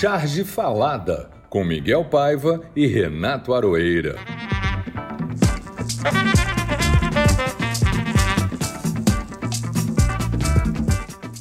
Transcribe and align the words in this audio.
Charge 0.00 0.44
Falada, 0.44 1.30
com 1.50 1.62
Miguel 1.62 2.06
Paiva 2.06 2.66
e 2.74 2.86
Renato 2.86 3.52
Aroeira. 3.52 4.16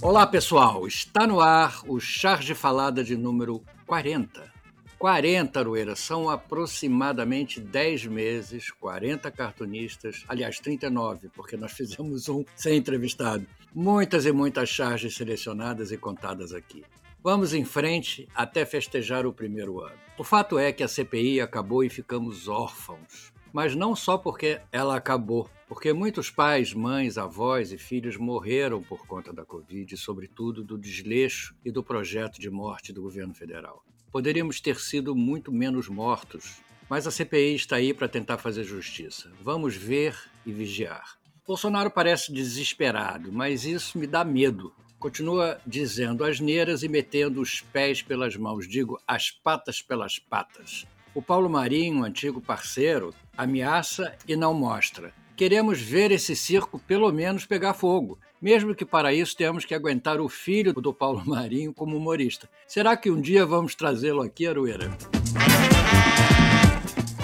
Olá 0.02 0.28
pessoal, 0.28 0.86
está 0.86 1.26
no 1.26 1.40
ar 1.40 1.80
o 1.88 2.02
Charge 2.02 2.54
Falada 2.54 3.02
de 3.02 3.16
número 3.16 3.64
40. 3.88 4.52
40, 4.98 5.58
Aroeira, 5.58 5.96
são 5.96 6.30
aproximadamente 6.30 7.62
10 7.62 8.08
meses, 8.08 8.70
40 8.72 9.32
cartunistas, 9.32 10.26
aliás 10.28 10.60
39, 10.60 11.30
porque 11.34 11.56
nós 11.56 11.72
fizemos 11.72 12.28
um 12.28 12.44
sem 12.58 12.76
entrevistado. 12.76 13.48
Muitas 13.74 14.26
e 14.26 14.34
muitas 14.34 14.68
charges 14.68 15.16
selecionadas 15.16 15.94
e 15.94 15.98
contadas 15.98 16.52
aqui. 16.52 16.84
Vamos 17.22 17.54
em 17.54 17.66
frente 17.66 18.30
até 18.34 18.66
festejar 18.66 19.26
o 19.26 19.34
primeiro 19.34 19.82
ano. 19.82 20.00
O 20.18 20.24
fato 20.24 20.58
é 20.58 20.72
que 20.72 20.82
a 20.82 20.88
CPI 20.88 21.42
acabou 21.42 21.84
e 21.84 21.90
ficamos 21.90 22.48
órfãos. 22.48 23.34
Mas 23.52 23.76
não 23.76 23.94
só 23.94 24.18
porque 24.18 24.62
ela 24.72 24.96
acabou, 24.96 25.50
porque 25.68 25.92
muitos 25.92 26.30
pais, 26.30 26.74
mães, 26.74 27.18
avós 27.18 27.74
e 27.74 27.78
filhos 27.78 28.16
morreram 28.16 28.82
por 28.82 29.06
conta 29.06 29.34
da 29.34 29.44
Covid 29.44 29.98
sobretudo, 29.98 30.64
do 30.64 30.78
desleixo 30.78 31.54
e 31.66 31.72
do 31.72 31.84
projeto 31.84 32.40
de 32.40 32.50
morte 32.50 32.94
do 32.94 33.02
governo 33.02 33.34
federal. 33.34 33.84
Poderíamos 34.14 34.62
ter 34.62 34.80
sido 34.80 35.14
muito 35.14 35.52
menos 35.52 35.90
mortos, 35.90 36.62
mas 36.90 37.06
a 37.06 37.12
CPI 37.12 37.56
está 37.56 37.76
aí 37.76 37.94
para 37.94 38.08
tentar 38.08 38.38
fazer 38.38 38.64
justiça. 38.64 39.30
Vamos 39.42 39.76
ver 39.76 40.18
e 40.46 40.54
vigiar. 40.54 41.18
Bolsonaro 41.46 41.92
parece 41.92 42.32
desesperado, 42.32 43.30
mas 43.30 43.66
isso 43.66 43.98
me 43.98 44.08
dá 44.08 44.24
medo, 44.24 44.74
continua 45.00 45.60
dizendo 45.66 46.24
asneiras 46.24 46.84
e 46.84 46.90
metendo 46.90 47.42
os 47.42 47.62
pés 47.62 48.02
pelas 48.02 48.36
mãos, 48.36 48.68
digo, 48.68 49.00
as 49.08 49.32
patas 49.32 49.82
pelas 49.82 50.20
patas. 50.20 50.86
O 51.16 51.22
Paulo 51.22 51.50
Marinho, 51.50 52.04
antigo 52.04 52.42
parceiro, 52.42 53.14
ameaça 53.36 54.14
e 54.28 54.36
não 54.36 54.54
mostra. 54.54 55.14
Queremos 55.36 55.82
ver 55.82 56.12
esse 56.12 56.36
circo 56.36 56.78
pelo 56.78 57.12
menos 57.12 57.46
pegar 57.46 57.74
fogo, 57.74 58.20
mesmo 58.42 58.76
que 58.76 58.86
para 58.86 59.14
isso 59.14 59.36
tenhamos 59.36 59.64
que 59.64 59.74
aguentar 59.74 60.20
o 60.20 60.28
filho 60.28 60.74
do 60.74 60.94
Paulo 60.94 61.24
Marinho 61.26 61.74
como 61.74 61.96
humorista. 61.96 62.50
Será 62.68 62.98
que 62.98 63.10
um 63.10 63.22
dia 63.22 63.46
vamos 63.46 63.74
trazê-lo 63.74 64.22
aqui, 64.22 64.46
Arueira? 64.46 64.90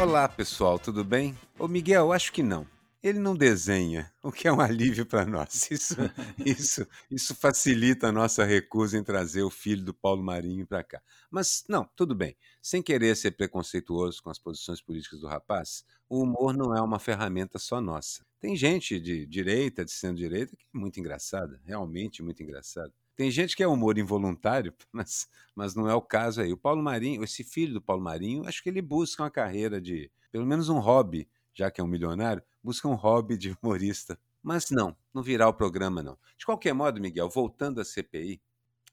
Olá, 0.01 0.27
pessoal, 0.27 0.79
tudo 0.79 1.03
bem? 1.03 1.37
Ô 1.59 1.67
Miguel, 1.67 2.11
acho 2.11 2.31
que 2.31 2.41
não 2.41 2.74
ele 3.07 3.19
não 3.19 3.35
desenha, 3.35 4.11
o 4.23 4.31
que 4.31 4.47
é 4.47 4.51
um 4.51 4.59
alívio 4.59 5.05
para 5.05 5.25
nós. 5.25 5.69
Isso, 5.69 5.95
isso, 6.43 6.87
isso 7.09 7.35
facilita 7.35 8.07
a 8.07 8.11
nossa 8.11 8.43
recusa 8.43 8.97
em 8.97 9.03
trazer 9.03 9.43
o 9.43 9.49
filho 9.51 9.83
do 9.83 9.93
Paulo 9.93 10.23
Marinho 10.23 10.65
para 10.65 10.83
cá. 10.83 11.01
Mas, 11.29 11.63
não, 11.69 11.87
tudo 11.95 12.15
bem. 12.15 12.35
Sem 12.61 12.81
querer 12.81 13.15
ser 13.15 13.31
preconceituoso 13.31 14.23
com 14.23 14.31
as 14.31 14.39
posições 14.39 14.81
políticas 14.81 15.19
do 15.19 15.27
rapaz, 15.27 15.85
o 16.09 16.23
humor 16.23 16.57
não 16.57 16.75
é 16.75 16.81
uma 16.81 16.97
ferramenta 16.97 17.59
só 17.59 17.79
nossa. 17.79 18.25
Tem 18.39 18.55
gente 18.55 18.99
de 18.99 19.25
direita, 19.27 19.85
de 19.85 19.91
centro-direita, 19.91 20.55
que 20.55 20.65
é 20.73 20.77
muito 20.77 20.99
engraçada, 20.99 21.61
realmente 21.63 22.23
muito 22.23 22.41
engraçada. 22.41 22.91
Tem 23.15 23.29
gente 23.29 23.55
que 23.55 23.61
é 23.61 23.67
humor 23.67 23.99
involuntário, 23.99 24.73
mas, 24.91 25.27
mas 25.55 25.75
não 25.75 25.87
é 25.87 25.93
o 25.93 26.01
caso 26.01 26.41
aí. 26.41 26.51
O 26.51 26.57
Paulo 26.57 26.81
Marinho, 26.81 27.23
esse 27.23 27.43
filho 27.43 27.75
do 27.75 27.81
Paulo 27.81 28.03
Marinho, 28.03 28.47
acho 28.47 28.63
que 28.63 28.69
ele 28.69 28.81
busca 28.81 29.21
uma 29.21 29.29
carreira 29.29 29.79
de, 29.79 30.11
pelo 30.31 30.45
menos 30.45 30.69
um 30.69 30.79
hobby, 30.79 31.27
já 31.55 31.71
que 31.71 31.81
é 31.81 31.83
um 31.83 31.87
milionário, 31.87 32.43
busca 32.61 32.87
um 32.87 32.93
hobby 32.93 33.37
de 33.37 33.57
humorista. 33.63 34.19
Mas 34.43 34.69
não, 34.69 34.95
não 35.11 35.23
virá 35.23 35.47
o 35.47 35.53
programa, 35.53 36.03
não. 36.03 36.17
De 36.37 36.45
qualquer 36.45 36.73
modo, 36.73 37.01
Miguel, 37.01 37.29
voltando 37.29 37.81
à 37.81 37.85
CPI, 37.85 38.39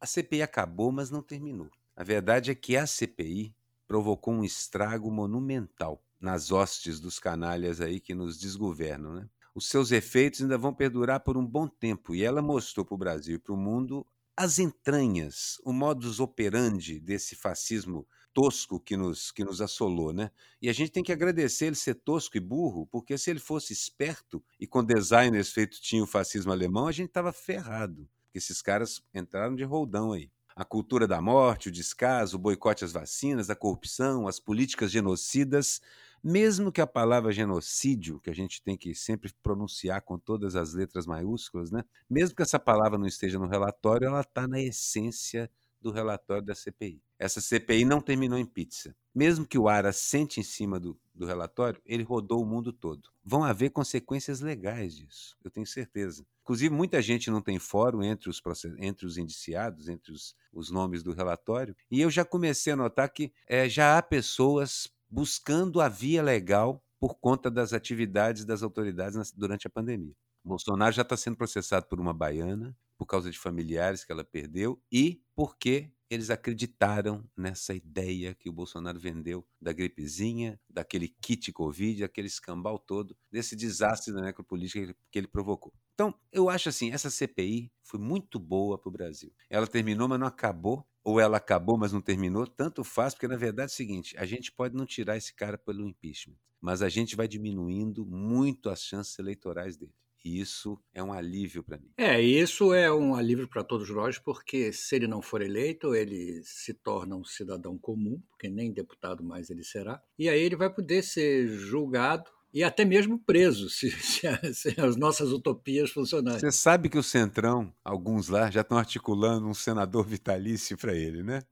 a 0.00 0.06
CPI 0.06 0.42
acabou, 0.42 0.90
mas 0.90 1.10
não 1.10 1.22
terminou. 1.22 1.68
A 1.94 2.02
verdade 2.02 2.50
é 2.50 2.55
que 2.55 2.77
a 2.77 2.86
CPI 2.86 3.55
provocou 3.86 4.33
um 4.33 4.44
estrago 4.44 5.10
monumental 5.10 6.02
nas 6.18 6.50
hostes 6.50 6.98
dos 6.98 7.18
canalhas 7.18 7.80
aí 7.80 8.00
que 8.00 8.14
nos 8.14 8.39
desgovernam, 8.39 9.12
né? 9.12 9.29
Os 9.55 9.68
seus 9.68 9.92
efeitos 9.92 10.40
ainda 10.40 10.56
vão 10.56 10.73
perdurar 10.73 11.20
por 11.20 11.36
um 11.36 11.46
bom 11.46 11.68
tempo 11.68 12.14
e 12.14 12.23
ela 12.23 12.40
mostrou 12.40 12.86
para 12.86 12.94
o 12.94 12.98
Brasil 12.98 13.36
e 13.36 13.39
para 13.39 13.52
o 13.52 13.56
mundo 13.56 14.06
as 14.34 14.58
entranhas, 14.58 15.61
o 15.62 15.74
modus 15.74 16.18
operandi 16.18 16.98
desse 16.98 17.36
fascismo 17.36 18.06
tosco 18.32 18.80
que 18.80 18.96
nos, 18.96 19.30
que 19.30 19.44
nos 19.44 19.60
assolou, 19.60 20.12
né? 20.12 20.30
E 20.60 20.68
a 20.68 20.72
gente 20.72 20.90
tem 20.90 21.02
que 21.02 21.12
agradecer 21.12 21.66
ele 21.66 21.76
ser 21.76 21.94
tosco 21.94 22.36
e 22.36 22.40
burro, 22.40 22.86
porque 22.86 23.16
se 23.18 23.30
ele 23.30 23.40
fosse 23.40 23.72
esperto 23.72 24.42
e 24.58 24.66
com 24.66 24.84
designers 24.84 25.52
feito 25.52 25.80
tinha 25.80 26.02
o 26.02 26.06
fascismo 26.06 26.52
alemão, 26.52 26.86
a 26.86 26.92
gente 26.92 27.08
estava 27.08 27.32
ferrado. 27.32 28.08
Porque 28.24 28.38
esses 28.38 28.62
caras 28.62 29.02
entraram 29.14 29.54
de 29.54 29.64
roldão 29.64 30.12
aí. 30.12 30.30
A 30.54 30.64
cultura 30.64 31.06
da 31.06 31.20
morte, 31.20 31.68
o 31.68 31.72
descaso, 31.72 32.36
o 32.36 32.40
boicote 32.40 32.84
às 32.84 32.92
vacinas, 32.92 33.48
a 33.48 33.56
corrupção, 33.56 34.28
as 34.28 34.38
políticas 34.38 34.90
genocidas, 34.90 35.80
mesmo 36.22 36.70
que 36.70 36.80
a 36.80 36.86
palavra 36.86 37.32
genocídio, 37.32 38.20
que 38.20 38.30
a 38.30 38.34
gente 38.34 38.62
tem 38.62 38.76
que 38.76 38.94
sempre 38.94 39.32
pronunciar 39.42 40.02
com 40.02 40.18
todas 40.18 40.54
as 40.54 40.72
letras 40.72 41.06
maiúsculas, 41.06 41.70
né? 41.70 41.84
Mesmo 42.08 42.36
que 42.36 42.42
essa 42.42 42.58
palavra 42.58 42.98
não 42.98 43.06
esteja 43.06 43.38
no 43.38 43.48
relatório, 43.48 44.06
ela 44.06 44.20
está 44.20 44.46
na 44.46 44.60
essência 44.60 45.50
do 45.80 45.90
relatório 45.90 46.44
da 46.44 46.54
CPI. 46.54 47.02
Essa 47.22 47.40
CPI 47.40 47.84
não 47.84 48.00
terminou 48.00 48.36
em 48.36 48.44
pizza. 48.44 48.96
Mesmo 49.14 49.46
que 49.46 49.56
o 49.56 49.68
ar 49.68 49.86
assente 49.86 50.40
em 50.40 50.42
cima 50.42 50.80
do, 50.80 50.98
do 51.14 51.24
relatório, 51.24 51.80
ele 51.86 52.02
rodou 52.02 52.42
o 52.42 52.44
mundo 52.44 52.72
todo. 52.72 53.10
Vão 53.24 53.44
haver 53.44 53.70
consequências 53.70 54.40
legais 54.40 54.96
disso, 54.96 55.36
eu 55.44 55.48
tenho 55.48 55.64
certeza. 55.64 56.27
Inclusive, 56.42 56.74
muita 56.74 57.00
gente 57.00 57.30
não 57.30 57.40
tem 57.40 57.61
fórum 57.61 58.02
entre 58.02 58.28
os, 58.28 58.42
entre 58.77 59.06
os 59.06 59.18
indiciados, 59.18 59.88
entre 59.88 60.11
os, 60.11 60.34
os 60.52 60.68
nomes 60.68 61.05
do 61.05 61.12
relatório, 61.12 61.77
e 61.88 62.00
eu 62.00 62.11
já 62.11 62.24
comecei 62.24 62.72
a 62.72 62.77
notar 62.77 63.08
que 63.12 63.32
é, 63.46 63.68
já 63.68 63.96
há 63.96 64.02
pessoas 64.02 64.92
buscando 65.08 65.80
a 65.80 65.88
via 65.88 66.24
legal 66.24 66.84
por 66.98 67.14
conta 67.20 67.48
das 67.48 67.72
atividades 67.72 68.44
das 68.44 68.64
autoridades 68.64 69.30
durante 69.30 69.68
a 69.68 69.70
pandemia. 69.70 70.16
Bolsonaro 70.44 70.92
já 70.92 71.02
está 71.02 71.16
sendo 71.16 71.36
processado 71.36 71.86
por 71.86 72.00
uma 72.00 72.12
baiana, 72.12 72.77
por 72.98 73.06
causa 73.06 73.30
de 73.30 73.38
familiares 73.38 74.05
que 74.05 74.11
ela 74.11 74.24
perdeu 74.24 74.80
e 74.90 75.22
porque 75.36 75.92
eles 76.14 76.30
acreditaram 76.30 77.24
nessa 77.36 77.74
ideia 77.74 78.34
que 78.34 78.48
o 78.48 78.52
Bolsonaro 78.52 79.00
vendeu 79.00 79.46
da 79.61 79.73
gripezinha, 79.73 80.61
daquele 80.68 81.08
kit 81.08 81.50
Covid, 81.52 82.05
aquele 82.05 82.27
escambau 82.27 82.78
todo, 82.78 83.17
desse 83.30 83.56
desastre 83.56 84.12
da 84.12 84.20
necropolítica 84.20 84.95
que 85.11 85.18
ele 85.18 85.27
provocou. 85.27 85.73
Então, 85.95 86.14
eu 86.30 86.50
acho 86.50 86.68
assim, 86.68 86.90
essa 86.90 87.11
CPI 87.11 87.70
foi 87.83 87.98
muito 87.98 88.39
boa 88.39 88.77
para 88.77 88.89
o 88.89 88.92
Brasil. 88.92 89.33
Ela 89.48 89.67
terminou, 89.67 90.08
mas 90.08 90.20
não 90.20 90.27
acabou, 90.27 90.86
ou 91.02 91.18
ela 91.18 91.39
acabou, 91.39 91.78
mas 91.78 91.92
não 91.92 92.00
terminou, 92.00 92.46
tanto 92.46 92.84
faz, 92.84 93.14
porque 93.14 93.29
na 93.29 93.36
verdade 93.36 93.70
é 93.70 93.74
o 93.74 93.77
seguinte, 93.77 94.17
a 94.18 94.27
gente 94.27 94.52
pode 94.52 94.77
não 94.77 94.86
tirar 94.86 95.17
esse 95.17 95.34
cara 95.34 95.56
pelo 95.56 95.86
impeachment, 95.86 96.36
mas 96.61 96.83
a 96.83 96.89
gente 96.89 97.17
vai 97.17 97.27
diminuindo 97.27 98.05
muito 98.05 98.68
as 98.68 98.83
chances 98.83 99.18
eleitorais 99.18 99.77
dele. 99.77 99.94
E 100.24 100.40
isso 100.40 100.78
é 100.94 101.02
um 101.02 101.12
alívio 101.12 101.62
para 101.62 101.78
mim. 101.78 101.90
É, 101.96 102.20
isso 102.20 102.72
é 102.72 102.92
um 102.92 103.14
alívio 103.14 103.48
para 103.48 103.64
todos 103.64 103.90
nós, 103.90 104.18
porque 104.18 104.72
se 104.72 104.94
ele 104.94 105.08
não 105.08 105.20
for 105.20 105.42
eleito, 105.42 105.94
ele 105.94 106.40
se 106.44 106.72
torna 106.72 107.16
um 107.16 107.24
cidadão 107.24 107.77
comum, 107.77 108.22
porque 108.30 108.48
nem 108.48 108.72
deputado 108.72 109.24
mais 109.24 109.50
ele 109.50 109.64
será, 109.64 110.00
e 110.18 110.28
aí 110.28 110.40
ele 110.40 110.56
vai 110.56 110.72
poder 110.72 111.02
ser 111.02 111.48
julgado 111.48 112.30
e 112.55 112.62
até 112.62 112.84
mesmo 112.84 113.18
preso, 113.18 113.68
se, 113.70 113.90
se, 113.90 114.28
se, 114.55 114.80
as 114.80 114.96
nossas 114.96 115.30
utopias 115.32 115.90
funcionarem. 115.90 116.38
Você 116.38 116.52
sabe 116.52 116.88
que 116.88 116.98
o 116.98 117.02
Centrão, 117.02 117.72
alguns 117.84 118.28
lá, 118.28 118.50
já 118.50 118.61
estão 118.61 118.78
articulando 118.78 119.48
um 119.48 119.55
senador 119.55 120.06
vitalício 120.06 120.77
para 120.77 120.94
ele, 120.94 121.22
né? 121.22 121.42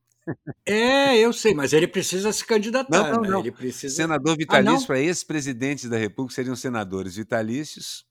É, 0.64 1.16
eu 1.16 1.32
sei, 1.32 1.54
mas 1.54 1.72
ele 1.72 1.88
precisa 1.88 2.30
se 2.32 2.44
candidatar. 2.44 3.10
Não, 3.10 3.22
não, 3.22 3.30
não. 3.30 3.40
Ele 3.40 3.50
precisa... 3.50 3.96
Senador 3.96 4.36
vitalício 4.36 4.84
ah, 4.84 4.86
para 4.86 5.00
ex-presidentes 5.00 5.88
da 5.88 5.96
República 5.96 6.34
seriam 6.34 6.54
senadores 6.54 7.16
vitalícios 7.16 8.04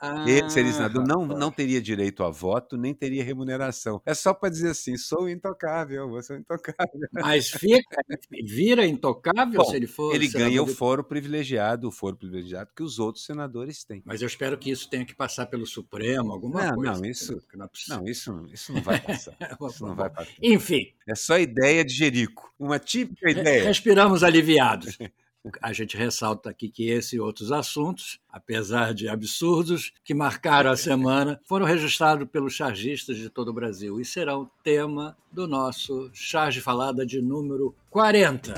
ah, 0.00 0.24
ele 0.28 0.48
senador, 0.48 1.06
não, 1.06 1.26
não 1.26 1.50
teria 1.50 1.80
direito 1.80 2.22
a 2.22 2.30
voto, 2.30 2.76
nem 2.76 2.92
teria 2.94 3.24
remuneração. 3.24 4.00
É 4.04 4.14
só 4.14 4.34
para 4.34 4.50
dizer 4.50 4.70
assim: 4.70 4.96
sou 4.96 5.28
intocável, 5.28 6.08
você 6.08 6.28
sou 6.28 6.36
intocável. 6.36 7.00
Mas 7.12 7.48
fica, 7.50 8.02
vira 8.44 8.86
intocável 8.86 9.62
Bom, 9.62 9.64
se 9.64 9.76
ele 9.76 9.86
for. 9.86 10.14
Ele 10.14 10.28
ganha 10.28 10.62
o 10.62 10.66
foro 10.66 11.04
privilegiado, 11.04 11.88
o 11.88 11.90
foro 11.90 12.16
privilegiado 12.16 12.70
que 12.74 12.82
os 12.82 12.98
outros 12.98 13.24
senadores 13.24 13.84
têm. 13.84 14.02
Mas 14.04 14.22
eu 14.22 14.28
espero 14.28 14.58
que 14.58 14.70
isso 14.70 14.88
tenha 14.88 15.04
que 15.04 15.14
passar 15.14 15.46
pelo 15.46 15.66
Supremo, 15.66 16.32
alguma 16.32 16.64
não, 16.64 16.74
coisa. 16.74 16.92
Não, 16.92 17.04
isso 17.04 17.32
não, 17.54 17.64
é 17.64 17.68
não, 17.88 18.04
isso, 18.06 18.46
isso 18.52 18.72
não 18.72 18.82
vai 18.82 19.00
passar. 19.00 19.36
isso 19.70 19.86
não 19.86 19.94
vai 19.94 20.10
passar. 20.10 20.32
Enfim. 20.42 20.92
É 21.06 21.14
só 21.14 21.38
ideia 21.38 21.84
de 21.84 21.92
Jerico. 21.92 22.52
Uma 22.58 22.78
típica 22.78 23.30
ideia. 23.30 23.64
Respiramos 23.64 24.22
aliviados. 24.22 24.98
A 25.60 25.74
gente 25.74 25.94
ressalta 25.94 26.48
aqui 26.48 26.70
que 26.70 26.88
esse 26.88 27.16
e 27.16 27.20
outros 27.20 27.52
assuntos, 27.52 28.18
apesar 28.30 28.94
de 28.94 29.10
absurdos, 29.10 29.92
que 30.02 30.14
marcaram 30.14 30.70
a 30.70 30.76
semana, 30.76 31.38
foram 31.44 31.66
registrados 31.66 32.26
pelos 32.30 32.54
chargistas 32.54 33.18
de 33.18 33.28
todo 33.28 33.48
o 33.48 33.52
Brasil 33.52 34.00
e 34.00 34.06
serão 34.06 34.50
tema 34.62 35.14
do 35.30 35.46
nosso 35.46 36.08
Charge 36.14 36.62
Falada 36.62 37.04
de 37.04 37.20
número 37.20 37.74
40. 37.90 38.54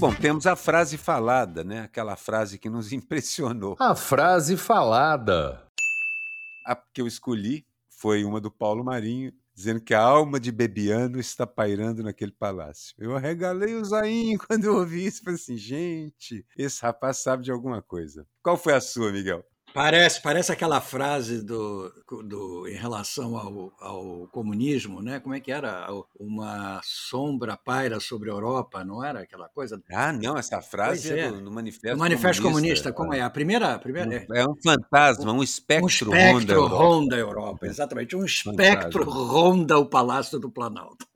Bom, 0.00 0.12
temos 0.12 0.44
a 0.44 0.56
frase 0.56 0.98
falada, 0.98 1.62
né? 1.62 1.82
Aquela 1.82 2.16
frase 2.16 2.58
que 2.58 2.68
nos 2.68 2.90
impressionou. 2.92 3.76
A 3.78 3.94
frase 3.94 4.56
falada. 4.56 5.62
A 6.66 6.74
que 6.74 7.00
eu 7.00 7.06
escolhi 7.06 7.64
foi 7.88 8.24
uma 8.24 8.40
do 8.40 8.50
Paulo 8.50 8.84
Marinho, 8.84 9.32
dizendo 9.58 9.80
que 9.80 9.92
a 9.92 10.00
alma 10.00 10.38
de 10.38 10.52
Bebiano 10.52 11.18
está 11.18 11.44
pairando 11.44 12.00
naquele 12.00 12.30
palácio. 12.30 12.94
Eu 12.96 13.16
arregalei 13.16 13.74
o 13.74 13.84
zainho 13.84 14.38
quando 14.46 14.64
eu 14.64 14.76
ouvi 14.76 15.04
isso. 15.04 15.20
Falei 15.24 15.34
assim, 15.34 15.56
gente, 15.56 16.46
esse 16.56 16.80
rapaz 16.80 17.18
sabe 17.18 17.42
de 17.42 17.50
alguma 17.50 17.82
coisa. 17.82 18.24
Qual 18.40 18.56
foi 18.56 18.74
a 18.74 18.80
sua, 18.80 19.10
Miguel? 19.10 19.44
Parece, 19.78 20.20
parece 20.20 20.50
aquela 20.50 20.80
frase 20.80 21.40
do, 21.40 21.88
do, 22.24 22.66
em 22.66 22.74
relação 22.74 23.36
ao, 23.36 23.72
ao 23.78 24.26
comunismo, 24.32 25.00
né? 25.00 25.20
Como 25.20 25.36
é 25.36 25.40
que 25.40 25.52
era? 25.52 25.86
Uma 26.18 26.80
sombra 26.82 27.56
paira 27.56 28.00
sobre 28.00 28.28
a 28.28 28.32
Europa, 28.32 28.84
não 28.84 29.04
era 29.04 29.20
aquela 29.20 29.48
coisa? 29.48 29.80
Ah, 29.92 30.12
não, 30.12 30.36
essa 30.36 30.60
frase 30.60 31.12
é, 31.12 31.20
é 31.20 31.30
do, 31.30 31.42
do 31.42 31.52
Manifesto, 31.52 31.96
manifesto 31.96 32.42
Comunista. 32.42 32.92
Comunista 32.92 32.92
como 32.92 33.14
é? 33.14 33.20
A 33.20 33.30
primeira, 33.30 33.74
a 33.74 33.78
primeira 33.78 34.16
é, 34.16 34.26
é 34.40 34.44
um 34.44 34.56
fantasma, 34.60 35.32
um 35.32 35.44
espectro, 35.44 36.10
um 36.10 36.16
espectro 36.16 36.66
ronda, 36.66 37.14
a 37.14 37.20
Europa. 37.20 37.64
Exatamente, 37.64 38.16
um 38.16 38.24
espectro 38.24 39.04
fantasma. 39.04 39.26
ronda 39.28 39.78
o 39.78 39.86
Palácio 39.86 40.40
do 40.40 40.50
Planalto. 40.50 41.06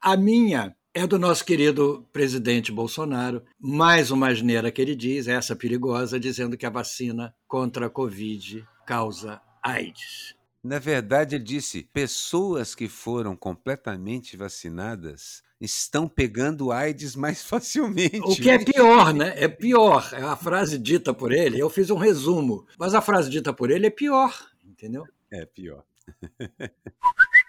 A 0.00 0.16
minha 0.16 0.72
é 0.94 1.06
do 1.06 1.18
nosso 1.18 1.44
querido 1.44 2.06
presidente 2.12 2.70
Bolsonaro. 2.70 3.42
Mais 3.58 4.10
uma 4.10 4.28
asneira 4.28 4.70
que 4.70 4.80
ele 4.80 4.94
diz, 4.94 5.26
essa 5.26 5.56
perigosa, 5.56 6.20
dizendo 6.20 6.56
que 6.56 6.66
a 6.66 6.70
vacina 6.70 7.34
contra 7.48 7.86
a 7.86 7.90
Covid 7.90 8.66
causa 8.86 9.40
AIDS. 9.62 10.34
Na 10.62 10.78
verdade, 10.78 11.36
ele 11.36 11.44
disse: 11.44 11.88
pessoas 11.92 12.74
que 12.74 12.88
foram 12.88 13.34
completamente 13.34 14.36
vacinadas 14.36 15.42
estão 15.60 16.08
pegando 16.08 16.70
AIDS 16.70 17.16
mais 17.16 17.42
facilmente. 17.44 18.20
O 18.20 18.36
que 18.36 18.50
é 18.50 18.58
pior, 18.58 19.14
né? 19.14 19.32
É 19.36 19.48
pior. 19.48 20.08
É 20.12 20.22
a 20.22 20.36
frase 20.36 20.78
dita 20.78 21.14
por 21.14 21.32
ele. 21.32 21.58
Eu 21.58 21.70
fiz 21.70 21.90
um 21.90 21.96
resumo, 21.96 22.66
mas 22.78 22.94
a 22.94 23.00
frase 23.00 23.30
dita 23.30 23.52
por 23.52 23.70
ele 23.70 23.86
é 23.86 23.90
pior, 23.90 24.34
entendeu? 24.64 25.04
É 25.30 25.46
pior. 25.46 25.84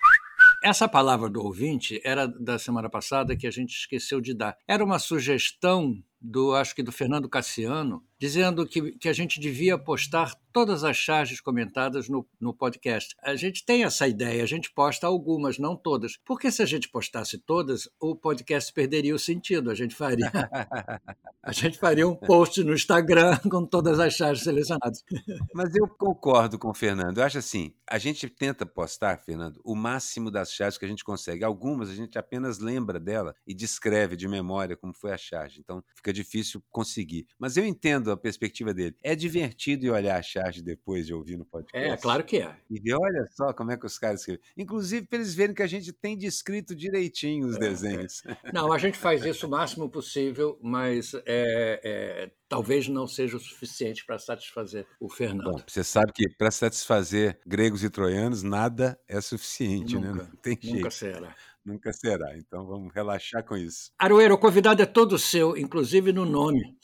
Essa 0.66 0.88
palavra 0.88 1.30
do 1.30 1.44
ouvinte 1.44 2.00
era 2.06 2.26
da 2.26 2.58
semana 2.58 2.90
passada 2.90 3.36
que 3.36 3.46
a 3.46 3.52
gente 3.52 3.76
esqueceu 3.78 4.22
de 4.22 4.34
dar. 4.34 4.58
Era 4.66 4.82
uma 4.82 4.98
sugestão 4.98 6.02
do, 6.24 6.56
acho 6.56 6.74
que 6.74 6.82
do 6.82 6.92
Fernando 6.92 7.28
Cassiano, 7.28 8.02
dizendo 8.18 8.66
que, 8.66 8.94
que 8.94 9.10
a 9.10 9.14
gente 9.14 9.38
devia 9.38 9.78
postar 9.78 10.34
todas 10.54 10.84
as 10.84 10.96
charges 10.96 11.42
comentadas 11.42 12.08
no, 12.08 12.26
no 12.40 12.54
podcast. 12.54 13.16
A 13.22 13.36
gente 13.36 13.66
tem 13.66 13.84
essa 13.84 14.08
ideia, 14.08 14.42
a 14.44 14.46
gente 14.46 14.72
posta 14.72 15.08
algumas, 15.08 15.58
não 15.58 15.76
todas. 15.76 16.18
Porque 16.24 16.52
se 16.52 16.62
a 16.62 16.66
gente 16.66 16.88
postasse 16.88 17.40
todas, 17.40 17.90
o 18.00 18.16
podcast 18.16 18.72
perderia 18.72 19.16
o 19.16 19.20
sentido. 19.20 19.72
A 19.72 19.76
gente 19.76 19.96
faria, 19.96 20.32
a 21.44 21.52
gente 21.52 21.78
faria 21.80 22.08
um 22.08 22.16
post 22.16 22.64
no 22.64 22.74
Instagram 22.74 23.38
com 23.52 23.66
todas 23.66 24.00
as 24.00 24.14
charges 24.14 24.44
selecionadas. 24.44 25.04
Mas 25.54 25.76
eu 25.76 25.88
concordo 25.88 26.58
com 26.58 26.70
o 26.70 26.74
Fernando. 26.74 27.18
Eu 27.18 27.24
acho 27.24 27.40
assim, 27.40 27.74
a 27.90 27.98
gente 27.98 28.30
tenta 28.30 28.66
postar, 28.66 29.18
Fernando, 29.18 29.60
o 29.66 29.76
máximo 29.76 30.30
das 30.30 30.54
charges 30.54 30.78
que 30.78 30.86
a 30.86 30.88
gente 30.88 31.04
consegue. 31.04 31.44
Algumas 31.44 31.90
a 31.90 31.96
gente 31.96 32.18
apenas 32.18 32.60
lembra 32.60 33.00
dela 33.00 33.36
e 33.46 33.54
descreve 33.56 34.16
de 34.16 34.28
memória 34.28 34.78
como 34.78 34.94
foi 34.94 35.12
a 35.12 35.18
charge. 35.18 35.60
Então 35.60 35.84
fica 35.96 36.13
difícil 36.14 36.64
conseguir. 36.72 37.28
Mas 37.38 37.58
eu 37.58 37.66
entendo 37.66 38.12
a 38.12 38.18
perspectiva 38.18 38.74
dele. 38.74 38.96
É 39.04 39.16
divertido 39.16 39.86
ir 39.86 39.90
olhar 39.90 40.18
a 40.18 40.22
charge 40.22 40.62
depois 40.62 41.06
de 41.06 41.14
ouvir 41.14 41.38
no 41.38 41.46
podcast. 41.46 41.90
É, 41.90 41.98
claro 41.98 42.24
que 42.24 42.38
é. 42.38 42.56
E 42.70 42.80
ver, 42.80 42.94
olha 42.94 43.26
só 43.36 43.52
como 43.54 43.72
é 43.72 43.78
que 43.78 43.86
os 43.86 43.98
caras 43.98 44.22
escrevem. 44.22 44.44
Inclusive 44.58 45.08
para 45.08 45.20
eles 45.20 45.34
verem 45.34 45.56
que 45.56 45.64
a 45.64 45.68
gente 45.68 45.92
tem 45.92 46.18
descrito 46.18 46.76
direitinho 46.76 47.48
os 47.48 47.56
é, 47.56 47.60
desenhos. 47.60 48.24
É. 48.26 48.38
Não, 48.54 48.72
a 48.72 48.78
gente 48.78 48.98
faz 48.98 49.26
isso 49.26 49.48
o 49.48 49.50
máximo 49.50 49.90
possível, 49.90 50.58
mas 50.62 51.14
é, 51.26 51.82
é 51.84 52.32
talvez 52.54 52.88
não 52.88 53.08
seja 53.08 53.36
o 53.36 53.40
suficiente 53.40 54.06
para 54.06 54.20
satisfazer 54.20 54.86
o 55.00 55.10
Fernando. 55.10 55.52
Bom, 55.52 55.64
você 55.66 55.84
sabe 55.84 56.12
que 56.14 56.30
para 56.38 56.52
satisfazer 56.52 57.40
gregos 57.48 57.84
e 57.84 57.90
troianos 57.90 58.44
nada 58.44 59.00
é 59.08 59.20
suficiente, 59.20 59.96
nunca, 59.96 60.14
né? 60.14 60.30
Não 60.30 60.36
tem 60.38 60.54
nunca 60.62 60.70
jeito. 60.70 60.92
será. 60.92 61.36
Nunca 61.66 61.94
será. 61.94 62.38
Então 62.38 62.66
vamos 62.66 62.94
relaxar 62.94 63.44
com 63.44 63.56
isso. 63.56 63.92
Aroeiro, 63.98 64.36
o 64.36 64.38
convidado 64.38 64.82
é 64.82 64.86
todo 64.86 65.18
seu, 65.18 65.56
inclusive 65.56 66.12
no 66.12 66.26
nome. 66.26 66.78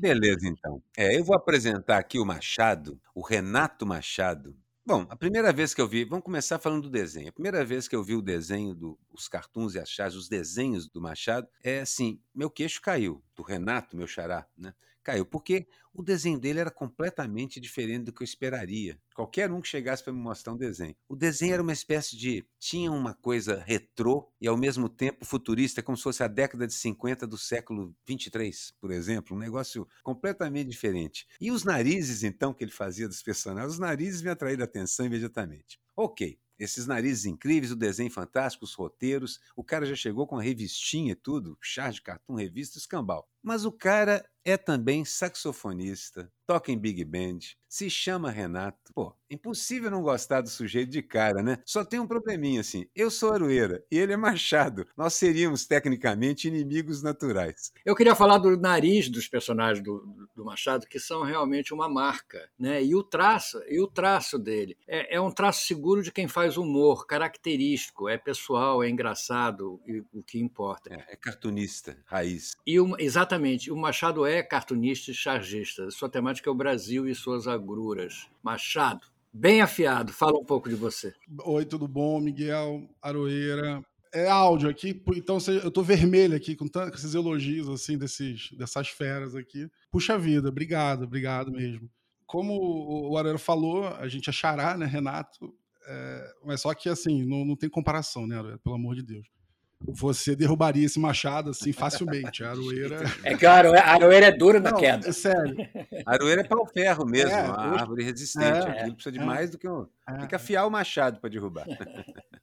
Beleza, 0.00 0.46
então. 0.46 0.82
É, 0.96 1.18
eu 1.18 1.24
vou 1.24 1.34
apresentar 1.34 1.98
aqui 1.98 2.18
o 2.18 2.24
Machado, 2.24 3.00
o 3.14 3.20
Renato 3.20 3.84
Machado. 3.84 4.56
Bom, 4.86 5.06
a 5.08 5.16
primeira 5.16 5.52
vez 5.52 5.74
que 5.74 5.80
eu 5.80 5.86
vi, 5.86 6.04
vamos 6.04 6.24
começar 6.24 6.58
falando 6.58 6.82
do 6.82 6.90
desenho. 6.90 7.28
A 7.28 7.32
primeira 7.32 7.64
vez 7.64 7.86
que 7.86 7.94
eu 7.94 8.02
vi 8.02 8.14
o 8.14 8.22
desenho 8.22 8.74
dos 8.74 8.96
do, 8.96 9.30
cartoons 9.30 9.74
e 9.74 9.78
as 9.78 10.14
os 10.14 10.28
desenhos 10.28 10.88
do 10.88 11.00
Machado, 11.00 11.46
é 11.62 11.80
assim, 11.80 12.20
meu 12.34 12.50
queixo 12.50 12.80
caiu, 12.80 13.22
do 13.36 13.42
Renato, 13.42 13.96
meu 13.96 14.06
xará, 14.06 14.46
né? 14.56 14.72
Caiu, 15.02 15.24
porque 15.24 15.66
o 15.92 16.02
desenho 16.02 16.38
dele 16.38 16.60
era 16.60 16.70
completamente 16.70 17.60
diferente 17.60 18.04
do 18.04 18.12
que 18.12 18.22
eu 18.22 18.24
esperaria. 18.24 18.98
Qualquer 19.14 19.50
um 19.50 19.60
que 19.60 19.68
chegasse 19.68 20.02
para 20.02 20.12
me 20.12 20.18
mostrar 20.18 20.52
um 20.52 20.56
desenho. 20.56 20.94
O 21.08 21.16
desenho 21.16 21.54
era 21.54 21.62
uma 21.62 21.72
espécie 21.72 22.16
de. 22.16 22.46
tinha 22.58 22.90
uma 22.90 23.14
coisa 23.14 23.62
retrô 23.66 24.30
e 24.40 24.46
ao 24.46 24.56
mesmo 24.56 24.88
tempo 24.88 25.24
futurista, 25.24 25.82
como 25.82 25.96
se 25.96 26.02
fosse 26.02 26.22
a 26.22 26.28
década 26.28 26.66
de 26.66 26.74
50 26.74 27.26
do 27.26 27.36
século 27.36 27.94
23, 28.06 28.74
por 28.80 28.90
exemplo. 28.90 29.36
Um 29.36 29.40
negócio 29.40 29.86
completamente 30.02 30.68
diferente. 30.68 31.26
E 31.40 31.50
os 31.50 31.64
narizes, 31.64 32.22
então, 32.22 32.54
que 32.54 32.64
ele 32.64 32.70
fazia 32.70 33.08
dos 33.08 33.22
personagens, 33.22 33.72
os 33.72 33.78
narizes 33.78 34.22
me 34.22 34.30
atraíram 34.30 34.62
a 34.62 34.64
atenção 34.64 35.06
imediatamente. 35.06 35.80
Ok, 35.96 36.38
esses 36.60 36.86
narizes 36.86 37.24
incríveis, 37.24 37.72
o 37.72 37.76
desenho 37.76 38.10
fantástico, 38.10 38.66
os 38.66 38.74
roteiros. 38.74 39.40
O 39.56 39.64
cara 39.64 39.86
já 39.86 39.94
chegou 39.94 40.26
com 40.26 40.38
a 40.38 40.42
revistinha 40.42 41.12
e 41.12 41.16
tudo, 41.16 41.56
char 41.58 41.90
de 41.90 42.02
cartão, 42.02 42.36
revista, 42.36 42.76
escambau. 42.76 43.26
Mas 43.42 43.64
o 43.64 43.72
cara 43.72 44.22
é 44.44 44.56
também 44.56 45.04
saxofonista, 45.04 46.30
toca 46.50 46.72
em 46.72 46.76
big 46.76 47.04
band, 47.04 47.38
se 47.68 47.88
chama 47.88 48.32
Renato. 48.32 48.92
Pô, 48.92 49.14
impossível 49.30 49.88
não 49.88 50.02
gostar 50.02 50.40
do 50.40 50.48
sujeito 50.48 50.90
de 50.90 51.00
cara, 51.00 51.40
né? 51.40 51.58
Só 51.64 51.84
tem 51.84 52.00
um 52.00 52.06
probleminha 52.08 52.60
assim. 52.60 52.86
Eu 52.96 53.08
sou 53.12 53.32
Aroeira 53.32 53.84
e 53.88 53.96
ele 53.96 54.12
é 54.12 54.16
Machado. 54.16 54.84
Nós 54.96 55.14
seríamos 55.14 55.64
tecnicamente 55.64 56.48
inimigos 56.48 57.00
naturais. 57.00 57.72
Eu 57.86 57.94
queria 57.94 58.16
falar 58.16 58.38
do 58.38 58.56
nariz 58.56 59.08
dos 59.08 59.28
personagens 59.28 59.84
do, 59.84 60.28
do 60.34 60.44
Machado, 60.44 60.88
que 60.88 60.98
são 60.98 61.22
realmente 61.22 61.72
uma 61.72 61.88
marca, 61.88 62.50
né? 62.58 62.82
E 62.82 62.96
o 62.96 63.04
traço, 63.04 63.62
e 63.68 63.80
o 63.80 63.86
traço 63.86 64.36
dele 64.36 64.76
é, 64.88 65.14
é 65.14 65.20
um 65.20 65.30
traço 65.30 65.64
seguro 65.64 66.02
de 66.02 66.10
quem 66.10 66.26
faz 66.26 66.56
humor, 66.56 67.06
característico, 67.06 68.08
é 68.08 68.18
pessoal, 68.18 68.82
é 68.82 68.90
engraçado, 68.90 69.80
e, 69.86 70.02
o 70.12 70.24
que 70.24 70.40
importa. 70.40 70.92
É, 70.92 71.12
é 71.12 71.16
cartunista, 71.16 71.96
raiz. 72.06 72.56
E 72.66 72.80
o, 72.80 72.96
exatamente, 72.98 73.70
o 73.70 73.76
Machado 73.76 74.26
é 74.26 74.42
cartunista 74.42 75.12
e 75.12 75.14
chargista. 75.14 75.88
Sua 75.92 76.08
temática 76.08 76.39
é 76.48 76.52
o 76.52 76.54
Brasil 76.54 77.08
e 77.08 77.14
suas 77.14 77.46
agruras. 77.46 78.28
Machado, 78.42 79.06
bem 79.32 79.60
afiado, 79.60 80.12
fala 80.12 80.38
um 80.38 80.44
pouco 80.44 80.68
de 80.68 80.74
você. 80.74 81.14
Oi, 81.44 81.64
tudo 81.64 81.86
bom? 81.86 82.20
Miguel 82.20 82.88
Aroeira. 83.02 83.84
É 84.12 84.28
áudio 84.28 84.68
aqui, 84.68 85.00
então 85.14 85.38
eu 85.62 85.70
tô 85.70 85.82
vermelho 85.82 86.36
aqui 86.36 86.56
com, 86.56 86.66
tantos, 86.66 86.98
esses 86.98 87.14
elogios 87.14 87.68
assim 87.68 87.96
desses, 87.96 88.50
dessas 88.52 88.88
feras 88.88 89.36
aqui. 89.36 89.70
Puxa 89.90 90.18
vida, 90.18 90.48
obrigado, 90.48 91.04
obrigado 91.04 91.52
mesmo. 91.52 91.88
Como 92.26 93.08
o 93.08 93.16
Aroeira 93.16 93.38
falou, 93.38 93.86
a 93.86 94.08
gente 94.08 94.28
é 94.28 94.32
xará, 94.32 94.76
né, 94.76 94.84
Renato? 94.84 95.54
É, 95.86 96.34
mas 96.44 96.60
só 96.60 96.74
que 96.74 96.88
assim, 96.88 97.24
não, 97.24 97.44
não 97.44 97.54
tem 97.54 97.70
comparação, 97.70 98.26
né, 98.26 98.36
Aroeira? 98.36 98.58
Pelo 98.58 98.74
amor 98.74 98.96
de 98.96 99.02
Deus 99.02 99.39
você 99.80 100.36
derrubaria 100.36 100.84
esse 100.84 100.98
machado 100.98 101.50
assim 101.50 101.72
facilmente. 101.72 102.44
A 102.44 102.50
aroeira. 102.50 103.00
É 103.24 103.36
que 103.36 103.46
a 103.46 103.54
aroeira 103.54 104.26
é 104.26 104.32
dura 104.32 104.60
na 104.60 104.70
Não, 104.70 104.78
queda. 104.78 105.08
É 105.08 105.12
sério. 105.12 105.56
A 106.04 106.12
aroeira 106.12 106.42
é 106.42 106.44
pau-ferro 106.44 107.06
mesmo, 107.06 107.30
é, 107.30 107.40
a 107.40 107.54
árvore 107.54 108.04
resistente. 108.04 108.68
É, 108.68 108.80
Aquilo 108.80 108.94
precisa 108.94 109.12
de 109.12 109.18
é, 109.18 109.24
mais 109.24 109.50
do 109.50 109.58
que 109.58 109.68
um. 109.68 109.86
É. 110.08 110.18
Tem 110.18 110.28
que 110.28 110.34
afiar 110.34 110.66
o 110.66 110.70
machado 110.70 111.20
para 111.20 111.30
derrubar. 111.30 111.66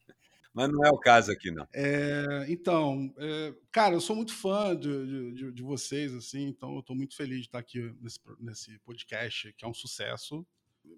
Mas 0.58 0.70
não 0.70 0.84
é 0.84 0.90
o 0.90 0.98
caso 0.98 1.30
aqui, 1.30 1.50
não. 1.52 1.66
É, 1.72 2.46
então, 2.48 3.14
é, 3.16 3.54
cara, 3.70 3.94
eu 3.94 4.00
sou 4.00 4.16
muito 4.16 4.34
fã 4.34 4.74
de, 4.74 5.32
de, 5.34 5.52
de, 5.52 5.62
vocês, 5.62 6.12
assim, 6.12 6.48
então 6.48 6.74
eu 6.74 6.80
estou 6.80 6.96
muito 6.96 7.14
feliz 7.14 7.40
de 7.40 7.46
estar 7.46 7.60
aqui 7.60 7.94
nesse, 8.00 8.18
nesse 8.40 8.78
podcast, 8.80 9.52
que 9.56 9.64
é 9.64 9.68
um 9.68 9.74
sucesso. 9.74 10.44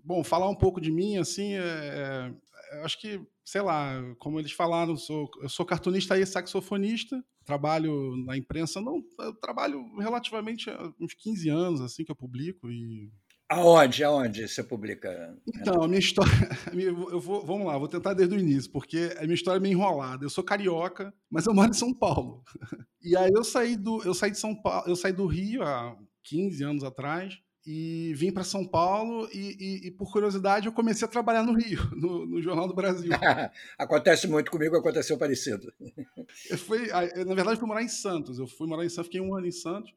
Bom, 0.05 0.25
falar 0.25 0.49
um 0.49 0.55
pouco 0.55 0.81
de 0.81 0.91
mim, 0.91 1.17
assim, 1.17 1.55
é, 1.55 2.35
é, 2.73 2.83
acho 2.85 3.01
que, 3.01 3.21
sei 3.45 3.61
lá, 3.61 4.03
como 4.19 4.39
eles 4.39 4.53
falaram, 4.53 4.97
sou, 4.97 5.29
eu 5.43 5.49
sou 5.49 5.67
cartunista 5.67 6.19
e 6.19 6.27
saxofonista, 6.27 7.23
trabalho 7.45 8.17
na 8.25 8.37
imprensa, 8.37 8.81
não, 8.81 9.03
eu 9.19 9.35
trabalho 9.35 9.85
relativamente 9.99 10.71
há 10.71 10.93
uns 11.01 11.15
15 11.15 11.49
anos, 11.49 11.81
assim, 11.81 12.05
que 12.05 12.11
eu 12.11 12.17
publico 12.17 12.71
e... 12.71 13.11
Aonde, 13.49 14.05
aonde 14.05 14.47
você 14.47 14.63
publica? 14.63 15.37
Então, 15.49 15.83
a 15.83 15.89
minha 15.89 15.99
história, 15.99 16.31
eu 16.73 17.19
vou, 17.19 17.45
vamos 17.45 17.67
lá, 17.67 17.77
vou 17.77 17.89
tentar 17.89 18.15
desde 18.15 18.33
o 18.33 18.39
início, 18.39 18.71
porque 18.71 19.13
a 19.19 19.23
minha 19.23 19.35
história 19.35 19.59
é 19.59 19.61
meio 19.61 19.73
enrolada. 19.73 20.25
Eu 20.25 20.31
sou 20.31 20.45
carioca, 20.45 21.13
mas 21.29 21.47
eu 21.47 21.53
moro 21.53 21.69
em 21.71 21.75
São 21.75 21.93
Paulo. 21.93 22.45
E 23.03 23.17
aí 23.17 23.31
eu 23.35 23.43
saí 23.43 23.79
do, 23.79 24.03
eu 24.03 24.13
saí 24.13 24.31
de 24.31 24.39
São 24.39 24.55
Paulo, 24.55 24.87
eu 24.87 24.95
saí 24.95 25.11
do 25.11 25.25
Rio 25.25 25.63
há 25.63 25.97
15 26.25 26.63
anos 26.63 26.85
atrás, 26.85 27.41
e 27.67 28.15
vim 28.15 28.33
para 28.33 28.43
São 28.43 28.67
Paulo 28.67 29.29
e, 29.33 29.57
e, 29.61 29.89
e, 29.89 29.91
por 29.91 30.11
curiosidade, 30.11 30.67
eu 30.67 30.73
comecei 30.73 31.07
a 31.07 31.11
trabalhar 31.11 31.43
no 31.43 31.53
Rio, 31.53 31.81
no, 31.95 32.27
no 32.27 32.41
Jornal 32.41 32.67
do 32.67 32.75
Brasil. 32.75 33.11
Acontece 33.79 34.27
muito 34.27 34.51
comigo, 34.51 34.77
aconteceu 34.77 35.19
parecido. 35.19 35.73
Eu 36.49 36.59
fui, 36.59 36.87
na 36.89 37.35
verdade, 37.35 37.53
eu 37.53 37.59
fui 37.59 37.69
morar 37.69 37.83
em 37.83 37.89
Santos. 37.89 38.39
Eu 38.39 38.47
fui 38.47 38.67
morar 38.67 38.85
em 38.85 38.89
Santos, 38.89 39.07
fiquei 39.07 39.21
um 39.21 39.35
ano 39.35 39.47
em 39.47 39.53
Santos. 39.53 39.93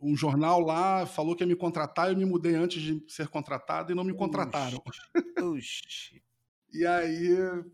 Um 0.00 0.16
jornal 0.16 0.60
lá 0.60 1.06
falou 1.06 1.34
que 1.34 1.42
ia 1.42 1.46
me 1.46 1.56
contratar, 1.56 2.10
eu 2.10 2.16
me 2.16 2.24
mudei 2.24 2.54
antes 2.54 2.80
de 2.80 3.02
ser 3.08 3.28
contratado 3.28 3.92
e 3.92 3.94
não 3.94 4.04
me 4.04 4.14
contrataram. 4.14 4.82
Uxi. 5.42 6.22
E 6.72 6.84
aí 6.84 7.30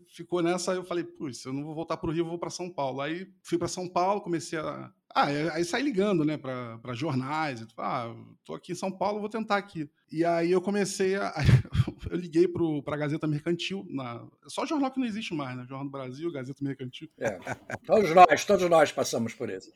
ficou 0.07 0.41
nessa, 0.41 0.73
eu 0.73 0.85
falei, 0.85 1.03
putz, 1.03 1.43
eu 1.43 1.51
não 1.51 1.65
vou 1.65 1.75
voltar 1.75 1.97
para 1.97 2.09
o 2.09 2.13
Rio, 2.13 2.23
vou 2.23 2.39
para 2.39 2.49
São 2.49 2.69
Paulo. 2.69 3.01
Aí 3.01 3.29
fui 3.41 3.57
para 3.57 3.67
São 3.67 3.89
Paulo, 3.89 4.21
comecei 4.21 4.57
a. 4.57 4.93
Ah, 5.15 5.27
aí 5.53 5.63
saí 5.63 5.83
ligando, 5.83 6.25
né, 6.25 6.37
para 6.37 6.93
jornais. 6.93 7.65
Ah, 7.77 8.13
tô 8.43 8.55
aqui 8.55 8.71
em 8.71 8.75
São 8.75 8.91
Paulo, 8.91 9.19
vou 9.19 9.29
tentar 9.29 9.57
aqui. 9.57 9.89
E 10.11 10.25
aí 10.25 10.51
eu 10.51 10.61
comecei 10.61 11.15
a. 11.15 11.33
eu 12.09 12.17
liguei 12.17 12.47
para 12.47 12.95
a 12.95 12.97
Gazeta 12.97 13.27
Mercantil. 13.27 13.85
Na, 13.89 14.25
é 14.45 14.49
só 14.49 14.65
jornal 14.65 14.91
que 14.91 14.99
não 14.99 15.05
existe 15.05 15.33
mais, 15.33 15.55
né? 15.55 15.65
Jornal 15.67 15.85
do 15.85 15.91
Brasil, 15.91 16.31
Gazeta 16.31 16.63
Mercantil. 16.63 17.09
É. 17.19 17.37
Todos 17.85 18.13
nós, 18.13 18.45
todos 18.45 18.69
nós 18.69 18.91
passamos 18.91 19.33
por 19.33 19.49
isso. 19.49 19.71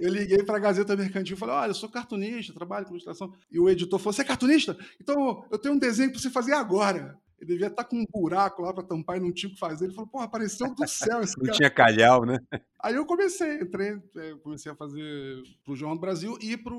eu 0.00 0.10
liguei 0.10 0.42
para 0.42 0.56
a 0.56 0.60
Gazeta 0.60 0.96
Mercantil 0.96 1.36
e 1.36 1.38
falei: 1.38 1.54
olha, 1.54 1.70
eu 1.70 1.74
sou 1.74 1.88
cartunista, 1.88 2.52
trabalho 2.52 2.86
com 2.86 2.92
ilustração. 2.92 3.32
E 3.50 3.60
o 3.60 3.68
editor 3.68 3.98
falou: 3.98 4.12
você 4.12 4.22
é 4.22 4.24
cartunista? 4.24 4.76
Então 5.00 5.44
eu 5.50 5.58
tenho 5.58 5.74
um 5.74 5.78
desenho 5.78 6.10
para 6.10 6.20
você 6.20 6.30
fazer 6.30 6.52
agora. 6.52 7.16
Ele 7.42 7.54
devia 7.54 7.66
estar 7.66 7.82
tá 7.82 7.88
com 7.88 7.96
um 7.96 8.06
buraco 8.08 8.62
lá 8.62 8.72
para 8.72 8.84
tampar 8.84 9.16
e 9.16 9.20
não 9.20 9.32
tinha 9.32 9.50
o 9.50 9.52
que 9.52 9.58
fazer. 9.58 9.86
Ele 9.86 9.94
falou, 9.94 10.08
pô, 10.08 10.20
apareceu 10.20 10.72
do 10.72 10.86
céu 10.86 11.20
esse 11.20 11.36
não 11.36 11.46
cara. 11.46 11.56
tinha 11.56 11.70
calhau, 11.70 12.24
né? 12.24 12.38
Aí 12.80 12.94
eu 12.94 13.04
comecei, 13.04 13.60
entrei, 13.60 14.00
é, 14.16 14.34
comecei 14.36 14.70
a 14.70 14.76
fazer 14.76 15.42
para 15.64 15.72
o 15.72 15.76
Jornal 15.76 15.96
do 15.96 16.00
Brasil 16.00 16.38
e 16.40 16.56
para 16.56 16.72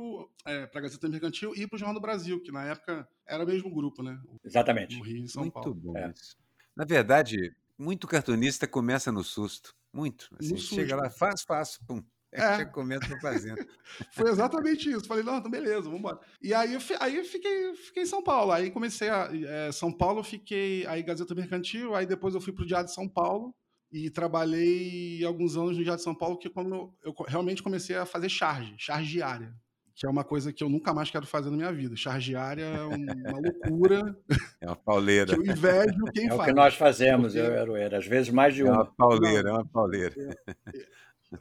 é, 0.47 0.69
a 0.73 0.79
Gazeta 0.79 1.09
Mercantil 1.09 1.53
e 1.53 1.67
para 1.67 1.75
o 1.75 1.79
Jornal 1.79 1.95
do 1.95 2.01
Brasil, 2.01 2.41
que 2.41 2.49
na 2.49 2.63
época 2.63 3.05
era 3.27 3.43
o 3.43 3.47
mesmo 3.47 3.69
grupo, 3.69 4.01
né? 4.01 4.17
Exatamente. 4.41 4.97
No 4.97 5.03
Rio, 5.03 5.17
em 5.17 5.27
São 5.27 5.41
muito 5.41 5.53
Paulo. 5.53 5.75
bom 5.75 5.97
É. 5.97 6.09
isso. 6.15 6.37
Na 6.73 6.85
verdade, 6.85 7.53
muito 7.77 8.07
cartunista 8.07 8.65
começa 8.65 9.11
no 9.11 9.21
susto. 9.21 9.75
Muito. 9.91 10.29
Assim, 10.39 10.53
No 10.53 10.57
chega 10.59 10.95
susto. 10.95 11.03
lá, 11.03 11.09
faz, 11.09 11.43
faço, 11.43 11.79
pum. 11.85 12.01
É. 12.41 12.57
Já 12.59 12.65
começa 12.65 13.19
fazendo. 13.19 13.63
Foi 14.13 14.29
exatamente 14.29 14.89
isso. 14.89 15.05
Falei, 15.05 15.23
não, 15.23 15.37
então 15.37 15.51
beleza, 15.51 15.83
vamos 15.83 15.99
embora. 15.99 16.19
E 16.41 16.53
aí 16.53 16.73
eu, 16.73 16.79
aí 16.99 17.15
eu 17.17 17.23
fiquei, 17.23 17.73
fiquei 17.75 18.03
em 18.03 18.07
São 18.07 18.23
Paulo. 18.23 18.51
Aí 18.51 18.71
comecei 18.71 19.09
a. 19.09 19.29
é, 19.31 19.71
São 19.71 19.91
Paulo, 19.91 20.23
fiquei. 20.23 20.85
Aí 20.87 21.03
Gazeta 21.03 21.35
Mercantil, 21.35 21.93
aí 21.95 22.05
depois 22.05 22.33
eu 22.35 22.41
fui 22.41 22.51
pro 22.53 22.65
Diário 22.65 22.87
de 22.87 22.93
São 22.93 23.07
Paulo 23.07 23.53
e 23.91 24.09
trabalhei 24.09 25.23
alguns 25.23 25.55
anos 25.55 25.77
no 25.77 25.83
Diário 25.83 25.97
de 25.99 26.03
São 26.03 26.15
Paulo, 26.15 26.37
que 26.37 26.47
é 26.47 26.51
quando 26.51 26.73
eu, 26.73 26.93
eu 27.03 27.13
realmente 27.27 27.61
comecei 27.61 27.95
a 27.95 28.05
fazer 28.05 28.29
charge, 28.29 28.73
charge 28.77 29.11
diária. 29.11 29.53
Que 29.95 30.07
é 30.07 30.09
uma 30.09 30.23
coisa 30.23 30.51
que 30.51 30.63
eu 30.63 30.69
nunca 30.69 30.91
mais 30.91 31.11
quero 31.11 31.27
fazer 31.27 31.51
na 31.51 31.55
minha 31.57 31.71
vida. 31.71 31.95
Charge 31.95 32.31
diária 32.31 32.63
é 32.63 32.83
um- 32.83 33.29
uma 33.29 33.39
loucura 33.39 34.17
É 34.59 34.65
uma 34.65 34.75
pauleira. 34.75 35.35
que 35.35 35.39
eu 35.39 35.45
invejo 35.53 36.03
quem 36.11 36.27
É 36.29 36.33
o 36.33 36.37
faz. 36.37 36.49
que 36.49 36.55
nós 36.55 36.73
fazemos, 36.73 37.33
Porque- 37.33 37.47
eu 37.47 37.53
e 37.53 37.57
Aroeira. 37.59 37.99
Às 37.99 38.07
vezes 38.07 38.31
mais 38.33 38.55
de 38.55 38.61
É 38.61 38.65
uma 38.65 38.73
uma. 38.77 38.85
pauleira, 38.95 39.49
é 39.49 39.51
uma 39.51 39.65
pauleira. 39.67 40.15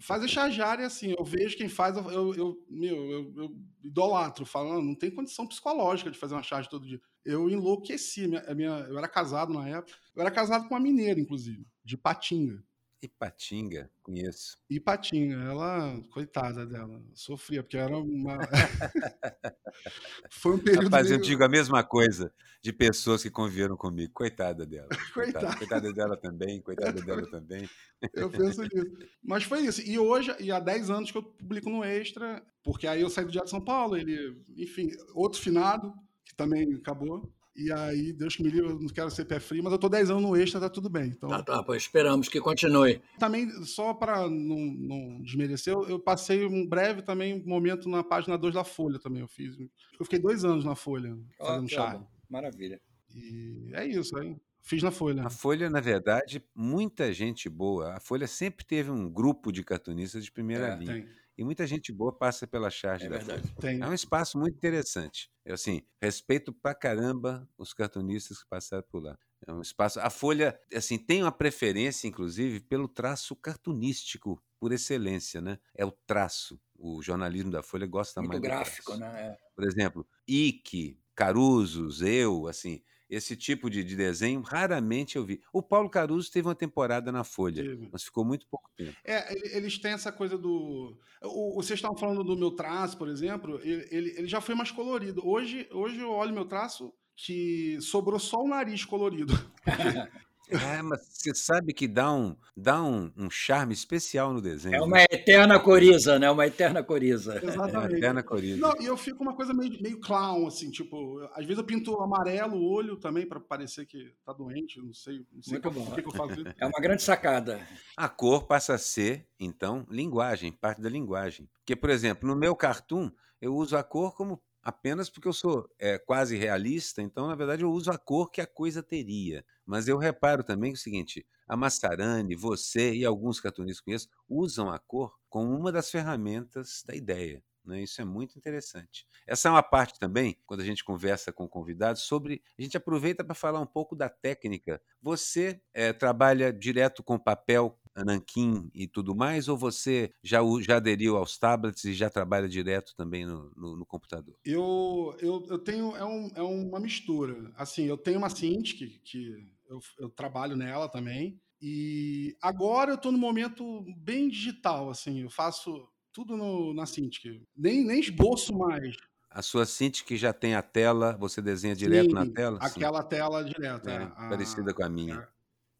Fazer 0.01 0.27
chargeária, 0.29 0.87
assim, 0.87 1.15
eu 1.17 1.25
vejo 1.25 1.57
quem 1.57 1.69
faz, 1.69 1.97
eu, 1.97 2.11
eu, 2.11 2.35
eu- 2.35 2.67
meu, 2.69 2.97
eu, 3.11 3.33
eu 3.37 3.57
idolatro, 3.85 4.45
falando, 4.47 4.83
não 4.85 4.95
tem 4.95 5.11
condição 5.11 5.47
psicológica 5.47 6.11
de 6.11 6.19
fazer 6.19 6.35
uma 6.35 6.43
charge 6.43 6.69
todo 6.69 6.87
dia. 6.87 7.01
Eu 7.25 7.49
enlouqueci, 7.49 8.27
minha, 8.27 8.41
a 8.41 8.55
minha, 8.55 8.71
eu 8.89 8.99
era 8.99 9.07
casado 9.09 9.53
na 9.53 9.69
época, 9.69 9.97
eu 10.15 10.23
era 10.23 10.31
casado 10.31 10.67
com 10.67 10.75
uma 10.75 10.81
mineira, 10.81 11.21
inclusive, 11.21 11.67
de 11.85 11.97
Patinga. 11.97 12.65
Ipatinga, 13.03 13.91
conheço. 14.01 14.57
E 14.71 14.79
Patinga, 14.79 15.35
ela, 15.35 16.01
coitada 16.13 16.65
dela, 16.65 17.03
sofria, 17.15 17.61
porque 17.63 17.77
era 17.77 17.99
uma. 17.99 18.39
Foi 20.31 20.55
um 20.55 20.59
período. 20.59 20.85
Rapaz, 20.85 21.07
eu 21.11 21.17
meio- 21.19 21.23
digo 21.29 21.43
a 21.45 21.49
mesma 21.49 21.83
coisa 21.83 22.33
de 22.63 22.73
pessoas 22.73 23.23
que 23.23 23.31
conviveram 23.31 23.77
comigo. 23.77 24.13
Coitada 24.13 24.65
dela. 24.65 24.89
Coitada. 25.13 25.57
Coitada 25.57 25.93
dela 25.93 26.17
também, 26.17 26.61
coitada 26.61 27.01
dela 27.03 27.29
também. 27.29 27.69
Eu 28.15 28.31
penso 28.31 28.63
nisso. 28.73 28.97
Mas 29.23 29.45
foi 29.45 29.63
isso. 29.63 29.83
E 29.83 29.99
hoje, 29.99 30.33
e 30.39 30.53
há 30.53 30.61
10 30.61 30.91
anos 30.91 31.11
que 31.11 31.19
eu 31.19 31.23
publico 31.23 31.69
no 31.71 31.83
Extra, 31.85 32.41
porque 32.63 32.87
aí 32.87 33.01
eu 33.01 33.11
saí 33.11 33.25
do 33.25 33.33
Diário 33.33 33.47
de 33.47 33.51
São 33.51 33.61
Paulo, 33.65 33.97
ele, 33.97 34.41
enfim, 34.57 34.91
outro 35.15 35.41
finado, 35.41 35.93
que 36.25 36.35
também 36.37 36.73
acabou. 36.75 37.29
E 37.55 37.71
aí, 37.71 38.13
Deus 38.15 38.35
que 38.35 38.43
me 38.43 38.49
livre, 38.51 38.71
eu 38.71 38.79
não 38.79 38.87
quero 38.89 39.11
ser 39.11 39.27
pé 39.27 39.39
frio, 39.39 39.63
mas 39.63 39.73
eu 39.73 39.79
tô 39.79 39.89
10 39.89 40.11
anos 40.11 40.23
no 40.23 40.35
Extra, 40.37 40.59
tá 40.61 40.71
tudo 40.71 40.89
bem. 40.89 41.09
Então, 41.09 41.29
Tá, 41.29 41.43
tá, 41.43 41.63
pois 41.63 41.83
esperamos 41.83 42.29
que 42.29 42.41
continue. 42.41 43.01
também, 43.19 43.51
só 43.67 43.93
para 43.93 44.29
não, 44.29 44.57
não 44.59 45.21
desmerecer, 45.23 45.75
eu, 45.75 45.87
eu 45.89 45.99
passei 45.99 46.47
um 46.47 46.67
breve 46.67 47.03
também 47.03 47.43
momento 47.45 47.89
na 47.91 48.03
página 48.03 48.39
2 48.39 48.55
da 48.55 48.65
Folha 48.65 48.99
também, 48.99 49.21
eu 49.21 49.29
fiz. 49.29 49.55
Eu 49.59 50.05
fiquei 50.05 50.19
dois 50.19 50.45
anos 50.47 50.65
na 50.65 50.75
Folha, 50.75 51.15
fazendo 51.39 51.69
tá 51.69 51.75
charge. 51.75 51.99
bom. 51.99 52.07
Maravilha. 52.31 52.81
E 53.15 53.71
é 53.75 53.87
isso 53.87 54.17
aí. 54.19 54.35
Fiz 54.63 54.83
na 54.83 54.91
Folha. 54.91 55.27
A 55.27 55.29
Folha, 55.31 55.69
na 55.69 55.81
verdade, 55.81 56.43
muita 56.55 57.13
gente 57.13 57.49
boa. 57.51 57.95
A 57.97 58.01
Folha 58.01 58.27
sempre 58.27 58.65
teve 58.65 58.91
um 58.91 59.11
grupo 59.11 59.51
de 59.53 59.63
cartunistas 59.65 60.25
de 60.25 60.31
primeira 60.33 60.69
É, 60.69 60.77
linha. 60.79 60.93
Tem, 60.95 61.07
E 61.37 61.45
muita 61.45 61.67
gente 61.67 61.93
boa 61.93 62.13
passa 62.17 62.47
pela 62.47 62.71
charge 62.71 63.07
É 63.07 63.09
da 63.09 63.17
verdade. 63.19 63.53
É 63.81 63.87
um 63.89 63.95
espaço 63.95 64.39
muito 64.39 64.55
interessante. 64.57 65.31
Eu, 65.45 65.55
assim, 65.55 65.83
respeito 66.01 66.53
pra 66.53 66.75
caramba 66.75 67.49
os 67.57 67.73
cartunistas 67.73 68.43
que 68.43 68.49
passaram 68.49 68.85
por 68.91 69.03
lá. 69.03 69.19
É 69.47 69.53
um 69.53 69.61
espaço. 69.61 69.99
A 70.01 70.09
Folha, 70.11 70.59
assim, 70.73 70.99
tem 70.99 71.23
uma 71.23 71.33
preferência, 71.33 72.07
inclusive, 72.07 72.61
pelo 72.61 72.87
traço 72.89 73.35
cartunístico 73.35 74.41
por 74.61 74.73
excelência, 74.73 75.41
né? 75.41 75.59
É 75.75 75.85
o 75.85 75.91
traço. 75.91 76.61
O 76.77 77.03
jornalismo 77.03 77.51
da 77.51 77.63
Folha 77.63 77.87
gosta 77.87 78.21
Muito 78.21 78.29
mais 78.29 78.41
do 78.41 78.49
gráfico, 78.49 78.97
traço. 78.97 79.01
né? 79.01 79.37
Por 79.55 79.65
exemplo, 79.67 80.07
Ike, 80.29 81.01
Carusos, 81.15 82.03
eu, 82.03 82.47
assim, 82.47 82.83
esse 83.15 83.37
tipo 83.37 83.69
de, 83.69 83.85
de 83.85 83.95
desenho 83.95 84.41
raramente 84.41 85.17
eu 85.17 85.25
vi. 85.25 85.41
O 85.53 85.63
Paulo 85.63 85.91
Caruso 85.91 86.31
teve 86.33 86.49
uma 86.49 86.55
temporada 86.55 87.13
na 87.13 87.23
Folha, 87.25 87.63
mas 87.93 88.03
ficou 88.05 88.25
muito 88.25 88.47
pouco 88.47 88.71
tempo. 88.77 88.97
É, 89.05 89.33
ele- 89.35 89.57
eles 89.57 89.79
têm 89.79 89.93
essa 89.93 90.11
coisa 90.11 90.39
do. 90.39 90.97
O- 91.23 91.55
vocês 91.55 91.79
estavam 91.79 91.97
falando 91.97 92.25
do 92.25 92.37
meu 92.37 92.51
traço, 92.53 92.97
por 92.97 93.09
exemplo, 93.09 93.61
ele, 93.63 93.87
ele, 93.91 94.11
ele 94.19 94.27
já 94.27 94.41
foi 94.41 94.55
mais 94.55 94.71
colorido. 94.71 95.21
Hoje, 95.27 95.69
hoje 95.73 95.99
eu 96.01 96.11
olho 96.11 96.33
meu 96.33 96.47
traço 96.47 96.93
que 97.15 97.79
sobrou 97.81 98.19
só 98.19 98.39
o 98.43 98.49
nariz 98.49 98.85
colorido. 98.85 99.33
É, 100.57 100.83
mas 100.83 101.01
você 101.09 101.35
sabe 101.35 101.73
que 101.73 101.87
dá 101.87 102.13
um, 102.13 102.37
dá 102.57 102.83
um, 102.83 103.13
um 103.17 103.31
charme 103.31 103.73
especial 103.73 104.33
no 104.33 104.41
desenho. 104.41 104.75
É 104.75 104.79
né? 104.79 104.85
uma 104.85 105.03
eterna 105.03 105.59
coriza, 105.59 106.19
né? 106.19 106.31
Uma 106.31 106.47
eterna 106.47 106.83
coriza. 106.83 107.35
É 107.35 107.41
uma 107.43 107.53
Exatamente. 107.53 107.95
eterna 107.97 108.23
coriza. 108.23 108.61
Não, 108.61 108.75
e 108.81 108.87
eu 108.87 108.97
fico 108.97 109.23
uma 109.23 109.35
coisa 109.35 109.55
meio, 109.55 109.81
meio 109.83 110.01
clown, 110.01 110.47
assim, 110.47 110.71
tipo, 110.71 111.21
às 111.35 111.45
vezes 111.45 111.59
eu 111.59 111.65
pinto 111.65 111.95
amarelo 112.01 112.57
o 112.57 112.71
olho 112.71 112.97
também 112.97 113.27
para 113.27 113.41
parecer 113.41 113.87
que 113.87 114.13
tá 114.25 114.33
doente, 114.33 114.81
não 114.81 114.93
sei, 114.93 115.25
não 115.33 115.43
sei 115.43 115.53
Muito 115.55 115.63
por 115.63 115.73
bom. 115.73 115.91
que, 115.95 116.03
que 116.03 116.09
eu 116.09 116.13
faço. 116.13 116.45
É 116.59 116.67
uma 116.67 116.81
grande 116.81 117.03
sacada. 117.03 117.61
A 117.97 118.09
cor 118.09 118.47
passa 118.47 118.75
a 118.75 118.79
ser, 118.79 119.27
então, 119.39 119.87
linguagem, 119.91 120.53
parte 120.53 120.81
da 120.81 120.89
linguagem. 120.89 121.49
Porque, 121.61 121.77
por 121.77 121.91
exemplo, 121.91 122.29
no 122.29 122.37
meu 122.37 122.55
cartoon, 122.55 123.11
eu 123.41 123.55
uso 123.55 123.77
a 123.77 123.83
cor 123.83 124.15
como 124.15 124.41
apenas 124.63 125.11
porque 125.11 125.29
eu 125.29 125.33
sou 125.33 125.69
é, 125.79 125.99
quase 125.99 126.37
realista, 126.37 127.03
então, 127.03 127.27
na 127.27 127.35
verdade, 127.35 127.63
eu 127.63 127.71
uso 127.71 127.91
a 127.91 127.99
cor 127.99 128.31
que 128.31 128.41
a 128.41 128.47
coisa 128.47 128.83
teria. 128.83 129.45
Mas 129.67 129.89
eu 129.89 129.99
reparo 129.99 130.45
também 130.45 130.73
o 130.73 130.77
seguinte: 130.77 131.27
a 131.47 131.57
Massarani, 131.57 132.35
você 132.35 132.95
e 132.95 133.05
alguns 133.05 133.41
cartunistas 133.41 133.81
que 133.81 133.87
conheço 133.87 134.09
usam 134.29 134.71
a 134.71 134.79
cor 134.79 135.19
como 135.29 135.57
uma 135.57 135.73
das 135.73 135.91
ferramentas 135.91 136.83
da 136.87 136.95
ideia. 136.95 137.43
Né? 137.65 137.83
Isso 137.83 138.01
é 138.01 138.05
muito 138.05 138.37
interessante. 138.37 139.07
Essa 139.27 139.49
é 139.49 139.51
uma 139.51 139.63
parte 139.63 139.99
também, 139.99 140.37
quando 140.47 140.61
a 140.61 140.65
gente 140.65 140.85
conversa 140.85 141.33
com 141.33 141.49
convidados, 141.49 142.03
sobre. 142.03 142.43
A 142.59 142.63
gente 142.63 142.77
aproveita 142.77 143.25
para 143.25 143.35
falar 143.35 143.61
um 143.61 143.67
pouco 143.67 143.95
da 143.95 144.09
técnica. 144.09 144.81
Você 145.01 145.61
eh, 145.73 145.93
trabalha 145.93 146.53
direto 146.53 147.03
com 147.03 147.19
papel, 147.19 147.79
nanquim 147.97 148.71
e 148.75 148.87
tudo 148.89 149.15
mais, 149.15 149.49
ou 149.49 149.57
você 149.57 150.11
já, 150.23 150.41
já 150.61 150.77
aderiu 150.77 151.17
aos 151.17 151.39
tablets 151.39 151.85
e 151.85 151.93
já 151.93 152.09
trabalha 152.09 152.49
direto 152.49 152.95
também 152.97 153.27
no, 153.27 153.51
no- 153.57 153.77
no 153.77 153.87
computador? 153.87 154.35
Eu, 154.45 155.15
eu, 155.21 155.47
eu 155.49 155.59
tenho. 155.59 155.95
É, 155.97 156.05
um, 156.05 156.29
é 156.35 156.43
uma 156.43 156.81
mistura. 156.81 157.53
Assim, 157.57 157.85
eu 157.85 157.97
tenho 157.97 158.19
uma 158.19 158.29
Cintiq, 158.31 159.01
que 159.05 159.49
eu, 159.69 159.79
eu 159.99 160.09
trabalho 160.11 160.57
nela 160.57 160.89
também. 160.89 161.41
E 161.61 162.37
agora 162.43 162.91
eu 162.91 162.97
estou 162.97 163.13
no 163.13 163.19
momento 163.19 163.85
bem 163.99 164.29
digital, 164.29 164.91
assim, 164.91 165.21
eu 165.23 165.31
faço 165.31 165.89
tudo 166.13 166.37
no, 166.37 166.75
na 166.75 166.87
Cintiq. 166.87 167.43
Nem, 167.57 167.85
nem 167.85 168.01
esboço 168.01 168.53
mais. 168.57 168.97
A 169.31 169.43
sua 169.43 169.65
Cintiq 169.65 170.05
que 170.07 170.17
já 170.17 170.33
tem 170.33 170.55
a 170.55 170.63
tela, 170.63 171.17
você 171.17 171.41
desenha 171.41 171.75
direto 171.75 172.15
na 172.15 172.25
Sim, 172.25 172.33
tela? 172.35 172.59
Sim. 172.69 172.81
Aquela 172.81 173.03
tela 173.03 173.45
direta. 173.45 173.91
É, 173.91 174.03
a- 174.05 174.27
parecida 174.29 174.75
com 174.75 174.85
a 174.85 174.89
minha. 174.89 175.29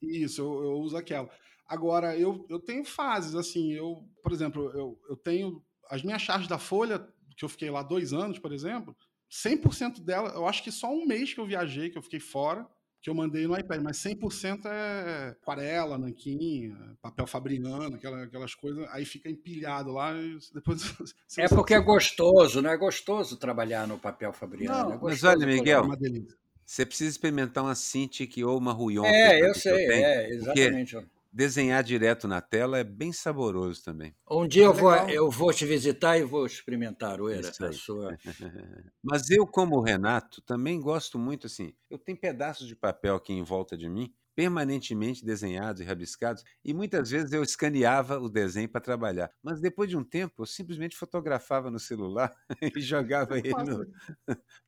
Isso, 0.01 0.41
eu, 0.41 0.65
eu 0.65 0.73
uso 0.79 0.97
aquela. 0.97 1.29
Agora, 1.73 2.15
eu, 2.15 2.45
eu 2.51 2.59
tenho 2.59 2.85
fases, 2.85 3.35
assim, 3.35 3.73
eu, 3.73 4.07
por 4.23 4.31
exemplo, 4.31 4.71
eu, 4.75 5.01
eu 5.09 5.17
tenho 5.17 5.65
as 5.89 6.03
minhas 6.03 6.21
charges 6.21 6.47
da 6.47 6.59
Folha, 6.59 6.99
que 7.35 7.43
eu 7.43 7.49
fiquei 7.49 7.71
lá 7.71 7.83
dois 7.83 8.13
anos, 8.13 8.39
por 8.39 8.53
exemplo, 8.53 8.95
100% 9.31 10.03
dela, 10.03 10.35
eu 10.35 10.47
acho 10.47 10.63
que 10.63 10.71
só 10.71 10.93
um 10.93 11.07
mês 11.07 11.33
que 11.33 11.41
eu 11.41 11.47
viajei, 11.47 11.89
que 11.89 11.97
eu 11.97 12.03
fiquei 12.03 12.21
fora, 12.21 12.69
que 13.01 13.09
eu 13.09 13.15
mandei 13.15 13.47
no 13.47 13.59
iPad, 13.59 13.81
mas 13.81 13.97
100% 13.97 14.67
é 14.67 15.29
aquarela, 15.31 15.97
nanquim, 15.97 16.77
papel 17.01 17.27
fabriano, 17.27 17.97
aquela, 17.97 18.25
aquelas 18.25 18.55
coisas, 18.55 18.87
aí 18.91 19.07
fica 19.07 19.31
empilhado 19.31 19.93
lá 19.93 20.13
e 20.15 20.37
depois... 20.53 20.83
se 21.27 21.41
É 21.41 21.49
porque 21.49 21.73
é 21.73 21.81
gostoso, 21.81 22.61
né? 22.61 22.75
É 22.75 22.77
gostoso 22.77 23.39
trabalhar 23.39 23.89
no 23.89 23.99
papel 23.99 24.31
fabriano. 24.35 24.91
Não, 24.91 24.93
é 24.93 24.99
mas 25.01 25.25
olha. 25.25 25.47
Miguel, 25.47 25.81
É 25.81 25.87
uma 25.87 25.97
delícia. 25.97 26.37
Você 26.67 26.85
precisa 26.85 27.09
experimentar 27.09 27.65
uma 27.65 27.75
Cintiq 27.75 28.45
ou 28.45 28.59
uma 28.59 28.73
Ruyon. 28.73 29.07
É, 29.07 29.41
eu 29.41 29.55
sei, 29.55 29.87
tenho, 29.87 30.05
é, 30.05 30.21
porque 30.21 30.35
exatamente. 30.35 30.97
Desenhar 31.33 31.83
direto 31.83 32.29
na 32.29 32.43
tela 32.43 32.79
é 32.79 32.85
bem 32.85 33.11
saboroso 33.11 33.83
também. 33.83 34.15
Um 34.31 34.47
dia 34.47 34.65
eu 34.65 34.75
vou, 34.75 34.93
eu 35.09 35.31
vou 35.31 35.51
te 35.51 35.65
visitar 35.65 36.19
e 36.19 36.25
vou 36.25 36.45
experimentar, 36.45 37.23
Oeira, 37.23 37.49
Isso 37.49 37.65
a 37.65 37.69
aí. 37.69 37.75
sua. 37.75 38.19
Mas 39.03 39.31
eu, 39.31 39.47
como 39.47 39.77
o 39.77 39.83
Renato, 39.83 40.43
também 40.43 40.79
gosto 40.79 41.19
muito 41.19 41.47
assim. 41.47 41.73
Eu 41.89 41.99
tenho 41.99 42.19
pedaços 42.19 42.67
de 42.67 42.77
papel 42.77 43.17
aqui 43.17 43.33
em 43.33 43.43
volta 43.43 43.79
de 43.79 43.89
mim, 43.89 44.13
permanentemente 44.35 45.25
desenhados 45.25 45.81
e 45.81 45.85
rabiscados, 45.85 46.43
e 46.65 46.73
muitas 46.73 47.11
vezes 47.11 47.33
eu 47.33 47.43
escaneava 47.43 48.19
o 48.19 48.29
desenho 48.29 48.69
para 48.69 48.81
trabalhar. 48.81 49.31
Mas 49.43 49.61
depois 49.61 49.89
de 49.89 49.97
um 49.97 50.05
tempo, 50.05 50.43
eu 50.43 50.47
simplesmente 50.47 50.97
fotografava 50.97 51.71
no 51.71 51.79
celular 51.79 52.35
e 52.77 52.81
jogava 52.81 53.39
ele 53.39 53.53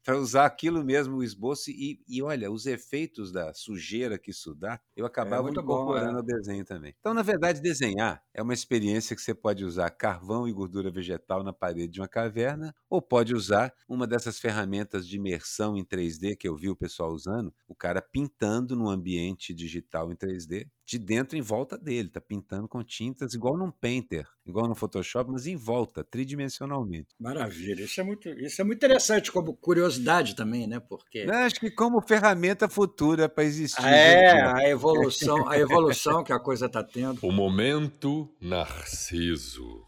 para 0.05 0.19
usar 0.19 0.47
aquilo 0.47 0.85
mesmo, 0.85 1.17
o 1.17 1.23
esboço. 1.23 1.71
E, 1.71 2.03
e, 2.07 2.23
olha, 2.23 2.51
os 2.51 2.67
efeitos 2.67 3.33
da 3.33 3.53
sujeira 3.55 4.19
que 4.19 4.31
isso 4.31 4.55
dá, 4.55 4.81
eu 4.97 5.07
acabava 5.07 5.49
é 5.49 5.53
incorporando 5.53 6.13
bom, 6.13 6.17
é. 6.17 6.17
ao 6.17 6.23
desenho 6.23 6.65
também. 6.65 6.95
Então, 6.99 7.15
na 7.15 7.23
verdade, 7.23 7.61
desenhar 7.61 8.23
é 8.33 8.43
uma 8.43 8.55
experiência 8.55 9.17
que 9.17 9.23
você 9.23 9.35
pode 9.35 9.65
usar 9.65 9.91
carvão 9.91 10.47
e 10.49 10.53
gordura 10.53 10.91
vegetal 10.91 11.43
na 11.43 11.53
parede 11.53 11.93
de 11.93 12.01
uma 12.01 12.09
caverna, 12.09 12.75
ou 12.89 13.01
pode 13.01 13.35
usar 13.35 13.73
uma 13.89 14.07
dessas 14.07 14.39
ferramentas 14.39 15.07
de 15.07 15.17
imersão 15.17 15.77
em 15.77 15.85
3D 15.85 16.37
que 16.37 16.49
eu 16.49 16.57
vi 16.57 16.69
o 16.69 16.77
pessoal 16.77 17.13
usando, 17.13 17.55
o 17.69 17.75
cara 17.75 18.03
pintando 18.03 18.77
no 18.77 18.89
ambiente 18.89 19.54
digital 19.55 20.11
em 20.11 20.17
3D, 20.17 20.67
de 20.87 20.99
dentro 20.99 21.37
em 21.39 21.41
volta 21.41 21.79
dele, 21.79 22.09
tá 22.09 22.21
pintando 22.21 22.69
com 22.69 22.83
tintas 22.83 23.35
igual 23.35 23.57
num 23.57 23.71
painter, 23.71 24.27
igual 24.45 24.69
no 24.69 24.75
Photoshop, 24.75 25.31
mas 25.31 25.47
em 25.47 25.57
volta, 25.57 26.05
tridimensionalmente. 26.05 27.15
Maravilha, 27.19 27.85
isso 27.85 28.01
é 28.01 28.05
muito, 28.05 28.29
isso 28.29 28.61
é 28.61 28.65
muito 28.65 28.79
interessante 28.79 29.33
como 29.33 29.55
curiosidade 29.55 30.35
também, 30.35 30.67
né? 30.67 30.81
Porque 30.81 31.19
Eu 31.21 31.35
acho 31.35 31.61
que 31.61 31.71
como 31.71 32.01
ferramenta 32.01 32.69
futura 32.69 33.29
para 33.29 33.45
existir. 33.45 33.85
É, 33.85 34.43
a 34.43 34.69
evolução, 34.69 35.49
a 35.49 35.59
evolução 35.59 36.23
que 36.23 36.33
a 36.33 36.39
coisa 36.39 36.67
está 36.67 36.83
tendo. 36.83 37.21
O 37.23 37.33
momento 37.33 38.35
Narciso. 38.41 39.85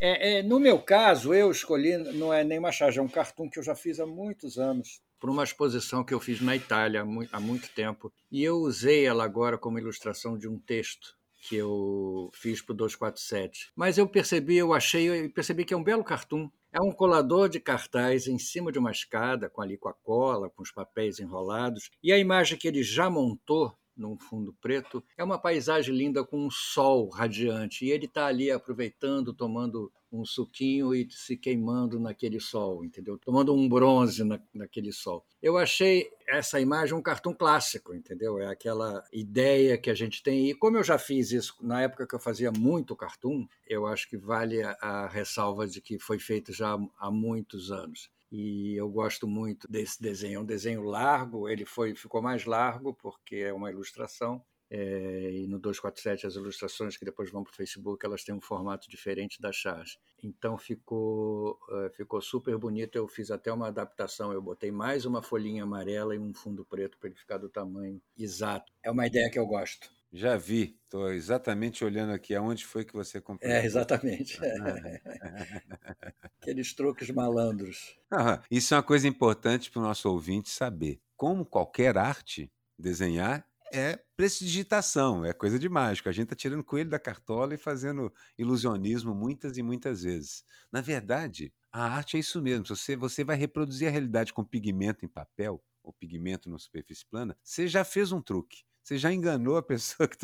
É, 0.00 0.38
é, 0.38 0.42
no 0.42 0.58
meu 0.58 0.78
caso, 0.78 1.32
eu 1.32 1.50
escolhi, 1.50 1.96
não 1.96 2.32
é 2.32 2.42
nem 2.44 2.58
uma 2.58 2.72
charge, 2.72 2.98
é 2.98 3.02
um 3.02 3.08
cartoon 3.08 3.48
que 3.48 3.58
eu 3.58 3.62
já 3.62 3.74
fiz 3.74 4.00
há 4.00 4.06
muitos 4.06 4.58
anos, 4.58 5.00
para 5.24 5.30
uma 5.30 5.42
exposição 5.42 6.04
que 6.04 6.12
eu 6.12 6.20
fiz 6.20 6.42
na 6.42 6.54
Itália 6.54 7.00
há 7.00 7.04
muito, 7.04 7.34
há 7.34 7.40
muito 7.40 7.70
tempo. 7.70 8.12
E 8.30 8.44
eu 8.44 8.56
usei 8.56 9.06
ela 9.06 9.24
agora 9.24 9.56
como 9.56 9.78
ilustração 9.78 10.36
de 10.36 10.46
um 10.46 10.58
texto 10.58 11.16
que 11.48 11.56
eu 11.56 12.28
fiz 12.34 12.60
para 12.60 12.74
o 12.74 12.76
247. 12.76 13.72
Mas 13.74 13.96
eu 13.96 14.06
percebi, 14.06 14.58
eu 14.58 14.74
achei, 14.74 15.08
eu 15.08 15.30
percebi 15.30 15.64
que 15.64 15.72
é 15.72 15.76
um 15.78 15.82
belo 15.82 16.04
cartoon. 16.04 16.50
É 16.70 16.78
um 16.78 16.92
colador 16.92 17.48
de 17.48 17.58
cartaz 17.58 18.26
em 18.26 18.38
cima 18.38 18.70
de 18.70 18.78
uma 18.78 18.90
escada, 18.90 19.48
com 19.48 19.62
ali 19.62 19.78
com 19.78 19.88
a 19.88 19.94
cola, 19.94 20.50
com 20.50 20.62
os 20.62 20.70
papéis 20.70 21.18
enrolados. 21.18 21.90
E 22.02 22.12
a 22.12 22.18
imagem 22.18 22.58
que 22.58 22.68
ele 22.68 22.82
já 22.82 23.08
montou 23.08 23.74
num 23.96 24.18
fundo 24.18 24.52
preto. 24.60 25.02
É 25.16 25.24
uma 25.24 25.38
paisagem 25.38 25.94
linda 25.94 26.24
com 26.24 26.46
um 26.46 26.50
sol 26.50 27.08
radiante. 27.08 27.84
E 27.84 27.90
ele 27.90 28.06
está 28.06 28.26
ali 28.26 28.50
aproveitando, 28.50 29.32
tomando 29.32 29.92
um 30.14 30.24
suquinho 30.24 30.94
e 30.94 31.08
se 31.10 31.36
queimando 31.36 31.98
naquele 31.98 32.38
sol, 32.38 32.84
entendeu? 32.84 33.18
Tomando 33.18 33.52
um 33.54 33.68
bronze 33.68 34.22
na, 34.22 34.40
naquele 34.52 34.92
sol. 34.92 35.26
Eu 35.42 35.58
achei 35.58 36.08
essa 36.28 36.60
imagem 36.60 36.94
um 36.94 37.02
cartão 37.02 37.34
clássico, 37.34 37.92
entendeu? 37.92 38.38
É 38.38 38.46
aquela 38.46 39.04
ideia 39.12 39.76
que 39.76 39.90
a 39.90 39.94
gente 39.94 40.22
tem. 40.22 40.48
E 40.48 40.54
como 40.54 40.76
eu 40.76 40.84
já 40.84 40.98
fiz 40.98 41.32
isso 41.32 41.56
na 41.60 41.82
época 41.82 42.06
que 42.06 42.14
eu 42.14 42.20
fazia 42.20 42.52
muito 42.52 42.94
cartoon, 42.94 43.46
eu 43.66 43.86
acho 43.86 44.08
que 44.08 44.16
vale 44.16 44.62
a, 44.62 44.72
a 44.80 45.08
ressalva 45.08 45.66
de 45.66 45.80
que 45.80 45.98
foi 45.98 46.18
feito 46.18 46.52
já 46.52 46.78
há 46.98 47.10
muitos 47.10 47.72
anos 47.72 48.13
e 48.36 48.74
eu 48.74 48.88
gosto 48.88 49.28
muito 49.28 49.70
desse 49.70 50.02
desenho. 50.02 50.38
É 50.38 50.40
um 50.40 50.44
desenho 50.44 50.82
largo, 50.82 51.48
ele 51.48 51.64
foi 51.64 51.94
ficou 51.94 52.20
mais 52.20 52.44
largo 52.44 52.92
porque 52.92 53.36
é 53.36 53.52
uma 53.52 53.70
ilustração. 53.70 54.44
É, 54.68 55.30
e 55.30 55.46
no 55.46 55.60
247 55.60 56.26
as 56.26 56.34
ilustrações 56.34 56.96
que 56.96 57.04
depois 57.04 57.30
vão 57.30 57.44
para 57.44 57.52
o 57.52 57.54
Facebook 57.54 58.04
elas 58.04 58.24
têm 58.24 58.34
um 58.34 58.40
formato 58.40 58.90
diferente 58.90 59.40
da 59.40 59.52
charge. 59.52 60.00
Então 60.20 60.58
ficou 60.58 61.60
uh, 61.68 61.88
ficou 61.94 62.20
super 62.20 62.58
bonito. 62.58 62.96
Eu 62.96 63.06
fiz 63.06 63.30
até 63.30 63.52
uma 63.52 63.68
adaptação. 63.68 64.32
Eu 64.32 64.42
botei 64.42 64.72
mais 64.72 65.04
uma 65.04 65.22
folhinha 65.22 65.62
amarela 65.62 66.12
e 66.16 66.18
um 66.18 66.34
fundo 66.34 66.64
preto 66.64 66.98
para 66.98 67.10
ele 67.10 67.16
ficar 67.16 67.38
do 67.38 67.48
tamanho 67.48 68.02
exato. 68.18 68.72
É 68.82 68.90
uma 68.90 69.06
ideia 69.06 69.30
que 69.30 69.38
eu 69.38 69.46
gosto. 69.46 69.88
Já 70.16 70.36
vi, 70.36 70.78
estou 70.84 71.12
exatamente 71.12 71.84
olhando 71.84 72.12
aqui 72.12 72.36
aonde 72.36 72.64
foi 72.64 72.84
que 72.84 72.92
você 72.92 73.20
comprou. 73.20 73.50
É, 73.50 73.66
exatamente. 73.66 74.38
Aqueles 76.40 76.72
truques 76.72 77.10
malandros. 77.10 77.98
Ah, 78.12 78.40
isso 78.48 78.74
é 78.74 78.76
uma 78.76 78.82
coisa 78.84 79.08
importante 79.08 79.72
para 79.72 79.80
o 79.80 79.82
nosso 79.82 80.08
ouvinte 80.08 80.50
saber. 80.50 81.00
Como 81.16 81.44
qualquer 81.44 81.98
arte, 81.98 82.52
desenhar 82.78 83.44
é 83.72 83.98
prestidigitação, 84.16 85.24
é 85.24 85.32
coisa 85.32 85.58
de 85.58 85.68
mágico. 85.68 86.08
A 86.08 86.12
gente 86.12 86.26
está 86.26 86.36
tirando 86.36 86.62
coelho 86.62 86.90
da 86.90 86.98
cartola 87.00 87.54
e 87.54 87.58
fazendo 87.58 88.12
ilusionismo 88.38 89.12
muitas 89.16 89.58
e 89.58 89.64
muitas 89.64 90.04
vezes. 90.04 90.44
Na 90.70 90.80
verdade, 90.80 91.52
a 91.72 91.88
arte 91.88 92.16
é 92.16 92.20
isso 92.20 92.40
mesmo. 92.40 92.64
Você, 92.66 92.94
você 92.94 93.24
vai 93.24 93.34
reproduzir 93.34 93.88
a 93.88 93.90
realidade 93.90 94.32
com 94.32 94.44
pigmento 94.44 95.04
em 95.04 95.08
papel, 95.08 95.60
ou 95.82 95.92
pigmento 95.92 96.48
na 96.48 96.56
superfície 96.56 97.04
plana, 97.04 97.36
você 97.42 97.66
já 97.66 97.84
fez 97.84 98.12
um 98.12 98.22
truque 98.22 98.62
você 98.84 98.98
já 98.98 99.12
enganou 99.12 99.56
a 99.56 99.62
pessoa 99.62 100.06
que 100.08 100.14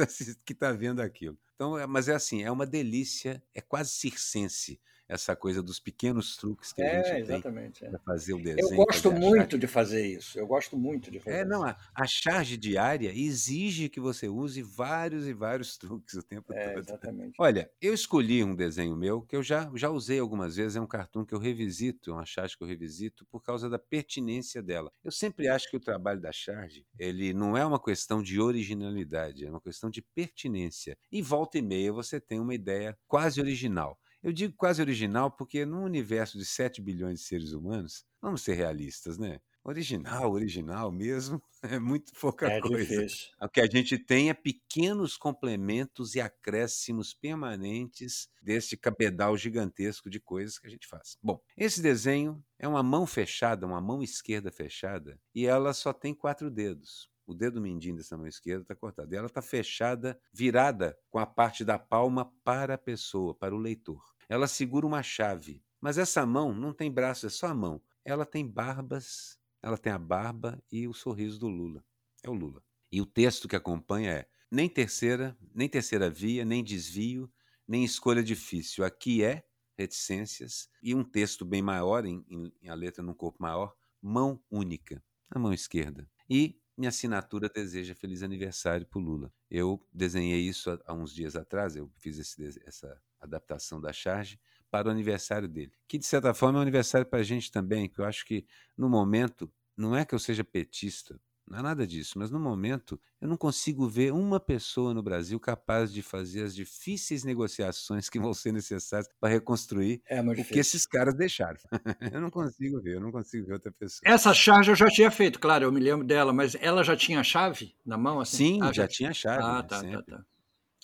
está 0.53 0.67
tá 0.69 0.73
vendo 0.73 1.01
aquilo. 1.01 1.39
Então, 1.55 1.79
é, 1.79 1.87
mas 1.87 2.09
é 2.09 2.15
assim, 2.15 2.43
é 2.43 2.51
uma 2.51 2.67
delícia, 2.67 3.43
é 3.55 3.61
quase 3.61 3.91
circense 3.91 4.81
essa 5.11 5.35
coisa 5.35 5.61
dos 5.61 5.81
pequenos 5.81 6.37
truques 6.37 6.73
que 6.73 6.81
é, 6.81 7.01
a 7.01 7.03
gente 7.03 7.21
exatamente, 7.23 7.81
tem 7.81 7.89
é. 7.89 7.91
para 7.91 8.01
fazer 8.01 8.33
o 8.33 8.43
desenho. 8.43 8.71
Eu 8.71 8.77
gosto 8.77 9.11
muito 9.11 9.59
de 9.59 9.67
fazer 9.67 10.07
isso. 10.07 10.39
Eu 10.39 10.47
gosto 10.47 10.79
muito 10.79 11.11
de 11.11 11.19
fazer 11.19 11.39
É, 11.39 11.45
não, 11.45 11.65
a, 11.65 11.77
a, 11.93 12.07
charge 12.07 12.57
diária 12.57 13.13
exige 13.13 13.89
que 13.89 13.99
você 13.99 14.29
use 14.29 14.63
vários 14.63 15.27
e 15.27 15.33
vários 15.33 15.77
truques 15.79 16.15
o 16.15 16.23
tempo 16.23 16.53
é, 16.53 16.69
todo. 16.69 16.79
Exatamente. 16.79 17.35
Olha, 17.41 17.69
eu 17.83 17.93
escolhi 17.93 18.45
um 18.45 18.55
desenho 18.55 18.97
meu 18.97 19.23
que 19.23 19.35
eu 19.35 19.43
já, 19.43 19.69
já 19.75 19.91
usei 19.91 20.21
algumas 20.21 20.55
vezes, 20.55 20.77
é 20.77 20.81
um 20.81 20.87
cartoon 20.87 21.25
que 21.25 21.35
eu 21.35 21.41
revisito, 21.41 22.11
é 22.11 22.15
uma 22.15 22.25
charge 22.25 22.57
que 22.57 22.63
eu 22.63 22.69
revisito 22.69 23.27
por 23.27 23.43
causa 23.43 23.69
da 23.69 23.81
pertinência 23.81 24.63
dela. 24.63 24.93
Eu 25.03 25.11
sempre 25.11 25.49
acho 25.49 25.69
que 25.69 25.77
o 25.77 25.81
trabalho 25.81 26.21
da 26.21 26.31
charge, 26.31 26.87
ele 26.97 27.33
não 27.33 27.57
é 27.57 27.67
uma 27.67 27.83
questão 27.83 28.23
de 28.23 28.41
originalidade, 28.41 29.45
é 29.45 29.51
uma 29.51 29.61
questão 29.61 29.91
de 29.91 30.03
pertinência. 30.03 30.97
E 31.11 31.21
volta 31.21 31.59
e 31.59 31.63
meia 31.63 31.93
você 31.93 32.21
tem 32.21 32.39
uma 32.39 32.55
ideia 32.55 32.97
quase 33.09 33.41
original. 33.41 33.99
Eu 34.23 34.33
digo 34.33 34.55
quase 34.57 34.83
original 34.83 35.31
porque 35.31 35.65
num 35.65 35.83
universo 35.83 36.37
de 36.37 36.45
7 36.45 36.83
bilhões 36.83 37.21
de 37.21 37.27
seres 37.27 37.53
humanos, 37.53 38.05
vamos 38.21 38.43
ser 38.43 38.55
realistas, 38.55 39.19
né? 39.19 39.41
Original, 39.63 40.33
original 40.33 40.91
mesmo, 40.91 41.43
é 41.63 41.79
muito 41.79 42.13
pouca 42.19 42.47
é 42.49 42.61
coisa. 42.61 42.79
Difícil. 42.79 43.29
O 43.41 43.49
que 43.49 43.61
a 43.61 43.67
gente 43.67 43.99
tem 43.99 44.31
é 44.31 44.35
pequenos 44.35 45.17
complementos 45.17 46.15
e 46.15 46.21
acréscimos 46.21 47.13
permanentes 47.13 48.29
desse 48.43 48.77
cabedal 48.77 49.37
gigantesco 49.37 50.09
de 50.09 50.19
coisas 50.19 50.59
que 50.59 50.67
a 50.67 50.71
gente 50.71 50.87
faz. 50.87 51.17
Bom, 51.23 51.41
esse 51.57 51.83
desenho 51.83 52.43
é 52.59 52.67
uma 52.67 52.83
mão 52.83 53.07
fechada, 53.07 53.67
uma 53.67 53.81
mão 53.81 54.03
esquerda 54.03 54.51
fechada, 54.51 55.21
e 55.35 55.47
ela 55.47 55.75
só 55.75 55.93
tem 55.93 56.15
quatro 56.15 56.51
dedos 56.51 57.11
o 57.31 57.35
dedo 57.35 57.61
mindinho 57.61 57.97
dessa 57.97 58.17
mão 58.17 58.27
esquerda 58.27 58.63
está 58.63 58.75
cortado. 58.75 59.15
E 59.15 59.17
ela 59.17 59.27
está 59.27 59.41
fechada, 59.41 60.21
virada 60.33 60.99
com 61.09 61.19
a 61.19 61.27
parte 61.27 61.65
da 61.65 61.79
palma 61.79 62.33
para 62.43 62.75
a 62.75 62.79
pessoa, 62.79 63.35
para 63.35 63.55
o 63.55 63.59
leitor. 63.59 64.03
Ela 64.29 64.49
segura 64.49 64.87
uma 64.87 65.03
chave. 65.03 65.63
Mas 65.81 65.97
essa 65.97 66.27
mão 66.27 66.53
não 66.53 66.73
tem 66.73 66.91
braço, 66.91 67.27
é 67.27 67.31
só 67.31 67.47
a 67.47 67.55
mão. 67.55 67.81
Ela 68.05 68.27
tem 68.27 68.47
barbas, 68.47 69.39
ela 69.63 69.79
tem 69.79 69.93
a 69.93 69.99
barba 69.99 70.63
e 70.71 70.89
o 70.89 70.93
sorriso 70.93 71.39
do 71.39 71.49
Lula. 71.49 71.85
É 72.23 72.29
o 72.29 72.35
Lula. 72.35 72.63
E 72.91 73.01
o 73.01 73.07
texto 73.07 73.47
que 73.47 73.57
acompanha 73.57 74.11
é: 74.11 74.29
nem 74.51 74.69
terceira, 74.69 75.37
nem 75.55 75.69
terceira 75.69 76.11
via, 76.11 76.45
nem 76.45 76.63
desvio, 76.65 77.33
nem 77.67 77.85
escolha 77.85 78.23
difícil. 78.23 78.85
Aqui 78.85 79.23
é 79.23 79.45
reticências 79.79 80.69
e 80.83 80.95
um 80.95 81.05
texto 81.05 81.45
bem 81.45 81.63
maior, 81.63 82.05
em, 82.05 82.25
em 82.61 82.69
a 82.69 82.75
letra 82.75 83.03
num 83.03 83.15
corpo 83.15 83.41
maior, 83.41 83.75
mão 84.03 84.43
única, 84.51 85.03
a 85.31 85.39
mão 85.39 85.53
esquerda. 85.53 86.09
E 86.29 86.61
minha 86.81 86.89
assinatura 86.89 87.49
deseja 87.49 87.95
feliz 87.95 88.23
aniversário 88.23 88.87
para 88.87 89.01
Lula. 89.01 89.31
Eu 89.51 89.87
desenhei 89.93 90.41
isso 90.41 90.71
há, 90.87 90.95
uns 90.95 91.15
dias 91.15 91.37
atrás, 91.37 91.77
eu 91.77 91.91
fiz 91.99 92.19
esse, 92.19 92.59
essa 92.67 92.99
adaptação 93.21 93.79
da 93.79 93.93
charge 93.93 94.41
para 94.71 94.89
o 94.89 94.91
aniversário 94.91 95.47
dele, 95.47 95.73
que 95.87 95.99
de 95.99 96.07
certa 96.07 96.33
forma 96.33 96.59
é 96.59 96.61
um 96.61 96.63
aniversário 96.63 97.07
para 97.07 97.19
a 97.19 97.23
gente 97.23 97.53
também, 97.53 97.87
que 97.87 98.01
eu 98.01 98.05
acho 98.05 98.25
que 98.25 98.47
no 98.79 98.89
momento, 98.89 99.53
não 99.77 99.95
é 99.95 100.07
que 100.07 100.15
eu 100.15 100.19
seja 100.19 100.43
petista, 100.43 101.21
não 101.51 101.59
é 101.59 101.63
nada 101.63 101.85
disso, 101.85 102.17
mas 102.17 102.31
no 102.31 102.39
momento 102.39 102.99
eu 103.21 103.29
não 103.29 103.37
consigo 103.37 103.89
ver 103.89 104.13
uma 104.13 104.39
pessoa 104.39 104.95
no 104.95 105.03
Brasil 105.03 105.39
capaz 105.41 105.93
de 105.93 106.01
fazer 106.01 106.45
as 106.45 106.55
difíceis 106.55 107.25
negociações 107.25 108.09
que 108.09 108.21
vão 108.21 108.33
ser 108.33 108.53
necessárias 108.53 109.09
para 109.21 109.29
reconstruir 109.29 110.01
é 110.07 110.21
o 110.21 110.45
que 110.45 110.61
esses 110.61 110.87
caras 110.87 111.15
deixaram. 111.15 111.59
eu 112.15 112.21
não 112.21 112.31
consigo 112.31 112.81
ver, 112.81 112.95
eu 112.95 113.01
não 113.01 113.11
consigo 113.11 113.49
ver 113.49 113.55
outra 113.55 113.73
pessoa. 113.73 114.01
Essa 114.05 114.33
charge 114.33 114.71
eu 114.71 114.77
já 114.77 114.87
tinha 114.87 115.11
feito, 115.11 115.41
claro, 115.41 115.65
eu 115.65 115.73
me 115.73 115.81
lembro 115.81 116.07
dela, 116.07 116.33
mas 116.33 116.55
ela 116.61 116.85
já 116.85 116.97
tinha 116.97 117.19
a 117.19 117.25
chave 117.25 117.75
na 117.85 117.99
mão? 117.99 118.21
Assim? 118.21 118.37
Sim, 118.37 118.59
ah, 118.63 118.67
já, 118.67 118.83
já, 118.83 118.89
tinha 118.89 119.11
a 119.11 119.15
chave. 119.15 119.43
Ah, 119.43 119.63
tá, 119.65 119.83
tá, 119.83 120.03
tá. 120.03 120.25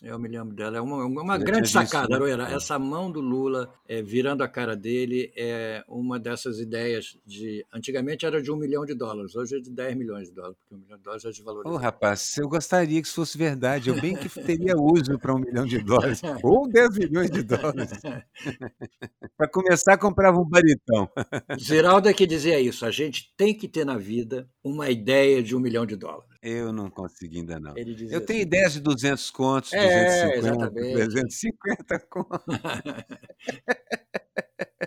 Eu 0.03 0.19
me 0.19 0.29
lembro 0.29 0.55
dela. 0.55 0.77
É 0.77 0.81
uma, 0.81 1.07
uma 1.07 1.39
grande 1.39 1.69
sacada, 1.69 2.15
Aroeira. 2.15 2.45
Essa 2.45 2.79
mão 2.79 3.11
do 3.11 3.21
Lula 3.21 3.73
é, 3.89 4.03
virando 4.03 4.43
a 4.43 4.49
cara 4.49 4.77
dele 4.77 5.33
é 5.35 5.83
uma 5.89 6.19
dessas 6.19 6.61
ideias 6.61 7.17
de. 7.25 7.65
Antigamente 7.73 8.27
era 8.27 8.43
de 8.43 8.53
um 8.53 8.57
milhão 8.57 8.85
de 8.85 8.95
dólares, 8.95 9.35
hoje 9.35 9.57
é 9.57 9.61
de 9.61 9.71
10 9.71 9.97
milhões 9.97 10.29
de 10.29 10.35
dólares, 10.35 10.59
porque 10.59 10.75
um 10.75 10.79
milhão 10.79 10.99
de 10.99 11.03
dólares 11.03 11.25
é 11.25 11.31
desvalorizado. 11.31 11.75
Ô, 11.75 11.79
rapaz, 11.79 12.37
eu 12.37 12.47
gostaria 12.47 13.01
que 13.01 13.07
isso 13.07 13.17
fosse 13.17 13.39
verdade. 13.39 13.89
Eu 13.89 13.99
bem 13.99 14.15
que 14.15 14.29
teria 14.29 14.77
uso 14.77 15.19
para 15.19 15.35
um 15.35 15.39
milhão 15.39 15.65
de 15.65 15.79
dólares, 15.79 16.21
ou 16.45 16.69
10 16.69 16.99
milhões 16.99 17.31
de 17.31 17.43
dólares. 17.43 17.91
para 19.37 19.49
começar, 19.49 19.97
comprava 19.97 20.39
um 20.39 20.49
baritão. 20.49 21.09
Geraldo 21.57 22.09
é 22.09 22.13
que 22.13 22.27
dizia 22.27 22.61
isso: 22.61 22.85
a 22.85 22.91
gente 22.91 23.33
tem 23.35 23.55
que 23.55 23.67
ter 23.67 23.87
na 23.87 23.97
vida 23.97 24.47
uma 24.63 24.91
ideia 24.91 25.43
de 25.43 25.57
um 25.57 25.61
milhão 25.61 25.87
de 25.87 25.97
dólares. 25.97 26.36
Eu 26.49 26.73
não 26.73 26.89
consegui 26.89 27.39
ainda 27.41 27.59
não. 27.59 27.75
Eu 27.77 28.25
tenho 28.25 28.39
assim. 28.39 28.41
ideias 28.41 28.73
de 28.75 28.81
200 28.81 29.31
contos, 29.33 29.73
É, 29.73 30.39
250, 30.39 30.39
exatamente. 30.39 30.93
350 30.95 31.99
contos. 32.09 32.45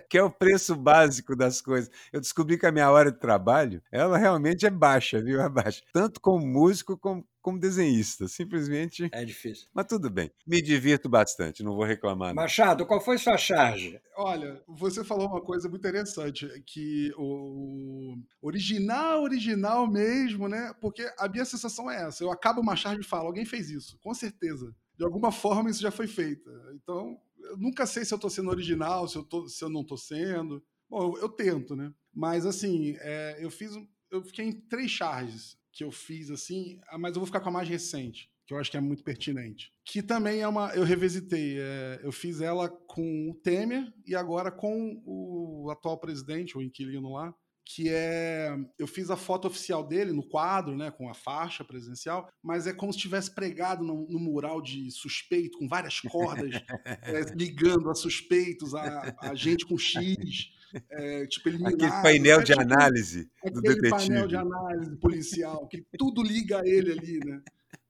que 0.08 0.16
é 0.18 0.22
o 0.22 0.30
preço 0.30 0.74
básico 0.74 1.36
das 1.36 1.60
coisas. 1.60 1.90
Eu 2.12 2.20
descobri 2.20 2.58
que 2.58 2.66
a 2.66 2.72
minha 2.72 2.90
hora 2.90 3.12
de 3.12 3.18
trabalho, 3.18 3.82
ela 3.92 4.16
realmente 4.16 4.64
é 4.66 4.70
baixa, 4.70 5.20
viu? 5.20 5.40
É 5.40 5.48
baixa. 5.48 5.82
Tanto 5.92 6.20
como 6.20 6.44
músico 6.46 6.96
como, 6.96 7.24
como 7.40 7.58
desenhista. 7.58 8.28
Simplesmente. 8.28 9.08
É 9.12 9.24
difícil. 9.24 9.68
Mas 9.72 9.86
tudo 9.86 10.10
bem. 10.10 10.30
Me 10.46 10.60
divirto 10.62 11.08
bastante, 11.08 11.62
não 11.62 11.74
vou 11.74 11.84
reclamar. 11.84 12.34
Não. 12.34 12.42
Machado, 12.42 12.86
qual 12.86 13.00
foi 13.00 13.18
sua 13.18 13.36
charge? 13.36 14.00
Olha, 14.16 14.62
você 14.66 15.02
falou 15.02 15.28
uma 15.28 15.40
coisa 15.40 15.68
muito 15.68 15.80
interessante, 15.80 16.46
que 16.66 17.12
o 17.16 18.16
original, 18.42 19.22
original 19.22 19.86
mesmo, 19.86 20.48
né? 20.48 20.72
Porque 20.80 21.10
a 21.18 21.28
minha 21.28 21.44
sensação 21.44 21.90
é 21.90 22.06
essa. 22.06 22.22
Eu 22.22 22.30
acabo 22.30 22.60
uma 22.60 22.76
charge 22.76 23.00
e 23.00 23.06
falo, 23.06 23.26
alguém 23.26 23.44
fez 23.44 23.70
isso, 23.70 23.98
com 24.00 24.14
certeza. 24.14 24.74
De 24.96 25.04
alguma 25.04 25.32
forma 25.32 25.70
isso 25.70 25.80
já 25.80 25.90
foi 25.90 26.06
feito. 26.06 26.50
Então, 26.74 27.18
eu 27.38 27.56
nunca 27.56 27.86
sei 27.86 28.04
se 28.04 28.12
eu 28.12 28.18
tô 28.18 28.28
sendo 28.28 28.50
original, 28.50 29.08
se 29.08 29.16
eu, 29.16 29.24
tô, 29.24 29.48
se 29.48 29.64
eu 29.64 29.70
não 29.70 29.84
tô 29.84 29.96
sendo. 29.96 30.62
Bom, 30.88 31.14
eu, 31.16 31.22
eu 31.22 31.28
tento, 31.28 31.74
né? 31.74 31.92
Mas 32.12 32.44
assim, 32.44 32.96
é, 33.00 33.38
eu 33.40 33.50
fiz. 33.50 33.72
Eu 34.10 34.22
fiquei 34.24 34.46
em 34.46 34.52
três 34.52 34.90
charges 34.90 35.59
que 35.72 35.84
eu 35.84 35.90
fiz 35.90 36.30
assim, 36.30 36.80
ah, 36.88 36.98
mas 36.98 37.14
eu 37.14 37.20
vou 37.20 37.26
ficar 37.26 37.40
com 37.40 37.48
a 37.48 37.52
mais 37.52 37.68
recente, 37.68 38.30
que 38.46 38.52
eu 38.52 38.58
acho 38.58 38.70
que 38.70 38.76
é 38.76 38.80
muito 38.80 39.04
pertinente. 39.04 39.72
Que 39.84 40.02
também 40.02 40.40
é 40.40 40.48
uma. 40.48 40.74
Eu 40.74 40.84
revisitei. 40.84 41.58
é, 41.58 42.00
eu 42.02 42.12
fiz 42.12 42.40
ela 42.40 42.68
com 42.68 43.30
o 43.30 43.34
Temer 43.34 43.92
e 44.06 44.14
agora 44.14 44.50
com 44.50 45.00
o 45.04 45.70
atual 45.70 45.98
presidente, 45.98 46.56
o 46.56 46.62
inquilino 46.62 47.12
lá. 47.12 47.34
Que 47.72 47.88
é. 47.88 48.56
Eu 48.78 48.86
fiz 48.88 49.10
a 49.10 49.16
foto 49.16 49.46
oficial 49.46 49.86
dele 49.86 50.12
no 50.12 50.24
quadro, 50.24 50.76
né? 50.76 50.90
Com 50.90 51.08
a 51.08 51.14
faixa 51.14 51.62
presidencial, 51.62 52.28
mas 52.42 52.66
é 52.66 52.72
como 52.72 52.92
se 52.92 52.98
tivesse 52.98 53.30
pregado 53.32 53.84
no, 53.84 54.08
no 54.08 54.18
mural 54.18 54.60
de 54.60 54.90
suspeito, 54.90 55.56
com 55.58 55.68
várias 55.68 56.00
cordas, 56.00 56.50
é, 57.02 57.20
ligando 57.36 57.88
a 57.88 57.94
suspeitos, 57.94 58.74
a, 58.74 59.14
a 59.20 59.34
gente 59.36 59.64
com 59.66 59.78
X, 59.78 60.50
é, 60.90 61.26
tipo. 61.26 61.48
Aquele 61.48 62.02
painel 62.02 62.40
é 62.40 62.42
de 62.42 62.52
tipo- 62.52 62.60
análise 62.60 63.24
do 63.24 63.30
aquele 63.58 63.60
detetive. 63.74 63.90
painel 63.90 64.26
de 64.26 64.36
análise 64.36 64.96
policial, 64.96 65.68
que 65.68 65.84
tudo 65.96 66.22
liga 66.22 66.60
a 66.62 66.66
ele 66.66 66.90
ali, 66.92 67.20
né? 67.24 67.40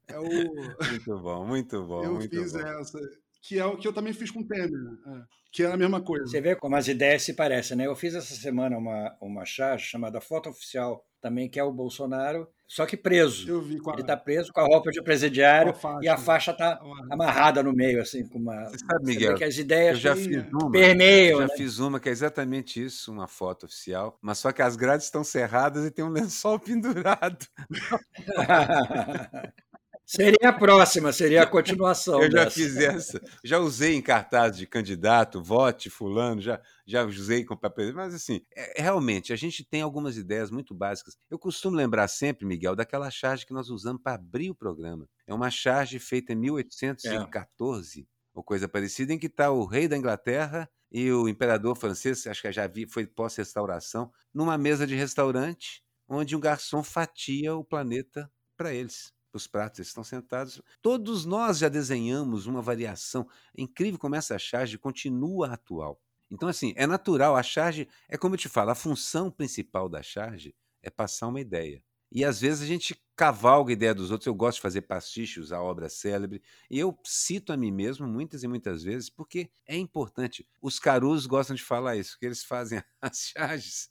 É 0.09 0.19
o, 0.19 0.25
Muito 0.25 1.19
bom, 1.21 1.47
muito 1.47 1.87
bom. 1.87 2.03
eu 2.05 2.15
muito 2.15 2.29
fiz 2.37 2.53
bom. 2.53 2.59
essa, 2.59 2.99
que 3.43 3.59
é 3.59 3.65
o 3.65 3.77
que 3.77 3.89
eu 3.89 3.93
também 3.93 4.13
fiz 4.13 4.31
com 4.31 4.41
o 4.41 4.47
Temer, 4.47 4.71
né? 4.71 4.97
É, 5.07 5.23
que 5.53 5.63
é 5.63 5.67
a 5.73 5.77
mesma 5.77 6.01
coisa. 6.01 6.27
Você 6.27 6.41
vê 6.41 6.55
como 6.55 6.77
as 6.77 6.87
ideias 6.89 7.23
se 7.23 7.35
parecem, 7.35 7.77
né? 7.77 7.87
Eu 7.87 7.97
fiz 7.97 8.15
essa 8.15 8.35
semana 8.35 8.77
uma, 8.79 9.17
uma 9.21 9.45
charge 9.45 9.87
chamada 9.87 10.21
Foto 10.21 10.49
Oficial, 10.51 11.05
também 11.21 11.49
que 11.49 11.59
é 11.59 11.65
o 11.65 11.73
Bolsonaro, 11.73 12.49
só 12.67 12.87
que 12.87 12.97
preso. 12.97 13.51
Eu 13.51 13.61
vi 13.61 13.79
com 13.79 13.91
a, 13.91 13.95
Ele 13.95 14.03
está 14.03 14.17
preso 14.17 14.53
com 14.53 14.61
a 14.61 14.65
roupa 14.65 14.91
de 14.91 15.03
presidiário 15.03 15.73
a 15.73 15.75
faixa. 15.75 16.05
e 16.05 16.09
a 16.09 16.17
faixa 16.17 16.51
está 16.53 16.81
amarrada 17.11 17.63
no 17.65 17.73
meio, 17.73 18.01
assim, 18.01 18.27
com 18.29 18.39
uma. 18.39 18.65
Você 18.69 18.79
sabe, 18.79 19.05
Você 19.05 19.07
vê 19.07 19.13
Miguel, 19.13 19.35
que 19.35 19.45
as 19.45 19.57
Eu 19.57 19.59
ideias 19.59 19.99
já 19.99 20.15
Sim, 20.15 20.23
fiz 20.23 20.53
uma. 20.53 20.71
permeiam. 20.71 21.41
Eu 21.41 21.49
já 21.49 21.53
né? 21.53 21.57
fiz 21.57 21.79
uma 21.81 21.99
que 21.99 22.09
é 22.09 22.13
exatamente 22.13 22.83
isso, 22.83 23.13
uma 23.13 23.27
foto 23.27 23.67
oficial, 23.67 24.17
mas 24.23 24.39
só 24.39 24.53
que 24.53 24.63
as 24.63 24.77
grades 24.77 25.07
estão 25.07 25.25
cerradas 25.25 25.85
e 25.85 25.91
tem 25.91 26.05
um 26.05 26.11
lençol 26.11 26.61
pendurado. 26.61 27.45
seria 30.11 30.49
a 30.49 30.53
próxima, 30.53 31.13
seria 31.13 31.43
a 31.43 31.47
continuação. 31.47 32.23
Eu 32.23 32.31
já 32.31 32.45
dessa. 32.45 32.51
fiz 32.51 32.77
essa. 32.77 33.21
Já 33.45 33.59
usei 33.59 33.95
em 33.95 34.03
cartaz 34.03 34.57
de 34.57 34.67
candidato, 34.67 35.43
vote 35.43 35.89
fulano, 35.89 36.41
já, 36.41 36.61
já 36.85 37.05
usei 37.05 37.45
com 37.45 37.57
papel. 37.57 37.95
Mas 37.95 38.13
assim, 38.13 38.41
é- 38.55 38.83
realmente, 38.83 39.33
a 39.33 39.37
gente 39.37 39.65
tem 39.65 39.83
algumas 39.83 40.17
ideias 40.17 40.51
muito 40.51 40.75
básicas. 40.75 41.17
Eu 41.31 41.39
costumo 41.39 41.77
lembrar 41.77 42.09
sempre, 42.09 42.45
Miguel, 42.45 42.75
daquela 42.75 43.11
charge 43.11 43.47
que 43.47 43.53
nós 43.53 43.71
usamos 43.71 44.03
para 44.03 44.15
abrir 44.15 44.51
o 44.51 44.55
programa. 44.55 45.09
É 45.27 45.33
uma 45.33 45.51
charge 45.51 45.99
feita 46.01 46.33
em 46.33 46.37
1814, 46.37 48.09
ou 48.35 48.43
coisa 48.43 48.69
parecida, 48.69 49.13
em 49.13 49.19
que 49.19 49.27
está 49.27 49.51
o 49.51 49.65
rei 49.65 49.87
da 49.87 49.97
Inglaterra 49.97 50.69
e 50.91 51.11
o 51.13 51.29
imperador 51.29 51.77
francês, 51.77 52.27
acho 52.27 52.43
que 52.43 52.51
já 52.51 52.67
vi, 52.67 52.85
foi 52.87 53.07
pós-restauração, 53.07 54.11
numa 54.35 54.59
mesa 54.59 54.87
de 54.87 54.97
restaurante, 54.97 55.85
onde 56.09 56.35
um 56.35 56.41
garçom 56.41 56.83
fatia 56.83 57.55
o 57.55 57.65
planeta 57.65 58.29
para 58.57 58.75
eles. 58.75 59.13
Os 59.33 59.47
pratos 59.47 59.81
estão 59.81 60.03
sentados. 60.03 60.61
Todos 60.83 61.25
nós 61.25 61.59
já 61.59 61.69
desenhamos 61.69 62.47
uma 62.47 62.61
variação. 62.61 63.29
É 63.57 63.63
incrível 63.63 63.99
como 63.99 64.17
essa 64.17 64.39
charge 64.39 64.77
continua 64.79 65.53
atual. 65.53 66.01
Então, 66.31 66.49
assim, 66.49 66.73
é 66.77 66.87
natural. 66.87 67.37
A 67.37 67.43
charge, 67.43 67.89
é 68.09 68.17
como 68.17 68.35
eu 68.35 68.39
te 68.39 68.49
falo, 68.49 68.71
a 68.71 68.75
função 68.75 69.31
principal 69.31 69.89
da 69.89 70.03
charge 70.03 70.55
é 70.83 70.91
passar 70.91 71.29
uma 71.29 71.41
ideia. 71.41 71.83
E 72.13 72.25
às 72.25 72.41
vezes 72.41 72.63
a 72.63 72.67
gente 72.67 73.01
cavalga 73.15 73.71
a 73.71 73.75
ideia 73.75 73.95
dos 73.95 74.11
outros. 74.11 74.27
Eu 74.27 74.35
gosto 74.35 74.57
de 74.57 74.63
fazer 74.63 74.83
pastichos, 74.83 75.53
a 75.53 75.63
obra 75.63 75.89
célebre. 75.89 76.43
E 76.69 76.79
eu 76.79 76.99
cito 77.05 77.53
a 77.53 77.57
mim 77.57 77.71
mesmo 77.71 78.07
muitas 78.07 78.43
e 78.43 78.49
muitas 78.49 78.83
vezes, 78.83 79.09
porque 79.09 79.51
é 79.67 79.77
importante. 79.77 80.47
Os 80.61 80.79
carus 80.81 81.27
gostam 81.27 81.55
de 81.55 81.63
falar 81.63 81.97
isso, 81.97 82.19
que 82.19 82.27
eles 82.27 82.43
fazem 82.43 82.83
as 83.01 83.29
charges 83.29 83.89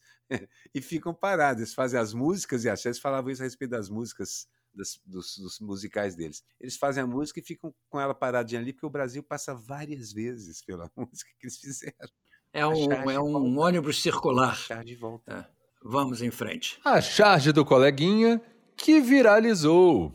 e 0.73 0.81
ficam 0.81 1.13
parados. 1.13 1.61
Eles 1.61 1.73
fazem 1.73 1.99
as 1.99 2.13
músicas 2.13 2.65
e 2.65 2.69
as 2.69 2.81
charges 2.81 3.01
falavam 3.01 3.31
isso 3.31 3.41
a 3.41 3.45
respeito 3.45 3.71
das 3.71 3.89
músicas 3.89 4.47
das- 4.73 4.99
dos, 5.05 5.37
dos 5.37 5.59
musicais 5.59 6.15
deles. 6.15 6.43
Eles 6.59 6.77
fazem 6.77 7.03
a 7.03 7.07
música 7.07 7.39
e 7.39 7.43
ficam 7.43 7.73
com 7.89 7.99
ela 7.99 8.13
paradinha 8.13 8.61
ali, 8.61 8.73
porque 8.73 8.85
o 8.85 8.89
Brasil 8.89 9.23
passa 9.23 9.53
várias 9.53 10.11
vezes 10.11 10.63
pela 10.63 10.89
música 10.97 11.29
que 11.39 11.45
eles 11.47 11.57
fizeram. 11.57 12.09
É 12.51 12.65
um, 12.65 12.91
é 12.91 13.19
um 13.19 13.59
ônibus 13.59 14.01
circular. 14.01 14.51
Achar 14.53 14.83
de 14.83 14.95
volta. 14.95 15.49
Vamos 15.83 16.21
em 16.21 16.31
frente. 16.31 16.79
A 16.83 16.99
charge 16.99 17.51
do 17.51 17.63
coleguinha 17.63 18.41
que 18.75 18.99
viralizou. 18.99 20.13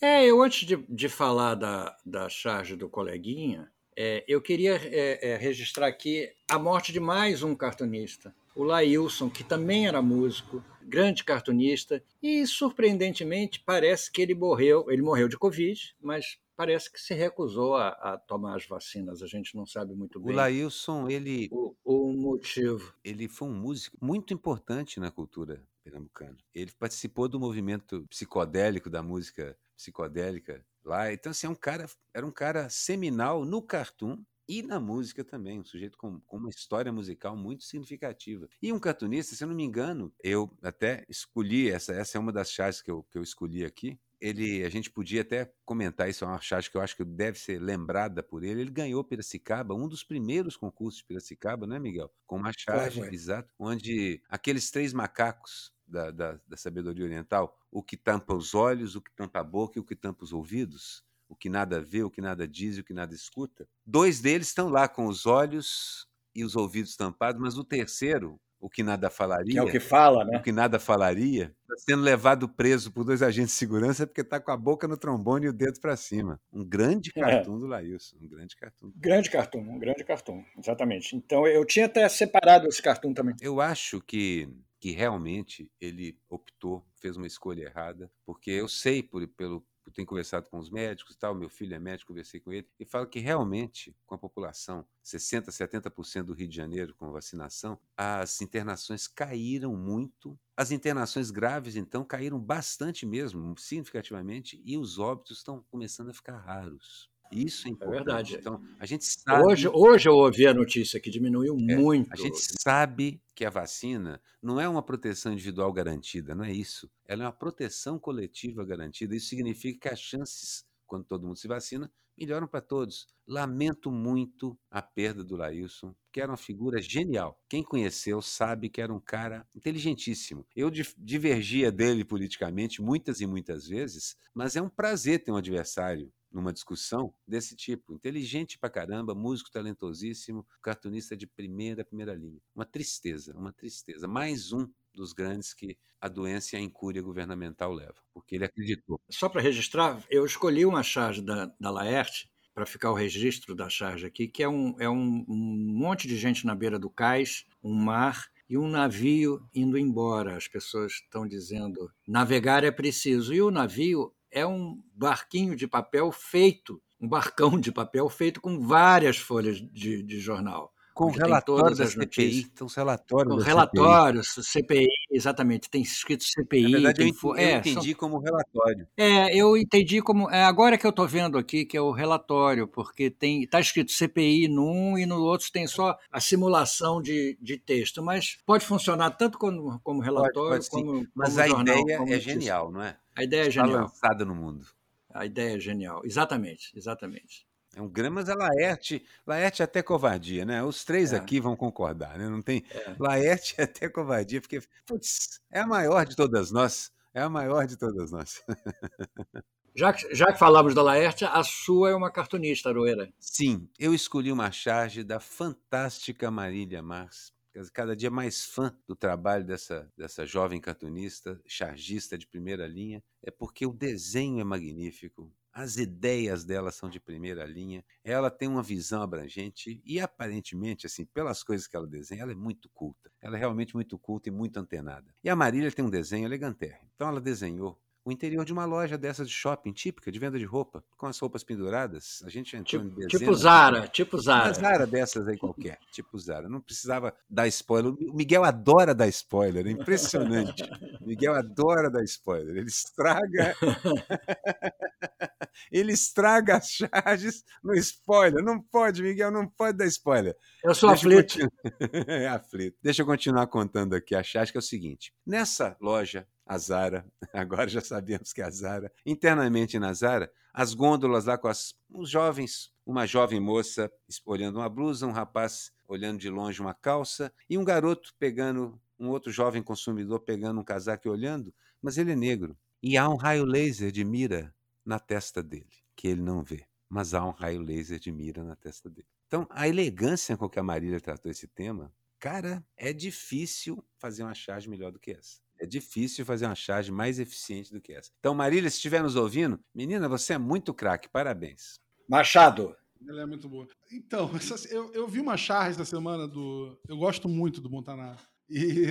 É, 0.00 0.24
eu 0.26 0.42
antes 0.42 0.66
de, 0.66 0.76
de 0.88 1.08
falar 1.08 1.54
da, 1.54 1.96
da 2.04 2.28
charge 2.28 2.76
do 2.76 2.88
coleguinha, 2.88 3.70
é, 3.96 4.24
eu 4.28 4.40
queria 4.40 4.76
é, 4.76 5.30
é, 5.30 5.36
registrar 5.36 5.86
aqui 5.86 6.30
a 6.50 6.58
morte 6.58 6.92
de 6.92 7.00
mais 7.00 7.42
um 7.42 7.54
cartunista, 7.54 8.34
o 8.54 8.62
Lailson, 8.62 9.30
que 9.30 9.42
também 9.42 9.86
era 9.86 10.02
músico, 10.02 10.62
grande 10.82 11.24
cartunista, 11.24 12.02
e 12.22 12.46
surpreendentemente 12.46 13.60
parece 13.64 14.10
que 14.12 14.20
ele 14.20 14.34
morreu, 14.34 14.90
ele 14.90 15.02
morreu 15.02 15.28
de 15.28 15.38
Covid, 15.38 15.94
mas 16.00 16.38
parece 16.56 16.90
que 16.90 17.00
se 17.00 17.14
recusou 17.14 17.74
a, 17.74 17.88
a 17.88 18.18
tomar 18.18 18.56
as 18.56 18.66
vacinas, 18.66 19.22
a 19.22 19.26
gente 19.26 19.54
não 19.54 19.66
sabe 19.66 19.94
muito 19.94 20.18
O 20.18 20.22
bem 20.22 20.36
Lailson, 20.36 21.08
ele, 21.08 21.48
o, 21.50 21.74
o 21.84 22.12
motivo. 22.12 22.94
ele 23.04 23.28
foi 23.28 23.48
um 23.48 23.54
músico 23.54 23.96
muito 24.00 24.32
importante 24.32 24.98
na 24.98 25.10
cultura 25.10 25.62
pernambucana. 25.84 26.36
Ele 26.54 26.72
participou 26.78 27.28
do 27.28 27.38
movimento 27.38 28.06
psicodélico 28.08 28.88
da 28.88 29.02
música 29.02 29.56
psicodélica 29.76 30.64
lá. 30.86 31.12
Então, 31.12 31.30
assim, 31.30 31.46
é 31.46 31.50
um 31.50 31.54
cara, 31.54 31.86
era 32.14 32.26
um 32.26 32.32
cara 32.32 32.68
seminal 32.68 33.44
no 33.44 33.60
cartoon 33.62 34.22
e 34.48 34.62
na 34.62 34.78
música 34.78 35.24
também, 35.24 35.58
um 35.58 35.64
sujeito 35.64 35.98
com, 35.98 36.20
com 36.20 36.36
uma 36.36 36.48
história 36.48 36.92
musical 36.92 37.36
muito 37.36 37.64
significativa. 37.64 38.48
E 38.62 38.72
um 38.72 38.78
cartunista, 38.78 39.34
se 39.34 39.42
eu 39.42 39.48
não 39.48 39.56
me 39.56 39.64
engano, 39.64 40.12
eu 40.22 40.56
até 40.62 41.04
escolhi, 41.08 41.68
essa, 41.68 41.92
essa 41.92 42.16
é 42.16 42.20
uma 42.20 42.32
das 42.32 42.50
chaves 42.52 42.80
que 42.80 42.90
eu, 42.90 43.02
que 43.10 43.18
eu 43.18 43.22
escolhi 43.22 43.64
aqui. 43.64 43.98
Ele, 44.20 44.64
a 44.64 44.70
gente 44.70 44.90
podia 44.90 45.20
até 45.20 45.52
comentar 45.64 46.08
isso, 46.08 46.24
é 46.24 46.28
uma 46.28 46.40
charge 46.40 46.70
que 46.70 46.76
eu 46.76 46.80
acho 46.80 46.96
que 46.96 47.04
deve 47.04 47.38
ser 47.38 47.60
lembrada 47.60 48.22
por 48.22 48.44
ele. 48.44 48.62
Ele 48.62 48.70
ganhou 48.70 49.04
Piracicaba, 49.04 49.74
um 49.74 49.88
dos 49.88 50.02
primeiros 50.02 50.56
concursos 50.56 51.00
de 51.00 51.06
Piracicaba, 51.06 51.66
não 51.66 51.76
é, 51.76 51.80
Miguel? 51.80 52.10
Com 52.24 52.36
uma 52.36 52.52
foi. 52.90 53.14
exato, 53.14 53.52
onde 53.58 54.22
aqueles 54.28 54.70
três 54.70 54.92
macacos 54.92 55.72
da, 55.86 56.10
da, 56.10 56.40
da 56.46 56.56
sabedoria 56.56 57.04
oriental, 57.04 57.56
o 57.70 57.82
que 57.82 57.96
tampa 57.96 58.34
os 58.34 58.54
olhos, 58.54 58.96
o 58.96 59.00
que 59.00 59.14
tampa 59.14 59.40
a 59.40 59.44
boca 59.44 59.78
e 59.78 59.80
o 59.80 59.84
que 59.84 59.96
tampa 59.96 60.24
os 60.24 60.32
ouvidos, 60.32 61.02
o 61.28 61.36
que 61.36 61.48
nada 61.48 61.80
vê, 61.80 62.02
o 62.02 62.10
que 62.10 62.20
nada 62.20 62.46
diz 62.46 62.76
e 62.76 62.80
o 62.80 62.84
que 62.84 62.94
nada 62.94 63.14
escuta. 63.14 63.68
Dois 63.84 64.20
deles 64.20 64.48
estão 64.48 64.68
lá 64.68 64.88
com 64.88 65.06
os 65.06 65.26
olhos 65.26 66.06
e 66.34 66.44
os 66.44 66.54
ouvidos 66.56 66.96
tampados, 66.96 67.40
mas 67.40 67.56
o 67.58 67.64
terceiro, 67.64 68.38
o 68.60 68.68
que 68.70 68.82
nada 68.82 69.10
falaria, 69.10 69.52
Que 69.52 69.58
é 69.58 69.62
o 69.62 69.70
que 69.70 69.80
fala, 69.80 70.24
o 70.24 70.26
né? 70.26 70.38
que 70.40 70.52
nada 70.52 70.78
falaria, 70.78 71.54
está 71.62 71.76
sendo 71.78 72.02
levado 72.02 72.48
preso 72.48 72.92
por 72.92 73.04
dois 73.04 73.22
agentes 73.22 73.52
de 73.52 73.58
segurança 73.58 74.06
porque 74.06 74.20
está 74.22 74.40
com 74.40 74.50
a 74.50 74.56
boca 74.56 74.86
no 74.88 74.96
trombone 74.96 75.46
e 75.46 75.48
o 75.48 75.52
dedo 75.52 75.80
para 75.80 75.96
cima. 75.96 76.40
Um 76.52 76.64
grande 76.64 77.10
É. 77.16 77.20
cartoon 77.20 77.58
do 77.58 77.66
Laílson, 77.66 78.16
um 78.20 78.28
grande 78.28 78.56
cartoon. 78.56 78.92
Grande 78.96 79.30
cartoon, 79.30 79.60
um 79.60 79.78
grande 79.78 80.04
cartoon, 80.04 80.44
exatamente. 80.58 81.16
Então 81.16 81.46
eu 81.46 81.64
tinha 81.64 81.86
até 81.86 82.08
separado 82.08 82.66
esse 82.68 82.80
cartoon 82.82 83.12
também. 83.14 83.34
Eu 83.40 83.60
acho 83.60 84.00
que, 84.00 84.48
que 84.86 84.92
realmente 84.92 85.68
ele 85.80 86.16
optou, 86.28 86.86
fez 86.94 87.16
uma 87.16 87.26
escolha 87.26 87.64
errada, 87.64 88.08
porque 88.24 88.52
eu 88.52 88.68
sei, 88.68 89.02
por, 89.02 89.26
pelo, 89.26 89.66
ter 89.92 90.04
conversado 90.04 90.48
com 90.48 90.60
os 90.60 90.70
médicos 90.70 91.16
e 91.16 91.18
tal, 91.18 91.34
meu 91.34 91.50
filho 91.50 91.74
é 91.74 91.78
médico, 91.80 92.12
conversei 92.12 92.38
com 92.38 92.52
ele, 92.52 92.68
e 92.78 92.84
falo 92.84 93.04
que 93.08 93.18
realmente, 93.18 93.96
com 94.06 94.14
a 94.14 94.18
população, 94.18 94.86
60%, 95.04 95.46
70% 95.48 96.22
do 96.22 96.34
Rio 96.34 96.46
de 96.46 96.54
Janeiro 96.54 96.94
com 96.94 97.10
vacinação, 97.10 97.76
as 97.96 98.40
internações 98.40 99.08
caíram 99.08 99.76
muito. 99.76 100.38
As 100.56 100.70
internações 100.70 101.32
graves, 101.32 101.74
então, 101.74 102.04
caíram 102.04 102.38
bastante 102.38 103.04
mesmo, 103.04 103.58
significativamente, 103.58 104.62
e 104.64 104.78
os 104.78 105.00
óbitos 105.00 105.38
estão 105.38 105.64
começando 105.68 106.10
a 106.10 106.14
ficar 106.14 106.38
raros. 106.38 107.10
Isso 107.32 107.66
é 107.66 107.70
É 107.70 107.72
importante. 107.72 108.04
verdade. 108.04 108.36
Então, 108.36 108.60
a 108.78 108.86
gente 108.86 109.04
sabe. 109.04 109.44
Hoje, 109.44 109.68
hoje 109.68 110.08
eu 110.08 110.14
ouvi 110.14 110.46
a 110.46 110.54
notícia 110.54 111.00
que 111.00 111.10
diminuiu 111.10 111.54
É, 111.68 111.76
muito. 111.76 112.10
A 112.12 112.16
gente 112.16 112.38
sabe 112.62 113.20
que 113.34 113.44
a 113.44 113.50
vacina 113.50 114.20
não 114.42 114.60
é 114.60 114.68
uma 114.68 114.82
proteção 114.82 115.32
individual 115.32 115.72
garantida, 115.72 116.34
não 116.34 116.44
é 116.44 116.52
isso. 116.52 116.90
Ela 117.06 117.24
é 117.24 117.26
uma 117.26 117.32
proteção 117.32 117.98
coletiva 117.98 118.64
garantida. 118.64 119.14
Isso 119.14 119.28
significa 119.28 119.88
que 119.88 119.94
as 119.94 120.00
chances, 120.00 120.64
quando 120.86 121.04
todo 121.04 121.26
mundo 121.26 121.36
se 121.36 121.48
vacina, 121.48 121.90
melhoram 122.18 122.46
para 122.48 122.62
todos. 122.62 123.06
Lamento 123.28 123.90
muito 123.90 124.58
a 124.70 124.80
perda 124.80 125.22
do 125.22 125.36
Laílson, 125.36 125.94
que 126.10 126.18
era 126.20 126.30
uma 126.30 126.36
figura 126.38 126.80
genial. 126.80 127.38
Quem 127.46 127.62
conheceu 127.62 128.22
sabe 128.22 128.70
que 128.70 128.80
era 128.80 128.94
um 128.94 129.00
cara 129.00 129.46
inteligentíssimo. 129.54 130.46
Eu 130.56 130.70
di- 130.70 130.86
divergia 130.96 131.70
dele 131.70 132.04
politicamente 132.06 132.80
muitas 132.80 133.20
e 133.20 133.26
muitas 133.26 133.66
vezes, 133.66 134.16
mas 134.32 134.56
é 134.56 134.62
um 134.62 134.68
prazer 134.70 135.22
ter 135.22 135.30
um 135.32 135.36
adversário 135.36 136.10
numa 136.30 136.52
discussão 136.52 137.12
desse 137.26 137.56
tipo. 137.56 137.94
Inteligente 137.94 138.58
pra 138.58 138.70
caramba, 138.70 139.14
músico 139.14 139.50
talentosíssimo, 139.50 140.46
cartunista 140.62 141.16
de 141.16 141.26
primeira, 141.26 141.84
primeira 141.84 142.14
linha. 142.14 142.40
Uma 142.54 142.64
tristeza, 142.64 143.36
uma 143.36 143.52
tristeza. 143.52 144.06
Mais 144.06 144.52
um 144.52 144.68
dos 144.94 145.12
grandes 145.12 145.52
que 145.52 145.76
a 146.00 146.08
doença 146.08 146.56
e 146.56 146.58
a 146.58 146.62
incúria 146.62 147.02
governamental 147.02 147.72
levam, 147.72 148.02
porque 148.12 148.34
ele 148.34 148.44
acreditou. 148.44 149.00
Só 149.10 149.28
para 149.28 149.42
registrar, 149.42 150.02
eu 150.10 150.24
escolhi 150.24 150.64
uma 150.64 150.82
charge 150.82 151.22
da, 151.22 151.46
da 151.60 151.70
Laerte 151.70 152.30
para 152.54 152.64
ficar 152.64 152.90
o 152.90 152.94
registro 152.94 153.54
da 153.54 153.68
charge 153.68 154.06
aqui, 154.06 154.26
que 154.26 154.42
é, 154.42 154.48
um, 154.48 154.74
é 154.78 154.88
um, 154.88 155.24
um 155.28 155.74
monte 155.74 156.08
de 156.08 156.16
gente 156.16 156.46
na 156.46 156.54
beira 156.54 156.78
do 156.78 156.88
cais, 156.88 157.44
um 157.62 157.74
mar 157.74 158.30
e 158.48 158.56
um 158.56 158.68
navio 158.68 159.46
indo 159.54 159.76
embora. 159.76 160.36
As 160.36 160.48
pessoas 160.48 160.92
estão 160.92 161.26
dizendo 161.26 161.90
navegar 162.06 162.64
é 162.64 162.70
preciso. 162.70 163.34
E 163.34 163.42
o 163.42 163.50
navio 163.50 164.12
é 164.30 164.46
um 164.46 164.82
barquinho 164.94 165.56
de 165.56 165.66
papel 165.66 166.10
feito, 166.12 166.82
um 167.00 167.08
barcão 167.08 167.58
de 167.58 167.72
papel 167.72 168.08
feito 168.08 168.40
com 168.40 168.60
várias 168.60 169.16
folhas 169.16 169.56
de, 169.56 170.02
de 170.02 170.20
jornal. 170.20 170.72
Com 170.96 171.04
o 171.04 171.06
onde 171.08 171.16
tem 171.18 171.26
relatório 171.26 171.62
todas 171.64 171.78
da 171.78 171.86
CPI, 172.00 172.50
então 172.54 172.66
os 172.66 172.74
relatórios 172.74 173.34
Com 173.36 173.40
relatórios, 173.42 174.28
CPI, 174.40 174.86
exatamente, 175.10 175.68
tem 175.68 175.82
escrito 175.82 176.24
CPI. 176.24 176.42
CPI. 176.42 176.62
Na 176.62 176.70
verdade, 176.70 177.02
eu 177.02 177.12
tem 177.12 177.14
eu 177.22 177.36
é, 177.36 177.62
são- 177.62 177.72
entendi 177.72 177.94
como 177.94 178.18
relatório. 178.18 178.88
é, 178.96 179.36
eu 179.36 179.58
entendi 179.58 180.00
como. 180.00 180.30
É 180.30 180.42
agora 180.44 180.78
que 180.78 180.86
eu 180.86 180.90
estou 180.90 181.06
vendo 181.06 181.36
aqui 181.36 181.66
que 181.66 181.76
é 181.76 181.80
o 181.82 181.90
relatório, 181.90 182.66
porque 182.66 183.10
tem 183.10 183.42
está 183.42 183.60
escrito 183.60 183.92
CPI 183.92 184.48
num 184.48 184.96
e 184.96 185.04
no 185.04 185.20
outro 185.22 185.52
tem 185.52 185.66
só 185.66 185.98
a 186.10 186.18
simulação 186.18 187.02
de, 187.02 187.36
de 187.42 187.58
texto, 187.58 188.02
mas 188.02 188.38
pode 188.46 188.64
funcionar 188.64 189.10
tanto 189.10 189.36
como, 189.38 189.78
como 189.80 190.00
relatório 190.00 190.48
pode 190.52 190.64
sim. 190.64 190.70
como, 190.70 191.06
Mas 191.14 191.28
como 191.34 191.40
a 191.42 191.46
jornal, 191.46 191.78
ideia 191.78 192.16
é 192.16 192.18
genial, 192.18 192.72
não 192.72 192.80
é? 192.80 192.96
A 193.14 193.22
ideia 193.22 193.42
é 193.42 193.48
Está 193.48 193.64
genial. 193.66 193.82
lançada 193.82 194.24
no 194.24 194.34
mundo. 194.34 194.66
A 195.12 195.26
ideia 195.26 195.56
é 195.56 195.60
genial. 195.60 196.00
Exatamente, 196.06 196.72
exatamente. 196.74 197.46
É 197.76 197.82
um 197.82 197.88
grande, 197.90 198.14
mas 198.14 198.28
a 198.30 198.34
Laerte, 198.34 199.04
Laerte 199.26 199.60
é 199.60 199.64
até 199.66 199.82
covardia, 199.82 200.46
né? 200.46 200.64
Os 200.64 200.82
três 200.82 201.12
É. 201.12 201.16
aqui 201.16 201.38
vão 201.38 201.54
concordar, 201.54 202.16
né? 202.18 202.26
Não 202.26 202.40
tem. 202.40 202.64
É. 202.70 202.96
Laerte 202.98 203.54
é 203.58 203.64
até 203.64 203.86
covardia, 203.86 204.40
porque, 204.40 204.62
putz, 204.86 205.40
é 205.52 205.60
a 205.60 205.66
maior 205.66 206.06
de 206.06 206.16
todas 206.16 206.50
nós. 206.50 206.90
É 207.12 207.20
a 207.20 207.28
maior 207.28 207.66
de 207.66 207.76
todas 207.76 208.10
nós. 208.10 208.42
Já 209.78 209.92
que, 209.92 210.14
já 210.14 210.32
que 210.32 210.38
falamos 210.38 210.74
da 210.74 210.82
Laerte, 210.82 211.26
a 211.26 211.42
sua 211.44 211.90
é 211.90 211.94
uma 211.94 212.10
cartunista, 212.10 212.70
Aroeira. 212.70 213.12
Sim, 213.20 213.68
eu 213.78 213.92
escolhi 213.92 214.32
uma 214.32 214.50
charge 214.50 215.04
da 215.04 215.20
fantástica 215.20 216.30
Marília 216.30 216.82
Mars. 216.82 217.30
Cada 217.74 217.94
dia 217.94 218.10
mais 218.10 218.46
fã 218.46 218.74
do 218.88 218.96
trabalho 218.96 219.44
dessa, 219.44 219.92
dessa 219.94 220.24
jovem 220.24 220.62
cartunista, 220.62 221.38
chargista 221.46 222.16
de 222.16 222.26
primeira 222.26 222.66
linha, 222.66 223.04
é 223.22 223.30
porque 223.30 223.66
o 223.66 223.72
desenho 223.74 224.40
é 224.40 224.44
magnífico, 224.44 225.30
as 225.56 225.78
ideias 225.78 226.44
dela 226.44 226.70
são 226.70 226.86
de 226.86 227.00
primeira 227.00 227.46
linha, 227.46 227.82
ela 228.04 228.30
tem 228.30 228.46
uma 228.46 228.62
visão 228.62 229.00
abrangente 229.00 229.80
e 229.86 229.98
aparentemente, 229.98 230.84
assim, 230.84 231.06
pelas 231.06 231.42
coisas 231.42 231.66
que 231.66 231.74
ela 231.74 231.86
desenha, 231.86 232.24
ela 232.24 232.32
é 232.32 232.34
muito 232.34 232.68
culta. 232.74 233.10
Ela 233.22 233.36
é 233.36 233.38
realmente 233.38 233.74
muito 233.74 233.98
culta 233.98 234.28
e 234.28 234.32
muito 234.32 234.58
antenada. 234.58 235.14
E 235.24 235.30
a 235.30 235.34
Marília 235.34 235.72
tem 235.72 235.82
um 235.82 235.88
desenho 235.88 236.26
elegantérrimo. 236.26 236.90
Então 236.94 237.08
ela 237.08 237.22
desenhou 237.22 237.80
o 238.04 238.12
interior 238.12 238.44
de 238.44 238.52
uma 238.52 238.66
loja 238.66 238.98
dessas 238.98 239.28
de 239.28 239.34
shopping, 239.34 239.72
típica, 239.72 240.12
de 240.12 240.18
venda 240.18 240.38
de 240.38 240.44
roupa, 240.44 240.84
com 240.94 241.06
as 241.06 241.18
roupas 241.18 241.42
penduradas. 241.42 242.22
A 242.24 242.28
gente 242.28 242.54
entrou 242.54 242.82
em 242.82 242.84
Tipo, 242.84 243.00
dezenas 243.00 243.10
tipo 243.18 243.34
Zara, 243.34 243.88
tipo 243.88 244.16
uma 244.16 244.22
Zara. 244.22 244.52
Zara 244.52 244.86
dessas 244.86 245.26
aí 245.26 245.38
qualquer, 245.38 245.78
tipo 245.90 246.18
Zara. 246.18 246.50
Não 246.50 246.60
precisava 246.60 247.12
dar 247.28 247.48
spoiler. 247.48 247.94
O 247.94 248.14
Miguel 248.14 248.44
adora 248.44 248.94
dar 248.94 249.08
spoiler, 249.08 249.66
é 249.66 249.70
impressionante. 249.70 250.62
O 251.00 251.06
Miguel 251.06 251.34
adora 251.34 251.90
dar 251.90 252.04
spoiler. 252.04 252.58
Ele 252.58 252.68
estraga. 252.68 253.56
Ele 255.70 255.92
estraga 255.92 256.56
as 256.56 256.68
charges 256.70 257.44
no 257.62 257.74
spoiler. 257.74 258.42
Não 258.44 258.60
pode, 258.60 259.02
Miguel, 259.02 259.30
não 259.30 259.46
pode 259.48 259.78
dar 259.78 259.86
spoiler. 259.86 260.36
Eu 260.62 260.74
sou 260.74 260.90
Deixa 260.90 261.06
aflito. 261.06 261.32
continu- 261.32 261.50
é 262.08 262.28
aflito. 262.28 262.76
Deixa 262.82 263.02
eu 263.02 263.06
continuar 263.06 263.46
contando 263.46 263.94
aqui 263.94 264.14
a 264.14 264.22
charge, 264.22 264.52
que 264.52 264.58
é 264.58 264.60
o 264.60 264.62
seguinte. 264.62 265.12
Nessa 265.26 265.76
loja, 265.80 266.26
a 266.46 266.58
Zara, 266.58 267.04
agora 267.32 267.68
já 267.68 267.80
sabemos 267.80 268.32
que 268.32 268.40
é 268.40 268.44
a 268.44 268.50
Zara, 268.50 268.92
internamente 269.04 269.78
na 269.78 269.92
Zara, 269.92 270.30
as 270.52 270.72
gôndolas 270.74 271.26
lá 271.26 271.36
com 271.36 271.48
as, 271.48 271.74
os 271.90 272.08
jovens, 272.08 272.72
uma 272.86 273.06
jovem 273.06 273.40
moça 273.40 273.90
olhando 274.24 274.56
uma 274.56 274.68
blusa, 274.68 275.06
um 275.06 275.12
rapaz 275.12 275.70
olhando 275.88 276.18
de 276.18 276.30
longe 276.30 276.60
uma 276.60 276.72
calça, 276.74 277.32
e 277.50 277.58
um 277.58 277.64
garoto 277.64 278.14
pegando, 278.18 278.80
um 278.98 279.08
outro 279.08 279.30
jovem 279.30 279.62
consumidor 279.62 280.20
pegando 280.20 280.60
um 280.60 280.64
casaco 280.64 281.06
e 281.06 281.10
olhando, 281.10 281.52
mas 281.82 281.98
ele 281.98 282.12
é 282.12 282.16
negro. 282.16 282.56
E 282.82 282.96
há 282.96 283.08
um 283.08 283.16
raio 283.16 283.44
laser 283.44 283.90
de 283.92 284.04
mira 284.04 284.54
na 284.86 284.98
testa 285.00 285.42
dele, 285.42 285.68
que 285.96 286.08
ele 286.08 286.22
não 286.22 286.42
vê. 286.42 286.64
Mas 286.88 287.12
há 287.12 287.24
um 287.26 287.30
raio 287.32 287.60
laser 287.60 287.98
de 287.98 288.12
mira 288.12 288.44
na 288.44 288.54
testa 288.54 288.88
dele. 288.88 289.08
Então, 289.26 289.46
a 289.50 289.66
elegância 289.68 290.36
com 290.36 290.48
que 290.48 290.58
a 290.58 290.62
Marília 290.62 291.00
tratou 291.00 291.30
esse 291.30 291.48
tema, 291.48 291.92
cara, 292.20 292.64
é 292.76 292.92
difícil 292.92 293.84
fazer 293.98 294.22
uma 294.22 294.34
charge 294.34 294.68
melhor 294.70 294.92
do 294.92 295.00
que 295.00 295.10
essa. 295.10 295.40
É 295.58 295.66
difícil 295.66 296.24
fazer 296.24 296.46
uma 296.46 296.54
charge 296.54 296.92
mais 296.92 297.18
eficiente 297.18 297.72
do 297.72 297.80
que 297.80 297.92
essa. 297.92 298.10
Então, 298.20 298.34
Marília, 298.34 298.70
se 298.70 298.76
estiver 298.76 299.02
nos 299.02 299.16
ouvindo, 299.16 299.58
menina, 299.74 300.08
você 300.08 300.34
é 300.34 300.38
muito 300.38 300.72
craque, 300.72 301.08
parabéns. 301.08 301.80
Machado. 302.08 302.76
Ela 303.08 303.22
é 303.22 303.26
muito 303.26 303.48
boa. 303.48 303.66
Então, 303.90 304.30
eu, 304.70 304.92
eu 304.92 305.08
vi 305.08 305.18
uma 305.18 305.36
charge 305.36 305.72
essa 305.80 305.84
semana 305.84 306.28
do. 306.28 306.78
Eu 306.88 306.96
gosto 306.96 307.28
muito 307.28 307.60
do 307.60 307.68
Montanaro. 307.70 308.18
E 308.48 308.86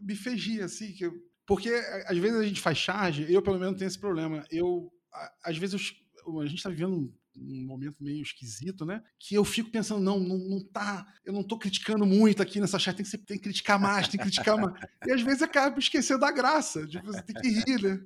me 0.00 0.14
fez 0.14 0.44
rir, 0.44 0.60
assim, 0.62 0.92
que. 0.92 1.04
eu- 1.06 1.14
porque 1.46 1.70
às 2.06 2.18
vezes 2.18 2.36
a 2.38 2.44
gente 2.44 2.60
faz 2.60 2.76
charge, 2.76 3.32
eu 3.32 3.40
pelo 3.40 3.58
menos 3.58 3.78
tenho 3.78 3.88
esse 3.88 3.98
problema. 3.98 4.44
Eu. 4.50 4.92
Às 5.44 5.56
vezes 5.58 5.94
eu- 6.26 6.40
a 6.40 6.46
gente 6.46 6.62
tá 6.62 6.68
vivendo 6.70 7.12
um, 7.36 7.64
momento 7.64 8.02
meio 8.02 8.20
esquisito, 8.20 8.84
né? 8.84 9.02
Que 9.18 9.34
eu 9.36 9.44
fico 9.44 9.70
pensando, 9.70 10.02
não, 10.02 10.18
não, 10.18 10.38
não 10.38 10.64
tá. 10.64 11.06
Eu 11.24 11.32
não 11.32 11.42
tô 11.44 11.56
criticando 11.56 12.04
muito 12.04 12.42
aqui 12.42 12.60
nessa 12.60 12.78
charge, 12.78 12.96
tem 12.98 13.04
que, 13.04 13.10
ser- 13.10 13.18
tem 13.18 13.36
que 13.36 13.44
criticar 13.44 13.78
mais, 13.78 14.08
tem 14.08 14.18
que 14.18 14.24
criticar 14.24 14.56
mais. 14.58 14.72
E 15.06 15.12
às 15.12 15.22
vezes 15.22 15.42
acaba 15.42 15.78
esquecendo 15.78 16.20
da 16.20 16.32
graça. 16.32 16.86
Tipo, 16.86 17.06
você 17.06 17.22
tem 17.22 17.36
que 17.40 17.48
rir, 17.48 17.82
né? 17.82 18.00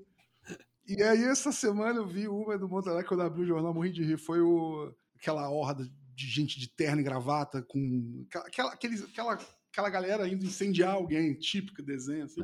E 0.86 1.02
aí, 1.02 1.24
essa 1.24 1.50
semana 1.52 1.98
eu 2.00 2.06
vi 2.06 2.26
uma 2.28 2.58
do 2.58 2.68
Montanaro, 2.68 3.06
quando 3.06 3.20
eu 3.20 3.26
abri 3.26 3.42
o 3.42 3.46
jornal, 3.46 3.72
morri 3.72 3.90
de 3.92 4.02
rir. 4.04 4.18
Foi 4.18 4.40
o, 4.40 4.92
aquela 5.16 5.48
horda 5.48 5.88
de 6.14 6.26
gente 6.26 6.58
de 6.60 6.68
terno 6.68 7.00
e 7.00 7.04
gravata 7.04 7.62
com. 7.62 8.26
Aquela, 8.34 8.72
aqueles, 8.72 9.02
aquela, 9.02 9.38
aquela 9.72 9.88
galera 9.90 10.28
indo 10.28 10.44
incendiar 10.44 10.92
alguém, 10.92 11.34
típico 11.34 11.82
desenho, 11.82 12.24
assim. 12.26 12.40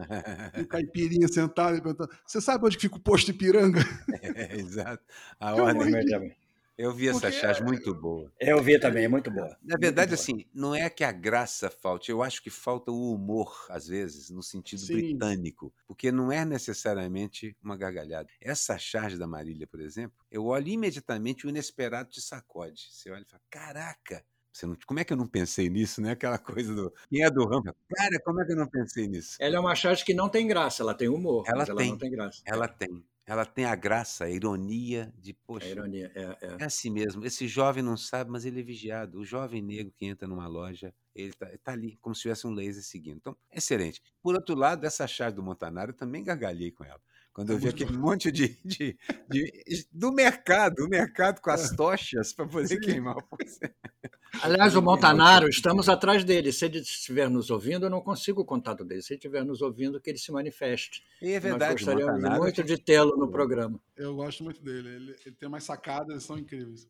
E 0.56 0.62
o 0.62 0.66
caipirinha 0.66 1.28
sentado 1.28 1.76
e 1.76 1.80
perguntando: 1.82 2.10
Você 2.26 2.40
sabe 2.40 2.64
onde 2.66 2.78
fica 2.78 2.96
o 2.96 3.00
posto 3.00 3.30
Ipiranga? 3.30 3.80
É, 4.22 4.56
exato. 4.56 5.04
A 5.38 5.50
Eu 5.50 5.64
ordem. 5.64 5.90
morri 5.92 6.04
de- 6.04 6.36
Eu 6.78 6.94
vi 6.94 7.08
essa 7.08 7.20
Porque- 7.22 7.32
charge 7.40 7.60
muito 7.62 7.92
boa. 7.92 8.32
Eu 8.40 8.62
vi 8.62 8.78
também, 8.78 9.04
é 9.04 9.08
muito 9.08 9.30
boa. 9.32 9.56
Na 9.64 9.76
verdade, 9.76 10.14
assim, 10.14 10.46
não 10.54 10.72
é 10.74 10.88
que 10.88 11.02
a 11.02 11.10
graça 11.10 11.68
falte, 11.68 12.08
eu 12.10 12.22
acho 12.22 12.40
que 12.40 12.50
falta 12.50 12.90
o 12.92 13.12
humor, 13.12 13.66
às 13.68 13.88
vezes, 13.88 14.30
no 14.30 14.42
sentido 14.44 14.80
Sim. 14.82 14.94
britânico, 14.94 15.72
porque 15.88 16.12
não 16.12 16.30
é 16.30 16.44
necessariamente 16.44 17.56
uma 17.62 17.76
gargalhada. 17.76 18.28
Essa 18.40 18.78
charge 18.78 19.18
da 19.18 19.26
Marília, 19.26 19.66
por 19.66 19.80
exemplo, 19.80 20.16
eu 20.30 20.44
olho 20.46 20.68
imediatamente 20.68 21.46
o 21.46 21.50
inesperado 21.50 22.10
te 22.10 22.20
sacode. 22.20 22.86
Você 22.92 23.10
olha 23.10 23.22
e 23.22 23.28
fala, 23.28 23.42
caraca, 23.50 24.24
não- 24.66 24.76
como 24.86 25.00
é 25.00 25.04
que 25.04 25.12
eu 25.12 25.16
não 25.16 25.26
pensei 25.26 25.68
nisso, 25.68 26.00
né? 26.00 26.12
Aquela 26.12 26.38
coisa 26.38 26.74
do. 26.74 26.92
Quem 27.10 27.22
é 27.24 27.30
do 27.30 27.44
ramo? 27.46 27.74
Cara, 27.94 28.20
como 28.24 28.40
é 28.40 28.46
que 28.46 28.52
eu 28.52 28.56
não 28.56 28.68
pensei 28.68 29.06
nisso? 29.08 29.36
Ela 29.40 29.56
é 29.56 29.60
uma 29.60 29.74
charge 29.74 30.04
que 30.04 30.14
não 30.14 30.28
tem 30.28 30.46
graça, 30.46 30.82
ela 30.82 30.94
tem 30.94 31.08
humor, 31.08 31.44
Ela 31.46 31.58
mas 31.58 31.68
ela 31.68 31.78
tem. 31.78 31.90
não 31.90 31.98
tem 31.98 32.10
graça. 32.10 32.42
Ela 32.44 32.68
tem. 32.68 33.04
Ela 33.26 33.44
tem 33.44 33.66
a 33.66 33.74
graça, 33.74 34.24
a 34.24 34.30
ironia 34.30 35.12
de, 35.18 35.32
É 35.32 35.36
poxa, 35.46 35.66
a 35.66 35.70
ironia. 35.70 36.10
É, 36.14 36.22
é. 36.46 36.56
É 36.60 36.64
assim 36.64 36.88
mesmo. 36.88 37.26
Esse 37.26 37.46
jovem 37.46 37.82
não 37.82 37.94
sabe, 37.94 38.30
mas 38.30 38.46
ele 38.46 38.60
é 38.60 38.62
vigiado. 38.62 39.18
O 39.18 39.24
jovem 39.24 39.60
negro 39.60 39.92
que 39.94 40.06
entra 40.06 40.26
numa 40.26 40.46
loja, 40.46 40.94
ele 41.14 41.34
tá, 41.34 41.46
tá 41.62 41.72
ali, 41.72 41.98
como 42.00 42.14
se 42.14 42.22
tivesse 42.22 42.46
um 42.46 42.50
laser 42.54 42.82
seguindo. 42.82 43.18
Então, 43.18 43.36
excelente. 43.52 44.00
Por 44.22 44.34
outro 44.34 44.54
lado, 44.54 44.86
essa 44.86 45.06
chave 45.06 45.36
do 45.36 45.42
Montanaro, 45.42 45.90
eu 45.90 45.94
também 45.94 46.24
gargalhei 46.24 46.70
com 46.70 46.84
ela. 46.84 47.00
Quando 47.38 47.52
É 47.52 47.54
eu 47.54 47.58
vi 47.60 47.68
aquele 47.68 47.96
monte 47.96 48.32
de, 48.32 48.58
de- 48.64 48.96
de- 49.30 49.86
do 49.92 50.10
mercado, 50.10 50.84
o 50.84 50.88
mercado 50.88 51.40
com 51.40 51.52
as 51.52 51.70
tochas 51.70 52.32
para 52.32 52.48
poder 52.48 52.66
Sim. 52.66 52.80
queimar 52.80 53.16
o 53.16 53.22
Aliás, 54.42 54.74
o 54.74 54.82
Montanaro, 54.82 55.48
estamos 55.48 55.88
atrás 55.88 56.24
dele. 56.24 56.50
Se 56.52 56.64
ele 56.64 56.80
estiver 56.80 57.30
nos 57.30 57.48
ouvindo, 57.48 57.86
eu 57.86 57.90
não 57.90 58.00
consigo 58.00 58.40
o 58.40 58.44
contato 58.44 58.84
dele. 58.84 59.02
Se 59.02 59.12
ele 59.12 59.18
estiver 59.18 59.44
nos 59.44 59.62
ouvindo, 59.62 60.00
que 60.00 60.10
ele 60.10 60.18
se 60.18 60.32
manifeste. 60.32 61.00
E 61.22 61.28
é 61.28 61.34
Nós 61.34 61.42
verdade, 61.44 61.70
o 61.74 61.76
gostaríamos 61.76 62.14
Montanaro. 62.16 62.42
muito 62.42 62.64
de 62.64 62.76
tê-lo 62.76 63.16
no 63.16 63.30
programa. 63.30 63.78
Eu 63.96 64.16
gosto 64.16 64.42
muito 64.42 64.60
dele. 64.60 64.88
Ele, 64.88 65.16
ele 65.24 65.36
tem 65.36 65.48
mais 65.48 65.62
sacadas, 65.62 66.24
são 66.24 66.36
incríveis. 66.36 66.88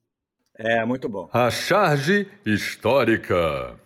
É, 0.55 0.83
muito 0.87 1.11
bom. 1.11 1.29
A 1.31 1.51
charge 1.51 2.27
histórica. 2.47 3.79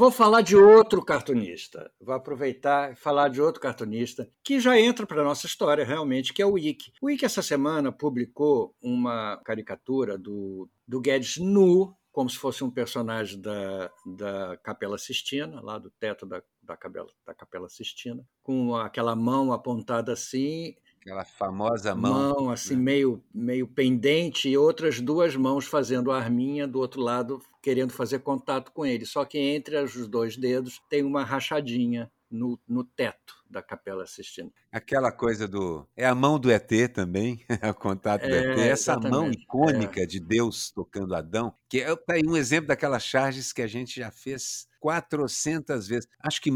Vou 0.00 0.10
falar 0.10 0.40
de 0.40 0.56
outro 0.56 1.04
cartunista. 1.04 1.92
Vou 2.00 2.14
aproveitar 2.14 2.90
e 2.90 2.96
falar 2.96 3.28
de 3.28 3.38
outro 3.38 3.60
cartunista 3.60 4.26
que 4.42 4.58
já 4.58 4.80
entra 4.80 5.06
para 5.06 5.20
a 5.20 5.24
nossa 5.24 5.44
história 5.44 5.84
realmente, 5.84 6.32
que 6.32 6.40
é 6.40 6.46
o 6.46 6.56
Ike. 6.56 6.90
O 7.02 7.10
Ike 7.10 7.26
essa 7.26 7.42
semana 7.42 7.92
publicou 7.92 8.74
uma 8.82 9.36
caricatura 9.44 10.16
do, 10.16 10.70
do 10.88 11.02
Guedes 11.02 11.36
nu, 11.36 11.94
como 12.10 12.30
se 12.30 12.38
fosse 12.38 12.64
um 12.64 12.70
personagem 12.70 13.38
da, 13.42 13.90
da 14.16 14.56
Capela 14.64 14.96
Sistina, 14.96 15.60
lá 15.60 15.76
do 15.76 15.90
teto 15.90 16.24
da, 16.24 16.42
da, 16.62 16.78
Capela, 16.78 17.08
da 17.26 17.34
Capela 17.34 17.68
Sistina, 17.68 18.26
com 18.42 18.74
aquela 18.74 19.14
mão 19.14 19.52
apontada 19.52 20.14
assim 20.14 20.76
Aquela 21.00 21.24
famosa 21.24 21.94
mão. 21.94 22.12
Mão, 22.12 22.50
assim, 22.50 22.76
né? 22.76 22.82
meio, 22.82 23.24
meio 23.34 23.66
pendente, 23.66 24.50
e 24.50 24.58
outras 24.58 25.00
duas 25.00 25.34
mãos 25.34 25.66
fazendo 25.66 26.10
a 26.10 26.18
arminha 26.18 26.68
do 26.68 26.78
outro 26.78 27.00
lado, 27.00 27.40
querendo 27.62 27.92
fazer 27.92 28.20
contato 28.20 28.72
com 28.72 28.84
ele. 28.84 29.04
Só 29.04 29.24
que 29.24 29.38
entre 29.38 29.76
os 29.76 30.08
dois 30.08 30.36
dedos 30.36 30.80
tem 30.88 31.02
uma 31.02 31.24
rachadinha 31.24 32.10
no, 32.30 32.58
no 32.66 32.84
teto 32.84 33.34
da 33.48 33.60
Capela 33.60 34.06
Sistina. 34.06 34.50
Aquela 34.70 35.10
coisa 35.10 35.48
do. 35.48 35.86
É 35.96 36.06
a 36.06 36.14
mão 36.14 36.38
do 36.38 36.50
ET 36.50 36.70
também, 36.94 37.44
é 37.48 37.48
o 37.70 37.74
contato 37.74 38.22
do 38.22 38.32
é, 38.32 38.52
ET. 38.52 38.58
Essa 38.58 38.92
exatamente. 38.92 39.10
mão 39.10 39.30
icônica 39.30 40.02
é. 40.02 40.06
de 40.06 40.20
Deus 40.20 40.70
tocando 40.70 41.14
Adão, 41.14 41.52
que 41.68 41.80
é 41.80 41.96
tá 41.96 42.14
um 42.24 42.36
exemplo 42.36 42.68
daquelas 42.68 43.02
charges 43.02 43.52
que 43.52 43.62
a 43.62 43.66
gente 43.66 43.98
já 43.98 44.10
fez 44.10 44.68
400 44.78 45.88
vezes. 45.88 46.08
Acho 46.20 46.40
que 46.40 46.50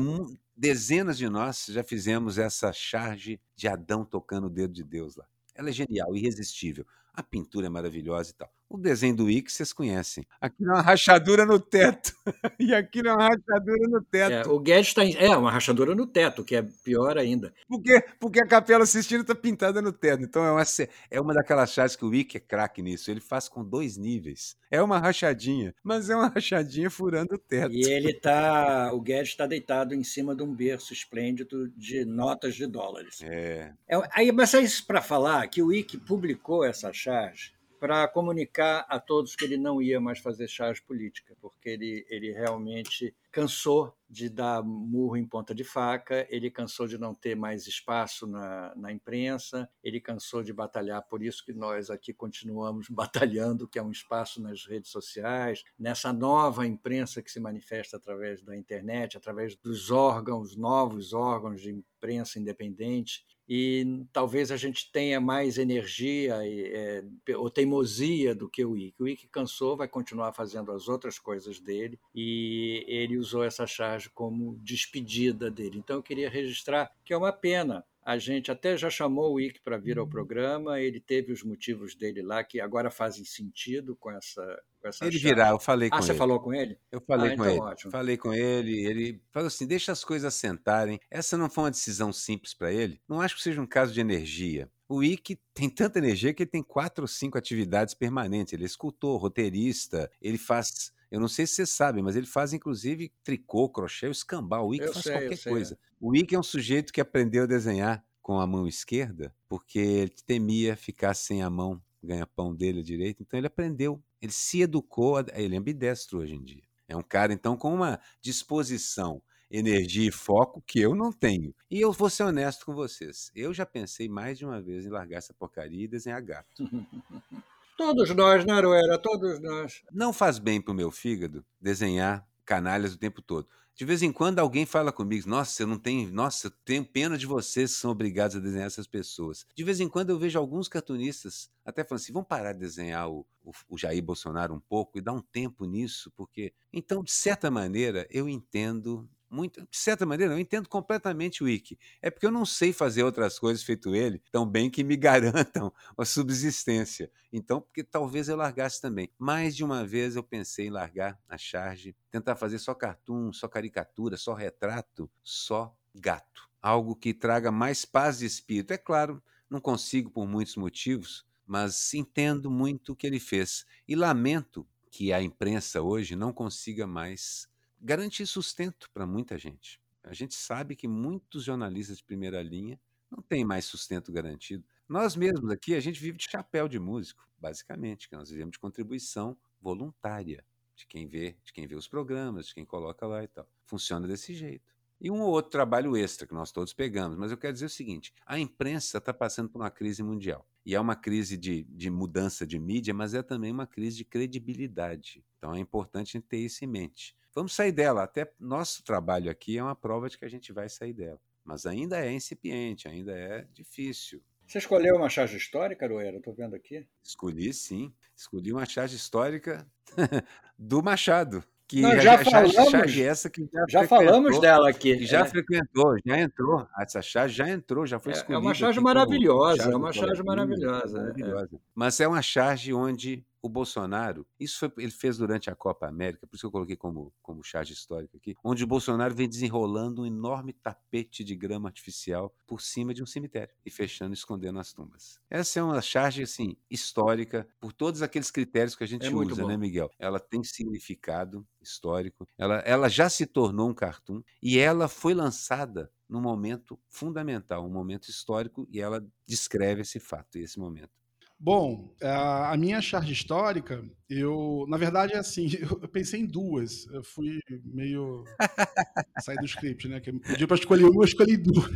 dezenas 0.57 1.19
de 1.19 1.29
nós 1.29 1.67
já 1.69 1.83
fizemos 1.83 2.39
essa 2.39 2.73
charge 2.73 3.41
de 3.57 3.67
Adão 3.67 4.05
tocando 4.05 4.47
o 4.47 4.51
dedo 4.51 4.73
de 4.73 4.85
Deus 4.85 5.17
lá. 5.17 5.27
Ela 5.55 5.71
é 5.71 5.73
genial, 5.73 6.15
irresistível. 6.17 6.87
A 7.13 7.23
pintura 7.23 7.67
é 7.67 7.71
maravilhosa 7.71 8.31
e 8.31 8.35
tal. 8.35 8.53
O 8.75 8.77
desenho 8.77 9.15
do 9.15 9.31
Ike 9.31 9.53
vocês 9.53 9.73
conhecem. 9.73 10.27
Aqui 10.41 10.65
é 10.65 10.67
uma 10.67 10.83
rachadura 10.83 11.47
no 11.47 11.61
teto. 11.61 12.13
e 12.59 12.75
aqui 12.75 13.07
é 13.07 13.13
uma 13.13 13.29
rachadura 13.29 13.89
no 13.89 14.03
teto. 14.03 14.33
É, 14.33 14.53
o 14.53 14.59
Guedes 14.59 14.89
está. 14.89 15.05
Em... 15.05 15.15
É, 15.15 15.37
uma 15.37 15.49
rachadura 15.49 15.95
no 15.95 16.05
teto, 16.09 16.43
que 16.43 16.57
é 16.57 16.63
pior 16.83 17.17
ainda. 17.17 17.55
Porque, 17.69 18.05
porque 18.19 18.43
a 18.43 18.47
capela 18.49 18.83
assistindo 18.83 19.21
está 19.21 19.33
pintada 19.33 19.81
no 19.81 19.93
teto. 19.93 20.25
Então 20.25 20.45
é 20.45 20.51
uma, 20.51 20.65
é 21.09 21.21
uma 21.21 21.33
daquelas 21.33 21.73
chaves 21.73 21.95
que 21.95 22.05
o 22.05 22.13
Ike 22.13 22.39
é 22.39 22.41
craque 22.41 22.83
nisso. 22.83 23.13
Ele 23.13 23.21
faz 23.21 23.49
com 23.49 23.63
dois 23.63 23.97
níveis. 23.97 24.57
É 24.69 24.83
uma 24.83 24.99
rachadinha, 24.99 25.73
mas 25.81 26.11
é 26.11 26.17
uma 26.17 26.27
rachadinha 26.27 26.91
furando 26.91 27.37
o 27.37 27.39
teto. 27.39 27.73
E 27.73 27.85
ele 27.85 28.13
tá. 28.13 28.93
O 28.93 29.01
Guedes 29.01 29.29
está 29.29 29.47
deitado 29.47 29.95
em 29.95 30.03
cima 30.03 30.35
de 30.35 30.43
um 30.43 30.53
berço 30.53 30.93
esplêndido 30.93 31.69
de 31.77 32.05
notas 32.05 32.57
de 32.57 32.67
dólares. 32.67 33.21
É. 33.23 33.73
é 33.89 34.03
aí, 34.11 34.33
mas 34.33 34.53
é 34.53 34.61
isso 34.61 34.85
para 34.85 35.01
falar 35.01 35.47
que 35.47 35.63
o 35.63 35.73
Ike 35.73 35.97
publicou 35.97 36.65
essa 36.65 36.93
charge 36.93 37.54
para 37.85 38.09
comunicar 38.09 38.87
a 38.89 38.99
todos 38.99 39.37
que 39.37 39.45
ele 39.45 39.59
não 39.59 39.83
ia 39.83 40.01
mais 40.01 40.19
fazer 40.19 40.49
charge 40.49 40.81
política, 40.81 41.37
porque 41.39 41.69
ele, 41.69 42.07
ele 42.09 42.33
realmente 42.33 43.15
cansou 43.31 43.95
de 44.09 44.31
dar 44.31 44.63
murro 44.63 45.19
em 45.19 45.27
ponta 45.27 45.55
de 45.55 45.65
faca, 45.65 46.27
ele 46.31 46.51
cansou 46.51 46.87
de 46.87 46.97
não 46.97 47.15
ter 47.15 47.37
mais 47.37 47.67
espaço 47.67 48.27
na, 48.27 48.75
na 48.75 48.91
imprensa, 48.91 49.69
ele 49.83 50.01
cansou 50.01 50.43
de 50.43 50.51
batalhar, 50.51 51.03
por 51.03 51.23
isso 51.23 51.45
que 51.45 51.53
nós 51.53 51.91
aqui 51.91 52.15
continuamos 52.15 52.89
batalhando, 52.89 53.69
que 53.69 53.79
é 53.79 53.83
um 53.83 53.91
espaço 53.91 54.41
nas 54.41 54.65
redes 54.65 54.91
sociais, 54.91 55.63
nessa 55.79 56.11
nova 56.11 56.67
imprensa 56.67 57.21
que 57.21 57.31
se 57.31 57.39
manifesta 57.39 57.99
através 57.99 58.43
da 58.43 58.57
internet, 58.57 59.19
através 59.19 59.57
dos 59.57 59.91
órgãos, 59.91 60.57
novos 60.57 61.13
órgãos 61.13 61.61
de 61.61 61.71
imprensa 61.71 62.39
independente, 62.39 63.27
e 63.49 64.05
talvez 64.13 64.51
a 64.51 64.57
gente 64.57 64.91
tenha 64.91 65.21
mais 65.21 65.59
energia 65.59 66.37
é, 66.43 67.05
ou 67.37 67.51
teimosia 67.51 68.35
do 68.35 68.49
que 68.49 68.65
o 68.65 68.77
Ike. 68.77 69.03
O 69.03 69.09
Ike 69.09 69.29
cansou, 69.29 69.77
vai 69.77 69.89
continuar 69.89 70.33
fazendo 70.33 70.73
as 70.73 70.89
outras 70.89 71.19
coisas 71.19 71.61
dele 71.61 71.99
e 72.15 72.85
ele 72.87 73.19
usou 73.19 73.45
essa 73.45 73.67
charge 73.67 74.11
como 74.11 74.59
despedida 74.63 75.51
dele. 75.51 75.79
Então 75.79 75.97
eu 75.97 76.03
queria 76.03 76.31
registrar 76.31 76.91
que 77.05 77.13
é 77.13 77.17
uma 77.17 77.33
pena 77.33 77.85
a 78.05 78.19
gente 78.19 78.51
até 78.51 78.77
já 78.77 78.91
chamou 78.91 79.33
o 79.33 79.41
Ike 79.41 79.61
para 79.63 79.79
vir 79.79 79.97
ao 79.97 80.05
uhum. 80.05 80.11
programa, 80.11 80.79
ele 80.79 81.01
teve 81.01 81.33
os 81.33 81.43
motivos 81.43 81.95
dele 81.95 82.21
lá 82.21 82.45
que 82.45 82.61
agora 82.61 82.91
fazem 82.91 83.25
sentido 83.25 83.97
com 83.97 84.11
essa. 84.11 84.63
Com 84.81 84.89
essa 84.89 85.07
ele 85.07 85.17
virá, 85.17 85.49
eu 85.49 85.59
falei 85.59 85.89
ah, 85.89 85.91
com 85.91 85.97
ele. 85.97 86.05
Ah, 86.05 86.07
você 86.07 86.15
falou 86.15 86.41
com 86.41 86.53
ele? 86.53 86.79
Eu 86.93 87.01
falei 87.01 87.33
ah, 87.33 87.37
com 87.37 87.43
então 87.43 87.53
ele. 87.53 87.61
Ótimo. 87.61 87.91
Falei 87.91 88.17
com 88.19 88.35
ele, 88.35 88.87
ele 88.87 89.23
falou 89.33 89.47
assim: 89.47 89.67
deixa 89.67 89.91
as 89.91 90.05
coisas 90.05 90.35
sentarem. 90.35 91.01
Essa 91.11 91.39
não 91.39 91.49
foi 91.49 91.65
uma 91.65 91.71
decisão 91.71 92.13
simples 92.13 92.53
para 92.53 92.71
ele. 92.71 93.01
Não 93.09 93.23
acho 93.23 93.37
que 93.37 93.43
seja 93.43 93.63
um 93.63 93.67
caso 93.67 93.95
de 93.95 94.01
energia. 94.01 94.71
O 94.87 95.03
Ike 95.03 95.41
tem 95.55 95.71
tanta 95.71 95.99
energia 95.99 96.35
que 96.35 96.43
ele 96.43 96.51
tem 96.51 96.63
quatro 96.63 97.05
ou 97.05 97.09
cinco 97.09 97.39
atividades 97.39 97.95
permanentes. 97.95 98.53
Ele 98.53 98.65
é 98.65 98.67
escultor, 98.67 99.19
roteirista, 99.19 100.11
ele 100.21 100.37
faz 100.37 100.93
eu 101.15 101.21
não 101.21 101.29
sei 101.29 101.47
se 101.47 101.55
vocês 101.55 101.71
sabem, 101.71 102.03
mas 102.03 102.17
ele 102.17 102.27
faz 102.27 102.53
inclusive 102.53 103.13
tricô, 103.23 103.69
crochê, 103.69 104.11
escambau. 104.11 104.67
O 104.67 104.75
Ike 104.75 104.89
faz 104.89 105.05
sei, 105.05 105.13
qualquer 105.13 105.43
coisa. 105.45 105.79
O 106.07 106.15
Ike 106.15 106.35
é 106.35 106.39
um 106.39 106.43
sujeito 106.43 106.93
que 106.93 107.01
aprendeu 107.01 107.45
a 107.45 107.47
desenhar 107.47 108.05
com 108.21 108.39
a 108.39 108.47
mão 108.47 108.69
esquerda 108.69 109.35
porque 109.49 109.79
ele 109.79 110.15
temia 110.27 110.77
ficar 110.77 111.15
sem 111.15 111.43
a 111.43 111.49
mão 111.49 111.81
ganha-pão 112.03 112.55
dele 112.55 112.83
direito. 112.83 113.23
Então 113.23 113.41
ele 113.41 113.47
aprendeu, 113.47 114.05
ele 114.21 114.31
se 114.31 114.61
educou, 114.61 115.17
a... 115.17 115.25
ele 115.33 115.55
é 115.55 115.59
ambidestro 115.59 116.19
hoje 116.19 116.35
em 116.35 116.45
dia. 116.45 116.63
É 116.87 116.95
um 116.95 117.01
cara, 117.01 117.33
então, 117.33 117.57
com 117.57 117.73
uma 117.73 117.99
disposição, 118.21 119.23
energia 119.51 120.07
e 120.07 120.13
foco 120.13 120.63
que 120.67 120.79
eu 120.79 120.95
não 120.95 121.11
tenho. 121.11 121.55
E 121.71 121.81
eu 121.81 121.91
vou 121.91 122.11
ser 122.11 122.25
honesto 122.25 122.67
com 122.67 122.75
vocês. 122.75 123.31
Eu 123.35 123.55
já 123.55 123.65
pensei 123.65 124.07
mais 124.07 124.37
de 124.37 124.45
uma 124.45 124.61
vez 124.61 124.85
em 124.85 124.91
largar 124.91 125.17
essa 125.17 125.33
porcaria 125.33 125.85
e 125.85 125.89
desenhar 125.89 126.21
gato. 126.21 126.51
Todos 127.79 128.15
nós, 128.15 128.45
né, 128.45 128.55
todos 129.03 129.41
nós. 129.41 129.83
Não 129.91 130.13
faz 130.13 130.39
bem 130.39 130.61
para 130.61 130.71
o 130.71 130.77
meu 130.77 130.93
fígado 130.93 131.45
desenhar 131.59 132.25
canalhas 132.45 132.95
o 132.95 132.99
tempo 132.99 133.23
todo. 133.23 133.49
De 133.77 133.85
vez 133.85 134.03
em 134.03 134.13
quando 134.13 134.39
alguém 134.39 134.65
fala 134.65 134.93
comigo, 134.93 135.29
nossa, 135.29 135.63
eu 135.63 135.67
não 135.67 135.77
tenho, 135.77 136.13
nossa, 136.13 136.47
eu 136.47 136.51
tenho 136.65 136.85
pena 136.85 137.19
de 137.19 137.27
vocês 137.27 137.73
que 137.73 137.81
são 137.81 137.91
obrigados 137.91 138.37
a 138.37 138.41
desenhar 138.41 138.69
essas 138.69 138.87
pessoas. 138.87 139.45
De 139.53 139.65
vez 139.65 139.81
em 139.81 139.89
quando 139.89 140.11
eu 140.11 140.19
vejo 140.19 140.39
alguns 140.39 140.69
cartunistas 140.69 141.51
até 141.65 141.83
falando 141.83 142.01
assim, 142.03 142.13
vamos 142.13 142.29
parar 142.29 142.53
de 142.53 142.61
desenhar 142.61 143.11
o, 143.11 143.27
o, 143.43 143.51
o 143.69 143.77
Jair 143.77 144.03
Bolsonaro 144.03 144.55
um 144.55 144.61
pouco 144.61 144.99
e 144.99 145.01
dar 145.01 145.13
um 145.13 145.21
tempo 145.21 145.65
nisso, 145.65 146.13
porque 146.15 146.53
então, 146.73 147.03
de 147.03 147.11
certa 147.11 147.51
maneira, 147.51 148.07
eu 148.11 148.29
entendo 148.29 149.09
muito, 149.35 149.61
de 149.63 149.77
certa 149.77 150.07
maneira, 150.07 150.33
eu 150.33 150.39
entendo 150.39 150.69
completamente 150.69 151.43
o 151.43 151.47
Wiki. 151.47 151.77
É 152.01 152.09
porque 152.09 152.25
eu 152.25 152.31
não 152.31 152.47
sei 152.47 152.73
fazer 152.73 153.03
outras 153.03 153.39
coisas 153.39 153.65
feito 153.65 153.95
ele 153.95 154.23
tão 154.31 154.47
bem 154.47 154.71
que 154.71 154.85
me 154.85 154.97
garantam 154.97 155.73
a 155.99 156.05
subsistência. 156.05 157.11
Então, 157.33 157.61
porque 157.61 157.83
talvez 157.83 158.29
eu 158.29 158.37
largasse 158.37 158.81
também. 158.81 159.11
Mais 159.19 159.57
de 159.57 159.65
uma 159.65 159.85
vez 159.85 160.15
eu 160.15 160.23
pensei 160.23 160.69
em 160.69 160.71
largar 160.71 161.19
a 161.29 161.37
charge, 161.37 161.97
tentar 162.11 162.37
fazer 162.37 162.59
só 162.59 162.75
cartoon, 162.75 163.33
só 163.33 163.49
caricatura, 163.49 164.17
só 164.17 164.35
retrato, 164.35 165.11
só 165.23 165.77
gato. 165.93 166.49
Algo 166.63 166.95
que 166.95 167.13
traga 167.13 167.51
mais 167.51 167.85
paz 167.85 168.21
de 168.21 168.27
espírito. 168.27 168.73
É 168.73 168.79
claro, 168.79 169.21
não 169.51 169.61
consigo 169.61 170.11
por 170.11 170.27
muitos 170.29 170.57
motivos, 170.57 171.27
mas 171.45 171.93
entendo 171.93 172.51
muito 172.51 172.93
o 172.93 172.97
que 172.97 173.07
ele 173.07 173.21
fez. 173.21 173.67
E 173.87 173.97
lamento 173.97 174.67
que 174.91 175.13
a 175.13 175.21
imprensa 175.21 175.83
hoje 175.83 176.15
não 176.15 176.33
consiga 176.33 176.87
mais 176.87 177.49
garantir 177.85 178.27
sustento 178.27 178.91
para 178.95 179.07
muita 179.07 179.37
gente. 179.37 179.79
A 180.03 180.15
gente 180.15 180.35
sabe 180.35 180.75
que 180.75 180.89
muitos 180.89 181.45
jornalistas 181.45 181.99
de 181.99 182.05
primeira 182.05 182.43
linha 182.43 182.81
não 183.11 183.23
têm 183.23 183.45
mais 183.45 183.67
sustento 183.67 184.11
garantido. 184.11 184.65
Nós 184.89 185.15
mesmos 185.15 185.51
aqui, 185.51 185.75
a 185.75 185.81
gente 185.81 186.01
vive 186.01 186.17
de 186.17 186.25
chapéu 186.31 186.67
de 186.67 186.79
músico, 186.79 187.29
basicamente, 187.39 188.09
que 188.09 188.17
nós 188.17 188.31
vivemos 188.31 188.53
de 188.53 188.59
contribuição 188.59 189.37
voluntária 189.61 190.45
de 190.75 190.87
quem 190.87 191.07
vê, 191.07 191.37
de 191.45 191.53
quem 191.53 191.67
vê 191.67 191.75
os 191.75 191.87
programas, 191.87 192.47
de 192.47 192.55
quem 192.55 192.65
coloca 192.65 193.07
lá 193.07 193.23
e 193.23 193.29
tal. 193.29 193.47
Funciona 193.67 194.09
desse 194.09 194.35
jeito. 194.35 194.75
E 195.01 195.11
um 195.11 195.21
ou 195.21 195.31
outro 195.31 195.51
trabalho 195.51 195.97
extra 195.97 196.27
que 196.27 196.35
nós 196.35 196.51
todos 196.51 196.73
pegamos. 196.73 197.19
Mas 197.19 197.31
eu 197.31 197.37
quero 197.37 197.53
dizer 197.53 197.67
o 197.67 197.71
seguinte: 197.71 198.15
a 198.25 198.39
imprensa 198.39 198.99
está 198.99 199.13
passando 199.13 199.51
por 199.51 199.61
uma 199.61 199.71
crise 199.71 200.03
mundial. 200.03 200.47
E 200.65 200.75
é 200.75 200.81
uma 200.81 200.97
crise 200.97 201.37
de, 201.37 201.65
de 201.65 201.91
mudança 201.91 202.47
de 202.47 202.59
mídia, 202.59 202.95
mas 202.95 203.13
é 203.13 203.23
também 203.23 203.53
uma 203.53 203.67
crise 203.67 203.99
de 203.99 204.05
credibilidade. 204.05 205.23
Então 205.37 205.55
é 205.55 205.59
importante 205.59 206.17
a 206.17 206.21
gente 206.21 206.29
ter 206.29 206.39
isso 206.39 206.65
em 206.65 206.69
mente. 206.69 207.15
Vamos 207.35 207.55
sair 207.55 207.73
dela. 207.73 208.05
Até 208.05 208.31
nosso 208.39 208.85
trabalho 208.85 209.31
aqui 209.31 209.59
é 209.59 209.63
uma 209.63 209.75
prova 209.75 210.09
de 210.09 210.17
que 210.17 210.25
a 210.25 210.29
gente 210.29 210.53
vai 210.53 210.69
sair 210.69 210.93
dela. 210.93 211.21
Mas 211.45 211.67
ainda 211.67 211.99
é 211.99 212.13
incipiente, 212.13 212.89
ainda 212.89 213.13
é 213.13 213.47
difícil. 213.53 214.23
Você 214.47 214.59
escolheu 214.59 214.97
uma 214.97 215.09
charge 215.09 215.37
histórica, 215.37 215.85
Aroeira? 215.85 216.19
Estou 216.19 216.35
vendo 216.35 216.55
aqui. 216.55 216.87
Escolhi, 217.03 217.53
sim. 217.53 217.93
Escolhi 218.17 218.53
uma 218.53 218.65
charge 218.65 218.97
histórica 218.97 219.67
do 220.59 220.83
Machado. 220.83 221.43
Que 221.67 221.81
Nós 221.81 222.03
já, 222.03 222.23
já 222.23 222.31
falamos, 222.31 222.71
charge 222.71 223.03
essa 223.03 223.31
que 223.31 223.49
já, 223.51 223.65
já 223.69 223.89
falamos 223.89 224.39
dela 224.39 224.69
aqui. 224.69 224.99
Que 224.99 225.07
já 225.07 225.21
é. 225.21 225.25
frequentou, 225.25 225.97
já 226.05 226.21
entrou. 226.21 226.69
Essa 226.79 227.01
charge 227.01 227.35
já 227.35 227.49
entrou, 227.49 227.87
já 227.87 227.99
foi 227.99 228.13
escolhida. 228.13 228.35
É 228.35 228.39
uma 228.39 228.55
charge 228.55 228.81
maravilhosa, 228.81 229.71
é 229.71 229.75
uma 229.75 229.93
charge 229.93 230.23
maravilhosa. 230.23 230.99
maravilhosa. 230.99 231.57
É. 231.57 231.59
Mas 231.75 231.99
é 232.01 232.07
uma 232.07 232.21
charge 232.21 232.75
onde 232.75 233.25
o 233.45 233.49
Bolsonaro, 233.49 234.27
isso 234.41 234.59
foi, 234.59 234.73
ele 234.79 234.91
fez 234.91 235.19
durante 235.19 235.51
a 235.51 235.55
Copa 235.55 235.87
América, 235.87 236.27
por 236.27 236.35
isso 236.35 236.45
que 236.45 236.47
eu 236.47 236.51
coloquei 236.51 236.77
como, 236.77 237.13
como 237.21 237.45
charge 237.45 237.75
histórica 237.75 238.17
aqui, 238.17 238.35
onde 238.43 238.65
o 238.65 238.67
Bolsonaro 238.67 239.15
vem 239.15 239.29
desenrolando 239.29 240.01
um 240.01 240.07
enorme 240.07 240.55
tapete 240.55 241.23
de 241.23 241.37
grama 241.37 241.69
artificial 241.69 242.35
por 242.47 242.63
cima 242.63 242.95
de 242.95 243.03
um 243.03 243.07
cemitério 243.07 243.55
e 243.63 243.71
fechando 243.71 244.15
e 244.15 244.17
escondendo 244.17 244.59
as 244.59 244.73
tumbas. 244.73 245.21
Essa 245.29 245.61
é 245.61 245.63
uma 245.63 245.83
charge, 245.83 246.23
assim, 246.23 246.57
histórica, 246.71 247.47
por 247.61 247.75
todos 247.75 248.01
aqueles 248.01 248.31
critérios 248.31 248.75
que 248.75 248.83
a 248.83 248.87
gente 248.87 249.07
É 249.07 249.11
usa, 249.15 249.45
né, 249.45 249.59
Miguel? 249.59 249.91
Ela 249.99 250.19
tem 250.19 250.43
significado 250.43 251.47
histórico, 251.61 252.27
ela, 252.39 252.61
ela 252.61 252.89
já 252.89 253.11
se 253.11 253.27
tornou 253.27 253.69
um 253.69 253.75
cartoon 253.75 254.23
e 254.43 254.59
ela 254.59 254.89
foi 254.89 255.13
lançada 255.13 255.93
num 256.09 256.21
momento 256.21 256.81
fundamental, 256.89 257.67
um 257.67 257.71
momento 257.71 258.09
histórico, 258.09 258.67
e 258.71 258.81
ela 258.81 259.07
descreve 259.27 259.83
esse 259.83 260.01
fato 260.01 260.39
e 260.39 260.43
esse 260.43 260.59
momento. 260.59 261.04
Bom, 261.45 261.95
a 262.01 262.57
minha 262.57 262.81
charge 262.81 263.13
histórica, 263.13 263.85
eu, 264.09 264.65
na 264.67 264.79
verdade, 264.79 265.13
é 265.13 265.19
assim, 265.19 265.47
eu 265.61 265.79
eu 265.83 265.89
pensei 265.89 266.21
em 266.21 266.25
duas. 266.25 266.87
Eu 266.87 267.05
fui 267.05 267.39
meio 267.63 268.25
sair 269.21 269.37
do 269.37 269.45
script, 269.45 269.87
né? 269.87 270.01
Que 270.01 270.11
pediu 270.11 270.49
para 270.49 270.57
escolher 270.57 270.85
uma, 270.85 271.03
eu 271.03 271.05
escolhi 271.05 271.37
duas. 271.37 271.71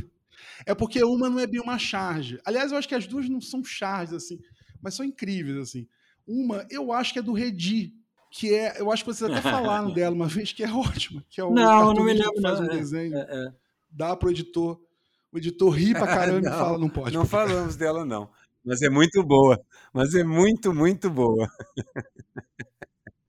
É 0.64 0.75
porque 0.75 1.05
uma 1.05 1.29
não 1.29 1.39
é 1.39 1.47
bem 1.47 1.61
uma 1.61 1.79
charge. 1.79 2.41
Aliás, 2.47 2.73
eu 2.73 2.79
acho 2.79 2.89
que 2.89 2.95
as 2.95 3.07
duas 3.07 3.29
não 3.29 3.43
são 3.43 3.62
charges 3.62 4.14
assim, 4.14 4.41
mas 4.81 4.95
são 4.95 5.05
incríveis 5.05 5.59
assim. 5.59 5.87
Uma, 6.27 6.66
eu 6.71 6.91
acho 6.91 7.12
que 7.12 7.19
é 7.19 7.23
do 7.23 7.35
Redi, 7.35 7.93
que 8.31 8.55
é, 8.55 8.81
eu 8.81 8.91
acho 8.91 9.05
que 9.05 9.12
vocês 9.12 9.31
até 9.31 9.43
falaram 9.43 9.93
dela 9.93 10.16
uma 10.16 10.29
vez, 10.29 10.51
que 10.51 10.64
é 10.64 10.73
ótima, 10.73 11.23
que 11.29 11.43
é 11.43 11.45
o 11.45 11.53
Não, 11.53 11.93
não 11.93 12.05
me 12.05 12.14
lembro, 12.14 12.41
faz 12.41 12.59
não, 12.59 12.69
um 12.69 12.71
é, 12.71 12.75
desenho, 12.75 13.19
É, 13.19 13.21
é. 13.21 13.53
dá 13.91 14.16
pro 14.16 14.31
editor, 14.31 14.81
o 15.31 15.37
editor 15.37 15.69
ri 15.69 15.93
pra 15.93 16.07
caramba 16.07 16.39
e 16.39 16.51
Não, 16.51 16.59
fala, 16.59 16.79
não 16.79 16.89
pode. 16.89 17.14
Não 17.14 17.21
publicar. 17.27 17.49
falamos 17.49 17.77
dela, 17.77 18.07
não. 18.07 18.31
Mas 18.64 18.82
é 18.82 18.88
muito 18.90 19.22
boa. 19.22 19.61
Mas 19.92 20.14
é 20.14 20.22
muito, 20.24 20.74
muito 20.74 21.11
boa. 21.11 21.48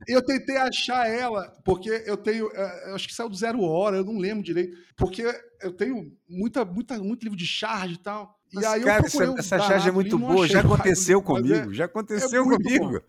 Eu 0.07 0.23
tentei 0.25 0.57
achar 0.57 1.07
ela, 1.07 1.49
porque 1.63 1.89
eu 2.05 2.17
tenho. 2.17 2.49
eh, 2.53 2.89
eu 2.89 2.95
acho 2.95 3.07
que 3.07 3.13
saiu 3.13 3.30
do 3.30 3.36
zero 3.36 3.61
hora, 3.61 3.97
eu 3.97 4.03
não 4.03 4.17
lembro 4.17 4.43
direito. 4.43 4.75
Porque 4.97 5.23
eu 5.61 5.71
tenho 5.71 6.11
muita, 6.27 6.65
muita, 6.65 6.97
muito 6.97 7.23
livro 7.23 7.38
de 7.38 7.45
charge 7.45 7.93
e 7.95 7.97
tal. 7.99 8.39
E 8.51 8.55
Mas, 8.55 8.65
aí 8.65 8.84
cara, 8.84 8.97
eu 8.97 9.03
procurei 9.03 9.27
essa, 9.30 9.55
essa 9.55 9.59
charge 9.59 9.89
é 9.89 9.91
muito 9.91 10.17
boa. 10.17 10.47
Já 10.47 10.61
aconteceu 10.61 11.21
mas 11.21 11.30
é- 11.30 11.41
comigo. 11.41 11.73
Já 11.73 11.86
aconteceu 11.86 12.45
muito 12.45 12.63
comigo. 12.63 13.01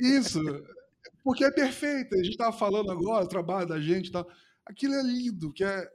Isso. 0.00 0.40
Porque 1.22 1.44
é 1.44 1.50
perfeita. 1.50 2.16
A 2.16 2.18
gente 2.18 2.30
estava 2.32 2.52
falando 2.56 2.90
agora, 2.90 3.24
o 3.24 3.28
trabalho 3.28 3.68
da 3.68 3.80
gente 3.80 4.08
e 4.08 4.12
tal. 4.12 4.26
Aquilo 4.64 4.94
é 4.94 5.02
lindo, 5.02 5.52
que 5.52 5.62
é, 5.62 5.68
é- 5.68 5.88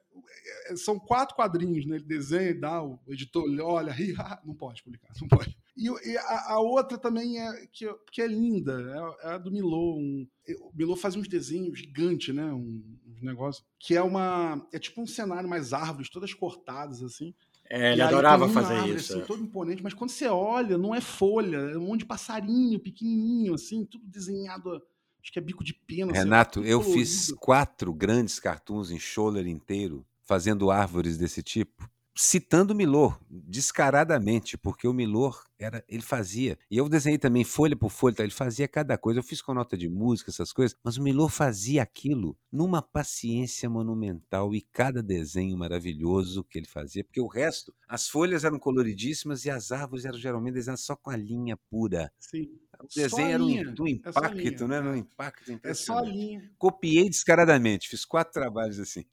são 0.76 1.00
quatro 1.00 1.36
quadrinhos, 1.36 1.86
né? 1.86 1.96
Ele 1.96 2.06
desenha 2.06 2.50
e 2.50 2.60
dá, 2.60 2.84
o 2.84 3.00
editor 3.10 3.46
olha, 3.62 3.92
ri, 3.92 4.14
não 4.46 4.54
pode 4.54 4.84
publicar, 4.84 5.14
não 5.20 5.28
pode. 5.28 5.58
E, 5.76 5.88
e 5.88 6.18
a, 6.18 6.54
a 6.54 6.60
outra 6.60 6.98
também 6.98 7.40
é 7.40 7.66
que, 7.72 7.88
que 8.12 8.22
é 8.22 8.28
linda, 8.28 9.16
é, 9.24 9.30
é 9.30 9.34
a 9.34 9.38
do 9.38 9.52
Milô. 9.52 9.98
Um, 9.98 10.28
o 10.62 10.72
Milô 10.76 10.96
faz 10.96 11.16
uns 11.16 11.28
desenhos 11.28 11.80
gigantes, 11.80 12.34
né? 12.36 12.46
Um, 12.52 12.84
uns 13.08 13.22
negócios. 13.22 13.66
Que 13.80 13.96
é 13.96 14.02
uma. 14.02 14.68
É 14.74 14.80
tipo 14.80 15.02
um 15.02 15.08
cenário 15.08 15.50
mais 15.50 15.74
árvores, 15.74 16.10
todas 16.10 16.34
cortadas, 16.34 17.02
assim. 17.02 17.34
É, 17.70 17.94
ele 17.94 18.00
E 18.00 18.02
aí 18.02 18.08
adorava 18.10 18.50
fazer 18.50 18.74
árvore, 18.74 18.96
isso. 18.96 19.14
Assim, 19.14 19.26
todo 19.26 19.42
imponente, 19.42 19.82
mas 19.82 19.94
quando 19.94 20.10
você 20.10 20.28
olha, 20.28 20.78
não 20.78 20.94
é 20.94 21.00
folha, 21.00 21.58
é 21.58 21.78
um 21.78 21.86
monte 21.86 22.00
de 22.00 22.06
passarinho 22.06 22.78
pequenininho, 22.78 23.54
assim, 23.54 23.86
tudo 23.86 24.06
desenhado, 24.06 24.82
acho 25.22 25.32
que 25.32 25.40
é 25.40 25.42
bico 25.42 25.64
de 25.64 25.74
pena. 25.74 26.12
Renato, 26.12 26.64
eu 26.64 26.80
colorido. 26.80 27.06
fiz 27.06 27.32
quatro 27.40 27.94
grandes 27.94 28.40
cartoons 28.40 28.92
em 28.92 29.00
Scholler 29.00 29.48
inteiro, 29.48 30.06
fazendo 30.24 30.72
árvores 30.72 31.18
desse 31.18 31.44
tipo, 31.44 31.90
citando 32.16 32.74
o 32.74 32.76
Milor, 32.76 33.20
descaradamente, 33.30 34.58
porque 34.58 34.88
o 34.88 34.94
Milor 34.94 35.44
era, 35.58 35.84
ele 35.88 36.02
fazia. 36.02 36.58
E 36.70 36.78
eu 36.78 36.90
desenhei 36.90 37.18
também 37.18 37.44
folha 37.44 37.76
por 37.76 37.90
folha, 37.90 38.16
tá? 38.16 38.24
ele 38.24 38.32
fazia 38.32 38.68
cada 38.68 38.98
coisa. 38.98 39.20
Eu 39.20 39.24
fiz 39.24 39.42
com 39.42 39.54
nota 39.54 39.78
de 39.78 39.88
música, 39.88 40.30
essas 40.30 40.52
coisas, 40.52 40.78
mas 40.84 40.98
o 40.98 41.04
Milor 41.04 41.30
fazia 41.30 41.82
aquilo 41.82 42.38
numa 42.52 42.82
paciência 42.82 43.70
monumental 43.70 44.54
e 44.54 44.62
cada 44.62 45.02
desenho 45.02 45.58
maravilhoso 45.58 46.44
que 46.44 46.60
ele 46.60 46.68
fazia, 46.68 47.04
porque 47.04 47.22
o 47.22 47.28
resto, 47.28 47.74
as 47.88 48.08
folhas 48.08 48.44
eram 48.44 48.60
coloridíssimas 48.60 49.46
e 49.46 49.50
as 49.50 49.72
árvores 49.72 50.06
eram 50.06 50.18
geralmente 50.18 50.56
desenhadas 50.56 50.82
só 50.82 50.96
com 50.96 51.10
a 51.10 51.16
linha 51.16 51.58
pura. 51.70 52.12
Sim. 52.20 52.50
O 52.84 52.86
a 52.86 53.02
desenho 53.04 53.60
era 53.60 53.70
um, 53.70 53.74
do 53.74 53.88
é 53.88 53.92
impacto, 53.92 54.36
linha, 54.36 54.68
né? 54.68 54.82
No 54.82 54.94
é. 54.94 54.98
impacto 54.98 55.60
É 55.64 55.74
só 55.74 56.00
a 56.00 56.02
linha. 56.02 56.50
copiei 56.58 57.10
descaradamente, 57.10 57.88
fiz 57.90 58.06
quatro 58.06 58.34
trabalhos 58.34 58.80
assim. 58.80 59.06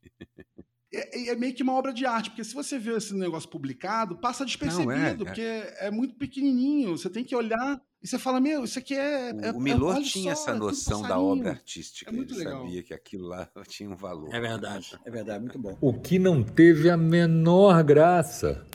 É, 0.91 1.29
é 1.29 1.35
meio 1.35 1.53
que 1.53 1.61
uma 1.61 1.73
obra 1.73 1.93
de 1.93 2.03
arte, 2.05 2.31
porque 2.31 2.43
se 2.43 2.53
você 2.53 2.79
vê 2.79 2.95
esse 2.97 3.13
negócio 3.13 3.47
publicado, 3.47 4.17
passa 4.17 4.43
despercebido, 4.43 4.91
é. 4.91 5.13
porque 5.13 5.41
é 5.41 5.91
muito 5.91 6.15
pequenininho. 6.15 6.97
Você 6.97 7.09
tem 7.09 7.23
que 7.23 7.35
olhar 7.35 7.79
e 8.01 8.07
você 8.07 8.17
fala, 8.17 8.39
meu, 8.39 8.63
isso 8.63 8.79
aqui 8.79 8.95
é. 8.95 9.29
é- 9.29 9.51
O, 9.51 9.57
o 9.57 9.59
é- 9.59 9.59
Milor 9.59 10.01
tinha 10.01 10.35
só, 10.35 10.41
essa 10.43 10.51
é 10.51 10.55
noção 10.55 11.01
da 11.03 11.19
obra 11.19 11.51
artística. 11.51 12.09
É 12.09 12.13
muito 12.13 12.33
ele 12.33 12.39
legal. 12.45 12.63
sabia 12.63 12.81
que 12.81 12.93
aquilo 12.93 13.27
lá 13.27 13.47
tinha 13.67 13.89
um 13.89 13.95
valor. 13.95 14.33
É 14.33 14.39
verdade, 14.39 14.97
é 15.05 15.11
verdade, 15.11 15.41
muito 15.41 15.59
bom. 15.59 15.77
O 15.79 15.93
que 15.93 16.17
não 16.17 16.41
teve 16.43 16.89
a 16.89 16.97
menor 16.97 17.83
graça. 17.83 18.65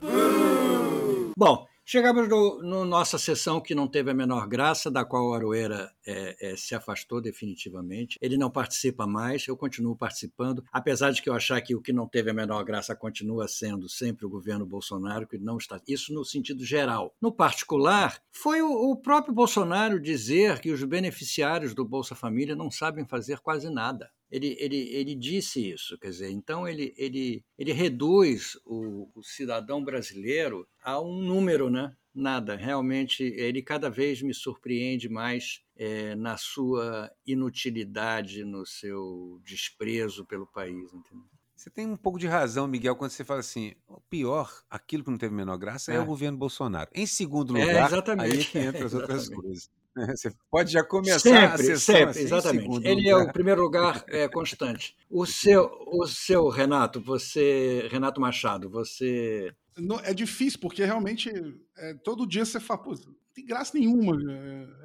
Bom, 1.37 1.67
chegamos 1.85 2.27
no, 2.27 2.61
no 2.63 2.83
nossa 2.83 3.17
sessão 3.19 3.61
que 3.61 3.75
não 3.75 3.87
teve 3.87 4.09
a 4.09 4.13
menor 4.13 4.47
graça, 4.47 4.89
da 4.89 5.05
qual 5.05 5.27
o 5.27 5.33
Aroeira 5.33 5.91
é, 6.05 6.51
é, 6.51 6.55
se 6.57 6.73
afastou 6.73 7.21
definitivamente. 7.21 8.17
Ele 8.19 8.37
não 8.37 8.49
participa 8.49 9.05
mais, 9.05 9.47
eu 9.47 9.55
continuo 9.55 9.95
participando, 9.95 10.63
apesar 10.73 11.11
de 11.11 11.21
que 11.21 11.29
eu 11.29 11.33
achar 11.33 11.61
que 11.61 11.75
o 11.75 11.81
que 11.81 11.93
não 11.93 12.07
teve 12.07 12.31
a 12.31 12.33
menor 12.33 12.63
graça 12.63 12.95
continua 12.95 13.47
sendo 13.47 13.87
sempre 13.87 14.25
o 14.25 14.29
governo 14.29 14.65
Bolsonaro, 14.65 15.27
que 15.27 15.37
não 15.37 15.57
está. 15.57 15.79
Isso 15.87 16.11
no 16.11 16.25
sentido 16.25 16.65
geral. 16.65 17.13
No 17.21 17.31
particular, 17.31 18.19
foi 18.31 18.61
o, 18.61 18.91
o 18.91 18.95
próprio 18.95 19.33
Bolsonaro 19.33 19.99
dizer 19.99 20.59
que 20.59 20.71
os 20.71 20.83
beneficiários 20.83 21.75
do 21.75 21.85
Bolsa 21.85 22.15
Família 22.15 22.55
não 22.55 22.71
sabem 22.71 23.05
fazer 23.05 23.39
quase 23.39 23.69
nada. 23.69 24.09
Ele, 24.35 24.55
ele, 24.59 24.77
ele 24.93 25.15
disse 25.15 25.71
isso, 25.71 25.97
quer 25.97 26.09
dizer, 26.09 26.29
então 26.29 26.67
ele, 26.67 26.93
ele, 26.97 27.41
ele 27.57 27.71
reduz 27.71 28.59
o, 28.65 29.09
o 29.15 29.23
cidadão 29.23 29.81
brasileiro 29.81 30.67
a 30.83 30.99
um 30.99 31.21
número, 31.21 31.69
né? 31.69 31.95
Nada, 32.13 32.55
realmente 32.55 33.23
ele 33.23 33.61
cada 33.61 33.89
vez 33.89 34.21
me 34.21 34.33
surpreende 34.33 35.07
mais 35.07 35.61
é, 35.77 36.15
na 36.15 36.35
sua 36.35 37.09
inutilidade, 37.25 38.43
no 38.43 38.65
seu 38.65 39.39
desprezo 39.43 40.25
pelo 40.25 40.45
país. 40.47 40.93
Entendeu? 40.93 41.25
Você 41.55 41.69
tem 41.69 41.87
um 41.87 41.97
pouco 41.97 42.19
de 42.19 42.27
razão, 42.27 42.67
Miguel, 42.67 42.95
quando 42.95 43.11
você 43.11 43.23
fala 43.23 43.39
assim: 43.39 43.73
o 43.87 43.99
pior, 44.01 44.51
aquilo 44.69 45.03
que 45.03 45.09
não 45.11 45.17
teve 45.17 45.33
menor 45.33 45.57
graça, 45.57 45.93
é, 45.93 45.95
É. 45.95 45.99
o 45.99 46.05
governo 46.05 46.37
Bolsonaro. 46.37 46.89
Em 46.93 47.05
segundo 47.05 47.55
É, 47.57 47.65
lugar, 47.65 47.87
exatamente. 47.87 48.33
aí 48.33 48.41
é 48.41 48.43
que 48.43 48.57
entra 48.59 48.85
as 48.85 48.93
outras 48.93 49.29
coisas. 49.29 49.69
Você 50.15 50.29
pode 50.51 50.71
já 50.71 50.83
começar 50.83 51.15
a 51.15 51.57
Sempre, 51.57 51.63
sessão 51.63 51.95
sempre, 51.95 52.09
assim, 52.09 52.21
exatamente. 52.21 52.61
segundo 52.61 52.85
Ele 52.85 53.09
é 53.09 53.15
o 53.15 53.31
primeiro 53.31 53.61
lugar 53.61 54.03
é, 54.09 54.27
constante. 54.27 54.95
O 55.09 55.25
seu, 55.25 55.71
o 55.87 56.05
seu 56.05 56.49
Renato, 56.49 56.99
você, 56.99 57.87
Renato 57.89 58.19
Machado, 58.19 58.69
você 58.69 59.53
Não, 59.77 59.99
é 59.99 60.13
difícil, 60.13 60.59
porque 60.59 60.83
realmente 60.83 61.31
é, 61.77 61.93
todo 62.03 62.27
dia 62.27 62.43
você 62.43 62.59
fala, 62.59 62.83
pô, 62.83 62.91
não 62.91 63.15
tem 63.33 63.45
graça 63.45 63.77
nenhuma. 63.77 64.17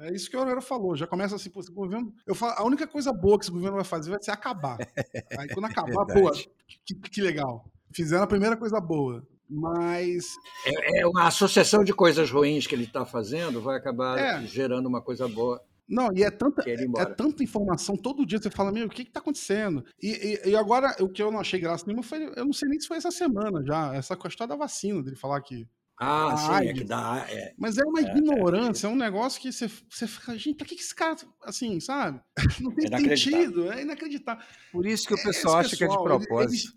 É, 0.01 0.09
é 0.09 0.15
isso 0.15 0.29
que 0.29 0.37
o 0.37 0.39
Aurora 0.39 0.61
falou. 0.61 0.95
Já 0.95 1.07
começa 1.07 1.35
assim, 1.35 1.49
pô, 1.49 1.59
esse 1.59 1.71
governo. 1.71 2.13
Eu 2.25 2.35
falo, 2.35 2.53
a 2.57 2.63
única 2.63 2.87
coisa 2.87 3.11
boa 3.11 3.37
que 3.37 3.45
esse 3.45 3.51
governo 3.51 3.75
vai 3.75 3.85
fazer 3.85 4.11
vai 4.11 4.21
ser 4.21 4.31
acabar. 4.31 4.77
Aí 5.39 5.49
quando 5.49 5.65
acabar, 5.65 6.05
pô, 6.05 6.13
Verdade. 6.13 6.49
que, 6.85 6.95
que 6.95 7.21
legal. 7.21 7.65
Fizeram 7.93 8.23
a 8.23 8.27
primeira 8.27 8.55
coisa 8.55 8.79
boa. 8.79 9.27
Mas 9.51 10.27
é 10.95 11.05
uma 11.05 11.27
associação 11.27 11.83
de 11.83 11.93
coisas 11.93 12.31
ruins 12.31 12.65
que 12.65 12.73
ele 12.73 12.85
está 12.85 13.05
fazendo 13.05 13.61
vai 13.61 13.77
acabar 13.77 14.17
É. 14.17 14.41
gerando 14.47 14.87
uma 14.87 15.01
coisa 15.01 15.27
boa 15.27 15.61
Não, 15.87 16.09
e 16.15 16.23
é 16.23 16.31
tanta, 16.31 16.63
é 16.69 17.05
tanta 17.05 17.43
informação, 17.43 17.97
todo 17.97 18.25
dia 18.25 18.39
você 18.41 18.49
fala, 18.49 18.71
meu, 18.71 18.87
o 18.87 18.89
que 18.89 19.03
que 19.03 19.11
tá 19.11 19.19
acontecendo? 19.19 19.83
E, 20.01 20.39
e- 20.45 20.49
e 20.51 20.55
agora, 20.55 20.95
o 21.01 21.09
que 21.09 21.21
eu 21.21 21.29
não 21.29 21.39
achei 21.41 21.59
graça 21.59 21.83
nenhuma 21.85 22.01
foi, 22.01 22.31
eu 22.33 22.45
não 22.45 22.53
sei 22.53 22.69
nem 22.69 22.79
se 22.79 22.87
foi 22.87 22.95
essa 22.95 23.11
semana 23.11 23.61
já, 23.65 23.93
essa 23.93 24.15
questão 24.15 24.47
da 24.47 24.55
vacina, 24.55 25.03
dele 25.03 25.17
falar 25.17 25.41
que... 25.41 25.67
Ah, 26.03 26.35
sim, 26.37 26.67
é 26.69 26.73
que 26.73 26.83
dá. 26.85 27.25
é. 27.29 27.53
Mas 27.59 27.77
é 27.77 27.83
uma 27.83 27.99
ignorância, 28.01 28.87
é, 28.87 28.89
um 28.89 28.95
negócio 28.95 29.39
que 29.41 29.51
você, 29.51 29.69
você 29.89 30.07
fica, 30.07 30.35
gente, 30.37 30.55
pra 30.55 30.65
que 30.65 30.75
que 30.75 30.81
esse 30.81 30.95
cara, 30.95 31.15
assim, 31.43 31.79
sabe? 31.81 32.19
Não 32.63 32.73
tem 32.73 32.87
Inacreditável. 32.87 33.17
sentido, 33.17 33.71
é 33.73 33.81
inacreditável. 33.81 34.43
Por 34.71 34.85
isso 34.87 35.05
que 35.07 35.13
o 35.13 35.15
Esse 35.17 35.25
pessoal 35.25 35.57
acha 35.57 35.75
que 35.75 35.83
é 35.83 35.87
de 35.87 35.93
pessoal, 35.93 36.15
ele- 36.15 36.25
propósito. 36.25 36.73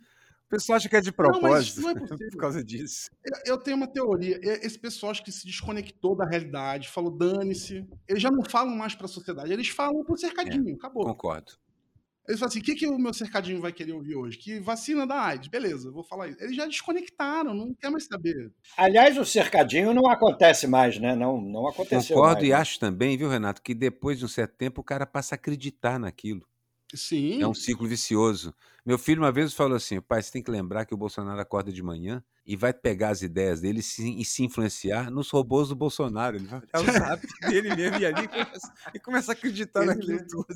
O 0.54 0.56
pessoal 0.56 0.76
acha 0.76 0.88
que 0.88 0.96
é 0.96 1.00
de 1.00 1.10
Não, 1.10 1.14
mas 1.16 1.40
propósito 1.40 1.80
não 1.80 1.90
é 1.90 1.94
possível. 1.94 2.30
por 2.30 2.38
causa 2.38 2.62
disso. 2.64 3.10
Eu- 3.24 3.54
Eu 3.54 3.58
tenho 3.58 3.76
uma 3.76 3.88
teoria. 3.88 4.38
Esse 4.42 4.78
pessoal 4.78 5.10
acho 5.10 5.24
que 5.24 5.32
se 5.32 5.44
desconectou 5.46 6.14
da 6.16 6.24
realidade, 6.24 6.88
falou 6.88 7.10
dane-se. 7.10 7.84
Eles 8.08 8.22
já 8.22 8.30
não 8.30 8.44
falam 8.44 8.74
mais 8.76 8.94
pra 8.94 9.08
sociedade, 9.08 9.52
eles 9.52 9.68
falam 9.68 10.04
pro 10.04 10.16
cercadinho, 10.16 10.74
acabou. 10.76 11.04
Concordo. 11.04 11.52
Eles 12.28 12.38
falam 12.40 12.48
assim: 12.50 12.60
o 12.60 12.62
que, 12.62 12.74
que 12.76 12.86
o 12.86 12.96
meu 12.98 13.12
cercadinho 13.12 13.60
vai 13.60 13.72
querer 13.72 13.92
ouvir 13.92 14.14
hoje? 14.14 14.38
Que 14.38 14.60
vacina 14.60 15.06
da 15.06 15.20
AIDS. 15.20 15.48
Beleza, 15.48 15.90
vou 15.90 16.04
falar 16.04 16.28
isso. 16.28 16.40
Eles 16.42 16.56
já 16.56 16.64
desconectaram, 16.66 17.52
não 17.52 17.74
quer 17.74 17.90
mais 17.90 18.04
saber. 18.06 18.50
Aliás, 18.76 19.18
o 19.18 19.24
cercadinho 19.26 19.92
não 19.92 20.08
acontece 20.08 20.66
mais, 20.66 20.98
né? 20.98 21.14
Não, 21.16 21.40
não 21.40 21.66
aconteceu 21.66 22.14
Concordo 22.16 22.36
mais, 22.36 22.46
e 22.46 22.50
né? 22.50 22.54
acho 22.56 22.78
também, 22.78 23.16
viu, 23.18 23.28
Renato, 23.28 23.60
que 23.60 23.74
depois 23.74 24.18
de 24.18 24.24
um 24.24 24.28
certo 24.28 24.54
tempo 24.56 24.80
o 24.80 24.84
cara 24.84 25.04
passa 25.04 25.34
a 25.34 25.36
acreditar 25.36 25.98
naquilo. 25.98 26.46
Sim. 26.94 27.42
É 27.42 27.46
um 27.48 27.54
ciclo 27.54 27.86
vicioso. 27.88 28.54
Meu 28.86 28.98
filho 28.98 29.22
uma 29.22 29.32
vez 29.32 29.54
falou 29.54 29.76
assim: 29.76 30.00
pai, 30.00 30.22
você 30.22 30.30
tem 30.30 30.42
que 30.42 30.50
lembrar 30.50 30.84
que 30.84 30.92
o 30.92 30.96
Bolsonaro 30.96 31.40
acorda 31.40 31.72
de 31.72 31.82
manhã 31.82 32.22
e 32.46 32.54
vai 32.56 32.72
pegar 32.74 33.08
as 33.10 33.22
ideias 33.22 33.62
dele 33.62 33.78
e 33.78 33.82
se, 33.82 34.20
e 34.20 34.24
se 34.24 34.44
influenciar 34.44 35.10
nos 35.10 35.30
robôs 35.30 35.68
do 35.70 35.74
Bolsonaro. 35.74 36.36
Ele 36.36 36.46
vai 36.46 36.60
olhar 36.60 36.82
o 36.90 36.92
zap 36.92 37.26
dele 37.48 37.74
mesmo 37.74 37.98
e 37.98 38.04
ali 38.04 38.28
começa, 38.28 38.72
e 38.92 38.98
começa 38.98 39.32
a 39.32 39.34
acreditar 39.34 39.80
Ele 39.80 39.86
naquilo 39.94 40.08
mesmo. 40.12 40.28
tudo. 40.28 40.46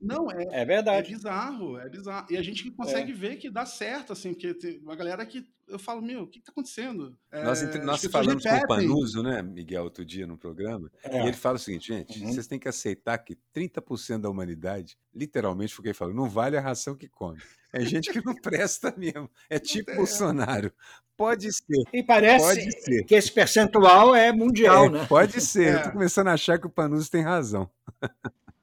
Não, 0.00 0.30
é, 0.30 0.44
É 0.44 0.62
é 0.62 0.64
verdade. 0.64 1.12
bizarro, 1.12 1.76
é 1.78 1.88
bizarro. 1.88 2.26
E 2.30 2.36
a 2.36 2.42
gente 2.42 2.62
que 2.62 2.70
consegue 2.70 3.12
ver 3.12 3.36
que 3.36 3.50
dá 3.50 3.66
certo, 3.66 4.12
assim, 4.12 4.32
porque 4.32 4.54
tem 4.54 4.78
uma 4.80 4.94
galera 4.94 5.26
que 5.26 5.44
eu 5.66 5.78
falo, 5.78 6.00
meu, 6.02 6.22
o 6.22 6.26
que, 6.28 6.38
que 6.38 6.44
tá 6.44 6.52
acontecendo? 6.52 7.16
Nós, 7.32 7.62
É, 7.62 7.66
entre- 7.66 7.80
as 7.80 7.86
nós 7.86 8.04
falamos 8.04 8.42
com 8.44 8.56
o. 8.56 8.66
Panuso, 8.68 9.22
né, 9.22 9.42
Miguel, 9.42 9.84
outro 9.84 10.04
dia 10.04 10.26
no 10.26 10.36
programa, 10.38 10.88
É. 11.02 11.24
e 11.24 11.26
ele 11.26 11.36
fala 11.36 11.56
o 11.56 11.58
seguinte, 11.58 11.88
gente, 11.88 12.20
Uhum. 12.22 12.32
vocês 12.32 12.46
têm 12.46 12.58
que 12.58 12.68
aceitar 12.68 13.18
que 13.18 13.36
30% 13.52 14.22
da 14.22 14.30
humanidade, 14.30 14.96
literalmente, 15.14 15.72
foi 15.74 15.80
o 15.80 15.82
que 15.84 15.88
ele 15.88 15.94
falou, 15.94 16.14
não 16.14 16.28
vale 16.28 16.56
a 16.56 16.60
ração 16.60 16.94
que 16.94 17.08
come. 17.08 17.40
É 17.72 17.80
gente 17.84 18.12
que 18.12 18.24
não 18.24 18.34
presta 18.40 18.92
mesmo. 18.96 19.30
É 19.48 19.58
tipo 19.58 19.90
É. 19.90 19.96
Bolsonaro. 19.96 20.72
Pode 21.16 21.52
ser, 21.52 21.84
E 21.92 22.02
parece 22.02 22.44
pode 22.44 22.82
ser. 22.82 23.04
que 23.04 23.14
esse 23.14 23.30
percentual 23.30 24.14
é 24.14 24.32
mundial, 24.32 24.86
É, 24.86 24.90
né? 24.90 25.06
Pode 25.08 25.40
ser. 25.40 25.74
Eu 25.74 25.78
É. 25.78 25.82
tô 25.84 25.92
começando 25.92 26.28
a 26.28 26.32
achar 26.32 26.58
que 26.58 26.66
o 26.66 26.70
Panuso 26.70 27.10
tem 27.10 27.22
razão. 27.22 27.70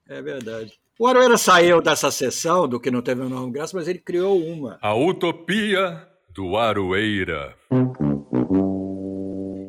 É 0.07 0.22
verdade. 0.22 0.80
O 0.97 1.07
Aroeira 1.07 1.38
saiu 1.38 1.82
dessa 1.82 2.12
sessão 2.12 2.68
do 2.68 2.80
que 2.80 2.91
não 2.91 3.01
teve 3.01 3.22
o 3.22 3.30
nome 3.30 3.53
graça, 3.53 3.78
mas 3.78 3.88
ele 3.88 3.99
criou 3.99 4.43
uma. 4.43 4.78
A 4.82 4.93
utopia 4.93 6.05
do 6.30 6.57
Aroeira. 6.57 7.55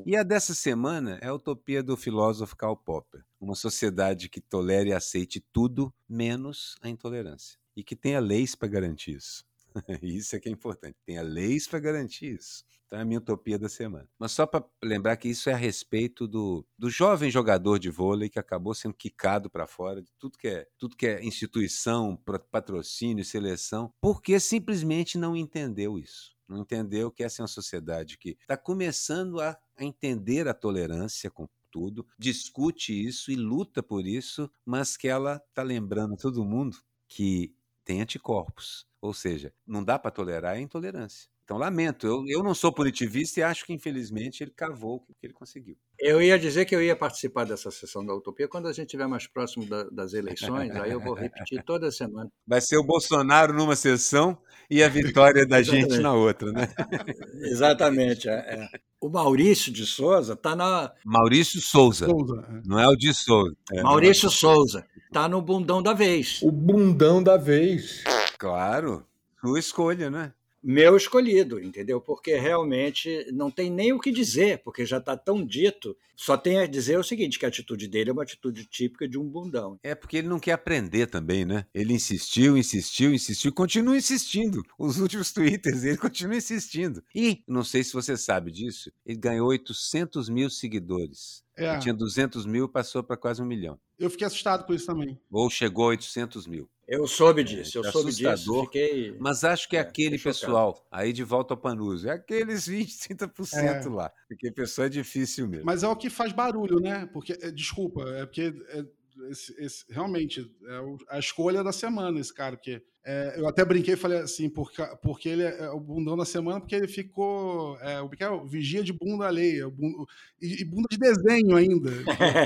E 0.07 0.17
a 0.17 0.23
dessa 0.25 0.55
semana 0.55 1.19
é 1.23 1.29
a 1.29 1.35
utopia 1.35 1.83
do 1.85 1.97
filósofo 1.97 2.57
Karl 2.57 2.75
Popper. 2.75 3.21
Uma 3.41 3.55
sociedade 3.55 4.29
que 4.29 4.41
tolere 4.41 4.91
e 4.91 4.93
aceite 4.93 5.41
tudo, 5.53 5.93
menos 6.09 6.75
a 6.83 6.89
intolerância. 6.89 7.60
E 7.77 7.83
que 7.83 7.97
tenha 7.97 8.21
leis 8.21 8.55
para 8.55 8.69
garantir 8.69 9.17
isso. 9.17 9.45
Isso 10.03 10.35
é 10.35 10.41
que 10.41 10.49
é 10.49 10.53
importante. 10.53 10.97
Tenha 11.05 11.23
leis 11.23 11.67
para 11.67 11.79
garantir 11.79 12.35
isso. 12.35 12.65
Então 12.87 12.99
é 12.99 13.03
a 13.03 13.05
minha 13.05 13.21
utopia 13.21 13.57
da 13.57 13.69
semana. 13.69 14.09
Mas 14.19 14.33
só 14.33 14.45
para 14.45 14.65
lembrar 14.83 15.17
que 15.17 15.29
isso 15.29 15.49
é 15.49 15.53
a 15.53 15.57
respeito 15.57 16.27
do, 16.27 16.67
do 16.77 16.91
jovem 16.91 17.31
jogador 17.31 17.79
de 17.79 17.89
vôlei 17.89 18.29
que 18.29 18.39
acabou 18.39 18.75
sendo 18.75 18.95
quicado 18.95 19.49
para 19.49 19.67
fora 19.67 20.03
de 20.03 20.11
tudo 20.19 20.37
que 20.37 20.49
é 20.49 20.67
tudo 20.77 20.97
que 20.97 21.07
é 21.07 21.25
instituição, 21.25 22.17
patrocínio, 22.51 23.25
seleção, 23.25 23.93
porque 24.01 24.41
simplesmente 24.41 25.17
não 25.17 25.37
entendeu 25.37 25.99
isso. 25.99 26.35
Não 26.49 26.63
entendeu 26.63 27.13
que 27.13 27.23
essa 27.23 27.41
é 27.41 27.45
uma 27.45 27.49
sociedade 27.49 28.19
que 28.19 28.31
está 28.31 28.57
começando 28.57 29.41
a, 29.41 29.57
a 29.77 29.85
entender 29.85 30.49
a 30.49 30.55
tolerância 30.55 31.31
com 31.31 31.49
tudo, 31.71 32.05
discute 32.19 32.93
isso 32.93 33.31
e 33.31 33.37
luta 33.37 33.81
por 33.81 34.05
isso, 34.05 34.51
mas 34.67 34.97
que 34.97 35.07
ela 35.07 35.41
está 35.49 35.63
lembrando 35.63 36.17
todo 36.17 36.45
mundo 36.45 36.77
que 37.07 37.55
tem 37.91 38.01
anticorpos. 38.01 38.87
Ou 39.01 39.13
seja, 39.13 39.53
não 39.67 39.83
dá 39.83 39.99
para 39.99 40.13
tolerar 40.13 40.55
a 40.55 40.61
intolerância. 40.61 41.29
Então, 41.51 41.59
lamento, 41.59 42.07
eu, 42.07 42.23
eu 42.29 42.45
não 42.45 42.55
sou 42.55 42.73
punitivista 42.73 43.41
e 43.41 43.43
acho 43.43 43.67
que, 43.67 43.73
infelizmente, 43.73 44.41
ele 44.41 44.53
cavou 44.53 45.05
o 45.09 45.15
que 45.15 45.27
ele 45.27 45.33
conseguiu. 45.33 45.77
Eu 45.99 46.23
ia 46.23 46.39
dizer 46.39 46.65
que 46.65 46.73
eu 46.77 46.81
ia 46.81 46.95
participar 46.95 47.43
dessa 47.43 47.73
sessão 47.73 48.07
da 48.07 48.15
Utopia 48.15 48.47
quando 48.47 48.69
a 48.69 48.73
gente 48.73 48.87
estiver 48.87 49.09
mais 49.09 49.27
próximo 49.27 49.67
da- 49.67 49.83
das 49.91 50.13
eleições, 50.15 50.71
aí 50.77 50.93
eu 50.93 51.01
vou 51.01 51.13
repetir 51.13 51.61
toda 51.67 51.91
semana. 51.91 52.31
Vai 52.47 52.61
ser 52.61 52.77
o 52.77 52.85
Bolsonaro 52.85 53.53
numa 53.53 53.75
sessão 53.75 54.39
e 54.71 54.81
a 54.81 54.89
vitória 54.89 55.45
da 55.45 55.61
gente 55.61 55.99
na 55.99 56.15
outra, 56.15 56.53
né? 56.53 56.69
Exatamente. 57.43 58.29
é, 58.29 58.33
é. 58.33 58.69
O 59.01 59.09
Maurício 59.09 59.73
de 59.73 59.85
Souza 59.87 60.35
está 60.35 60.55
na. 60.55 60.93
Maurício 61.05 61.61
Souza, 61.61 62.07
Souza, 62.07 62.47
é. 62.49 62.63
não 62.65 62.79
é 62.79 62.87
o 62.87 62.95
de 62.95 63.13
Souza. 63.13 63.57
É, 63.73 63.83
Maurício 63.83 64.31
Souza 64.31 64.87
está 65.05 65.29
no 65.29 65.43
bundão 65.43 65.83
da 65.83 65.95
vez. 65.95 66.39
O 66.45 66.53
bundão 66.53 67.21
da 67.21 67.37
vez. 67.37 68.05
Claro, 68.39 69.05
sua 69.41 69.59
escolha, 69.59 70.09
né? 70.09 70.33
Meu 70.63 70.97
escolhido, 70.97 71.59
entendeu? 71.59 72.01
Porque 72.01 72.37
realmente 72.37 73.27
não 73.33 73.51
tem 73.51 73.71
nem 73.71 73.93
o 73.93 73.99
que 73.99 74.13
dizer, 74.13 74.63
porque 74.63 74.85
já 74.85 74.99
está 74.99 75.17
tão 75.17 75.45
dito. 75.45 75.97
Só 76.15 76.37
tem 76.37 76.59
a 76.59 76.67
dizer 76.67 76.99
o 76.99 77.03
seguinte: 77.03 77.39
que 77.39 77.47
a 77.47 77.49
atitude 77.49 77.89
dele 77.89 78.11
é 78.11 78.13
uma 78.13 78.23
atitude 78.23 78.67
típica 78.67 79.09
de 79.09 79.19
um 79.19 79.27
bundão. 79.27 79.79
É 79.83 79.95
porque 79.95 80.19
ele 80.19 80.29
não 80.29 80.39
quer 80.39 80.53
aprender 80.53 81.07
também, 81.07 81.47
né? 81.47 81.65
Ele 81.73 81.95
insistiu, 81.95 82.59
insistiu, 82.59 83.15
insistiu, 83.15 83.53
continua 83.55 83.97
insistindo. 83.97 84.63
Os 84.79 84.99
últimos 85.01 85.33
twitters 85.33 85.83
ele 85.83 85.97
continua 85.97 86.37
insistindo. 86.37 87.03
E, 87.15 87.43
não 87.49 87.65
sei 87.65 87.83
se 87.83 87.95
você 87.95 88.17
sabe 88.17 88.51
disso, 88.51 88.93
ele 89.07 89.19
ganhou 89.19 89.49
800 89.49 90.29
mil 90.29 90.51
seguidores. 90.51 91.43
É, 91.57 91.73
Ele 91.73 91.81
tinha 91.81 91.95
200 91.95 92.47
mil, 92.47 92.69
passou 92.69 93.03
para 93.03 93.17
quase 93.19 93.43
um 93.43 93.45
milhão. 93.47 93.79
eu 93.99 94.09
fiquei 94.09 94.27
assustado 94.27 94.65
com 94.65 94.73
isso 94.73 94.87
também. 94.87 95.19
Ou 95.31 95.51
chegou 95.51 95.85
a 95.85 95.89
800 95.89 96.47
mil. 96.47 96.71
Eu 96.91 97.07
soube 97.07 97.45
disso, 97.45 97.79
eu 97.79 97.85
é 97.85 97.93
soube 97.93 98.11
disso. 98.13 98.63
Fiquei. 98.65 99.17
Mas 99.21 99.45
acho 99.45 99.69
que 99.69 99.77
é 99.77 99.79
É, 99.79 99.83
aquele 99.83 100.19
pessoal, 100.19 100.85
aí 100.91 101.13
de 101.13 101.23
volta 101.23 101.55
ao 101.55 101.59
Panuso, 101.59 102.09
é 102.09 102.13
aqueles 102.13 102.67
20, 102.69 102.99
30% 103.09 103.87
É. 103.87 103.89
lá. 103.89 104.13
Porque 104.29 104.51
pessoa 104.51 104.87
é 104.87 104.89
difícil 104.89 105.47
mesmo. 105.47 105.65
Mas 105.65 105.85
é 105.85 105.89
o 105.89 105.95
que 105.95 106.11
faz 106.11 106.33
barulho, 106.33 106.81
né? 106.81 107.09
Porque, 107.13 107.39
é, 107.41 107.53
desculpa, 107.53 108.03
é 108.11 108.27
porque 108.27 108.53
é, 108.71 108.85
esse- 109.29 109.55
esse- 109.63 109.85
realmente 109.91 110.41
é 110.67 111.17
a 111.17 111.19
escolha 111.19 111.63
da 111.65 111.73
semana, 111.73 112.19
esse 112.21 112.33
cara. 112.33 112.57
Porque 112.57 112.83
é, 113.05 113.35
eu 113.39 113.49
até 113.49 113.65
brinquei 113.65 113.95
e 113.95 113.97
falei 113.97 114.19
assim, 114.19 114.49
porque, 114.51 114.83
porque 115.03 115.29
ele 115.29 115.43
é, 115.43 115.65
é 115.65 115.71
o 115.71 115.81
bundão 115.81 116.17
da 116.17 116.25
semana, 116.25 116.61
porque 116.61 116.75
ele 116.75 116.87
ficou. 116.89 117.79
É, 117.81 118.01
o 118.01 118.09
que 118.11 118.23
é 118.23 118.45
vigia 118.47 118.83
de 118.85 118.93
bunda 118.93 119.27
alheia, 119.27 119.67
o 119.67 119.71
bun- 119.71 120.05
e, 120.41 120.63
e 120.63 120.65
bunda 120.65 120.87
de 120.91 120.99
desenho 120.99 121.57
ainda. 121.57 121.91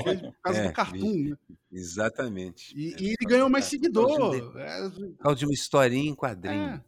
Foi 0.03 0.17
por 0.17 0.35
causa 0.41 0.59
É, 0.63 0.67
do 0.67 0.73
cartoon, 0.73 1.13
né? 1.29 1.35
Exatamente. 1.71 2.73
E, 2.77 2.93
É, 2.93 2.97
e 3.01 3.05
ele 3.07 3.25
ganhou 3.27 3.49
mais 3.49 3.65
do 3.65 3.69
seguidor. 3.69 4.57
É, 4.59 4.89
Por 4.89 5.17
causa 5.17 5.39
de 5.39 5.45
uma 5.45 5.53
historinha 5.53 6.09
em 6.09 6.15
quadrinho. 6.15 6.81
é. 6.81 6.83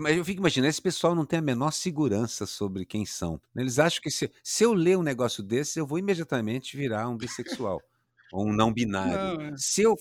Mas 0.00 0.16
eu 0.16 0.24
fico 0.24 0.40
imaginando, 0.40 0.70
esse 0.70 0.80
pessoal 0.80 1.14
não 1.14 1.26
tem 1.26 1.40
a 1.40 1.42
menor 1.42 1.72
segurança 1.72 2.46
sobre 2.46 2.86
quem 2.86 3.04
são. 3.04 3.38
Eles 3.54 3.78
acham 3.78 4.00
que 4.00 4.10
se, 4.10 4.30
se 4.42 4.64
eu 4.64 4.72
ler 4.72 4.96
um 4.96 5.02
negócio 5.02 5.42
desse, 5.42 5.78
eu 5.78 5.86
vou 5.86 5.98
imediatamente 5.98 6.74
virar 6.74 7.06
um 7.06 7.18
bissexual 7.18 7.78
ou 8.32 8.46
um 8.46 8.52
não 8.52 8.72
binário. 8.72 9.38
Não, 9.38 9.46
é. 9.48 9.54
Se 9.56 9.82
eu, 9.82 9.96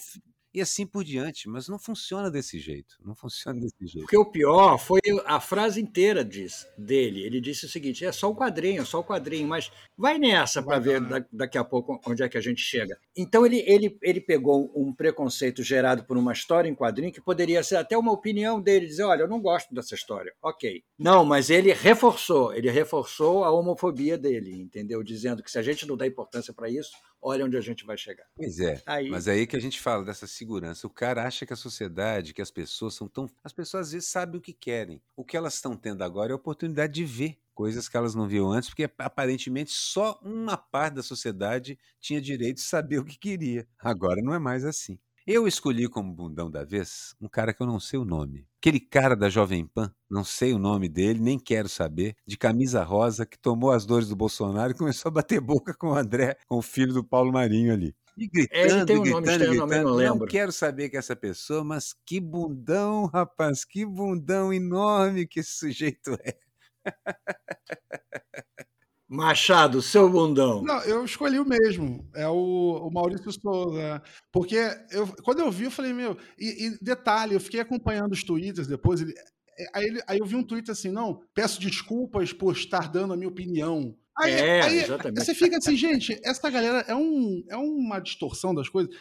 e 0.57 0.61
assim 0.61 0.88
por 0.88 1.03
diante, 1.03 1.47
mas 1.47 1.67
não 1.67 1.78
funciona 1.78 2.32
desse 2.32 2.57
jeito. 2.57 2.95
Não 3.05 3.13
funciona 3.13 3.59
desse 3.59 3.86
jeito. 3.86 4.01
Porque 4.05 4.17
o 4.17 4.25
pior 4.25 4.80
foi 4.80 4.99
a 5.25 5.39
frase 5.39 5.80
inteira 5.80 6.25
diz, 6.25 6.67
dele. 6.75 7.21
Ele 7.23 7.39
disse 7.39 7.65
o 7.67 7.69
seguinte: 7.69 8.03
é 8.03 8.11
só 8.11 8.32
o 8.32 8.36
quadrinho, 8.36 8.82
é 8.82 8.86
só 8.86 8.99
o 8.99 9.03
quadrinho, 9.03 9.47
mas 9.47 9.71
vai 9.95 10.17
nessa 10.17 10.63
para 10.63 10.80
ver 10.80 10.99
da- 11.01 11.23
daqui 11.32 11.59
a 11.59 11.63
pouco 11.63 12.01
onde 12.07 12.23
é 12.23 12.30
que 12.30 12.39
a 12.39 12.41
gente 12.41 12.61
chega. 12.61 12.97
Então 13.15 13.45
ele, 13.45 13.63
ele, 13.67 13.97
ele 14.01 14.19
pegou 14.19 14.71
um 14.75 14.91
preconceito 14.91 15.61
gerado 15.61 16.05
por 16.05 16.17
uma 16.17 16.34
história 16.34 16.67
em 16.67 16.73
quadrinho 16.75 17.13
que 17.13 17.21
poderia 17.21 17.61
ser 17.61 17.75
até 17.75 17.95
uma 17.95 18.11
opinião 18.11 18.59
dele, 18.59 18.88
dizer: 18.88 19.03
olha, 19.03 19.21
eu 19.21 19.28
não 19.28 19.39
gosto 19.39 19.75
dessa 19.75 19.93
história. 19.93 20.34
Ok. 20.41 20.82
Não, 20.97 21.23
mas 21.23 21.51
ele 21.51 21.71
reforçou, 21.71 22.51
ele 22.51 22.71
reforçou 22.71 23.43
a 23.43 23.51
homofobia 23.51 24.17
dele, 24.17 24.59
entendeu? 24.59 25.03
Dizendo 25.03 25.43
que 25.43 25.51
se 25.51 25.59
a 25.59 25.61
gente 25.61 25.86
não 25.86 25.95
dá 25.95 26.07
importância 26.07 26.51
para 26.51 26.67
isso, 26.67 26.91
olha 27.22 27.45
onde 27.45 27.57
a 27.57 27.61
gente 27.61 27.86
vai 27.86 27.97
chegar. 27.97 28.26
Pois 28.36 28.59
é. 28.59 28.82
Aí, 28.86 29.09
Mas 29.09 29.28
é 29.28 29.32
aí 29.32 29.47
que 29.47 29.55
a 29.55 29.59
gente 29.59 29.80
fala 29.80 30.03
dessa 30.03 30.28
segurança. 30.28 30.88
O 30.88 30.89
cara 30.89 31.24
acha 31.26 31.45
que 31.45 31.53
a 31.53 31.55
sociedade, 31.55 32.34
que 32.34 32.41
as 32.41 32.51
pessoas 32.51 32.93
são 32.93 33.07
tão. 33.07 33.30
As 33.43 33.53
pessoas 33.53 33.88
às 33.88 33.93
vezes 33.93 34.09
sabem 34.09 34.38
o 34.38 34.41
que 34.41 34.53
querem. 34.53 35.01
O 35.15 35.24
que 35.24 35.36
elas 35.36 35.55
estão 35.55 35.76
tendo 35.76 36.03
agora 36.03 36.32
é 36.32 36.34
a 36.34 36.38
oportunidade 36.38 36.93
de 36.93 37.05
ver 37.05 37.39
coisas 37.53 37.89
que 37.89 37.97
elas 37.97 38.13
não 38.13 38.28
viam 38.28 38.51
antes, 38.51 38.70
porque 38.70 38.88
aparentemente 38.99 39.72
só 39.72 40.20
uma 40.22 40.55
parte 40.55 40.93
da 40.93 41.03
sociedade 41.03 41.78
tinha 41.99 42.22
direito 42.22 42.57
de 42.57 42.61
saber 42.61 42.99
o 42.99 43.05
que 43.05 43.18
queria. 43.18 43.68
Agora 43.80 44.22
não 44.22 44.32
é 44.32 44.38
mais 44.38 44.63
assim. 44.63 44.99
Eu 45.28 45.45
escolhi 45.45 45.89
como 45.89 46.13
bundão 46.13 46.49
da 46.49 46.63
vez 46.63 47.13
um 47.19 47.28
cara 47.28 47.53
que 47.53 47.61
eu 47.61 47.67
não 47.67 47.82
sei 47.82 47.99
o 47.99 48.05
nome. 48.05 48.47
Aquele 48.61 48.80
cara 48.80 49.13
da 49.13 49.28
Jovem 49.28 49.67
Pan, 49.67 49.93
não 50.09 50.23
sei 50.23 50.53
o 50.53 50.57
nome 50.57 50.88
dele, 50.88 51.19
nem 51.19 51.38
quero 51.38 51.67
saber, 51.67 52.15
de 52.25 52.38
camisa 52.38 52.82
rosa, 52.82 53.25
que 53.25 53.38
tomou 53.38 53.73
as 53.73 53.86
dores 53.86 54.07
do 54.07 54.15
Bolsonaro 54.15 54.71
e 54.71 54.78
começou 54.80 55.09
a 55.09 55.11
bater 55.11 55.41
boca 55.41 55.73
com 55.73 55.89
o 55.89 55.93
André, 55.93 56.38
com 56.47 56.55
o 56.55 56.61
filho 56.61 56.93
do 56.93 57.03
Paulo 57.03 57.34
Marinho 57.34 57.73
ali. 57.73 57.93
E 58.17 58.25
gritando, 58.25 58.86
tem 58.86 58.97
um 58.97 59.05
e 59.05 59.09
nome 59.09 59.28
gritando, 59.28 59.67
gritando. 59.67 59.84
não 59.84 59.95
lembro. 59.95 60.28
quero 60.30 60.53
saber 60.53 60.88
que 60.88 60.95
é 60.95 60.99
essa 60.99 61.13
pessoa, 61.13 61.61
mas 61.61 61.93
que 62.05 62.21
bundão, 62.21 63.07
rapaz, 63.07 63.65
que 63.65 63.86
bundão 63.86 64.53
enorme 64.53 65.28
que 65.28 65.41
esse 65.41 65.51
sujeito 65.51 66.17
é. 66.23 66.38
Machado, 69.10 69.82
seu 69.82 70.10
bundão. 70.10 70.62
Não, 70.64 70.82
eu 70.82 71.05
escolhi 71.05 71.39
o 71.39 71.45
mesmo. 71.47 72.05
É 72.14 72.28
o, 72.28 72.88
o 72.88 72.91
Maurício 72.91 73.32
Souza. 73.32 74.01
Porque 74.32 74.58
eu, 74.91 75.08
quando 75.24 75.39
eu 75.39 75.49
vi, 75.51 75.66
eu 75.66 75.72
falei, 75.72 75.93
meu. 75.93 76.18
E, 76.38 76.68
e 76.68 76.78
detalhe, 76.84 77.34
eu 77.34 77.39
fiquei 77.39 77.62
acompanhando 77.62 78.12
os 78.12 78.24
twitters 78.24 78.68
depois. 78.68 78.99
Ele, 78.99 79.14
é, 79.58 79.66
aí, 79.74 79.86
ele- 79.86 80.01
aí 80.08 80.18
eu 80.20 80.26
vi 80.26 80.36
um 80.36 80.43
tweet 80.43 80.70
assim: 80.70 80.89
não, 80.91 81.22
peço 81.34 81.62
desculpas 81.62 82.34
por 82.34 82.53
estar 82.53 82.91
dando 82.91 83.14
a 83.14 83.18
minha 83.18 83.30
opinião. 83.30 83.95
Aí, 84.20 84.34
É, 84.34 84.62
aí 84.64 84.80
você 85.16 85.34
fica 85.34 85.58
assim, 85.58 85.76
gente, 85.78 86.20
essa 86.24 86.49
galera 86.49 86.84
é, 86.88 86.95
um, 86.95 87.43
é 87.49 87.55
uma 87.55 87.99
distorção 87.99 88.53
das 88.53 88.68
coisas. 88.68 88.93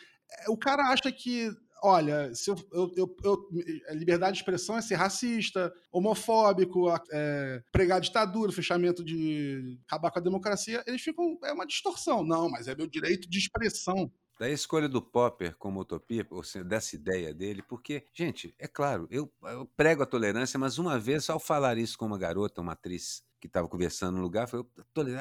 É, 0.46 0.50
O 0.50 0.56
cara 0.56 0.84
acha 0.92 1.10
que. 1.10 1.50
Olha, 1.86 2.34
se 2.34 2.50
eu, 2.50 2.56
eu, 2.72 2.92
eu- 2.96 3.16
eu- 3.22 3.48
a 3.88 3.92
liberdade 3.94 4.32
de 4.32 4.38
expressão 4.40 4.76
é 4.76 4.82
ser 4.82 4.96
racista, 4.96 5.72
homofóbico, 5.92 6.88
é, 7.12 7.62
pregar 7.70 8.00
ditadura, 8.00 8.50
fechamento 8.50 9.04
de. 9.04 9.78
acabar 9.86 10.10
com 10.10 10.18
a 10.18 10.22
democracia. 10.22 10.82
Eles 10.86 11.00
ficam. 11.02 11.38
É 11.44 11.52
uma 11.52 11.66
distorção. 11.66 12.24
Não, 12.24 12.48
mas 12.50 12.66
é 12.66 12.74
meu 12.74 12.88
direito 12.88 13.30
de 13.30 13.38
expressão. 13.38 14.10
Da 14.38 14.50
escolha 14.50 14.88
do 14.88 15.00
Popper 15.00 15.56
como 15.56 15.80
utopia, 15.80 16.26
ou 16.28 16.42
seja, 16.42 16.64
dessa 16.64 16.94
ideia 16.94 17.32
dele, 17.32 17.62
porque, 17.62 18.04
gente, 18.12 18.54
é 18.58 18.66
claro, 18.68 19.06
eu, 19.10 19.32
eu 19.44 19.64
prego 19.76 20.02
a 20.02 20.06
tolerância, 20.06 20.58
mas 20.58 20.76
uma 20.76 20.98
vez, 20.98 21.30
ao 21.30 21.40
falar 21.40 21.78
isso 21.78 21.96
com 21.96 22.04
uma 22.04 22.18
garota, 22.18 22.60
uma 22.60 22.72
atriz 22.72 23.22
que 23.40 23.46
estava 23.46 23.68
conversando 23.68 24.16
no 24.16 24.22
lugar, 24.22 24.48
falou: 24.48 24.68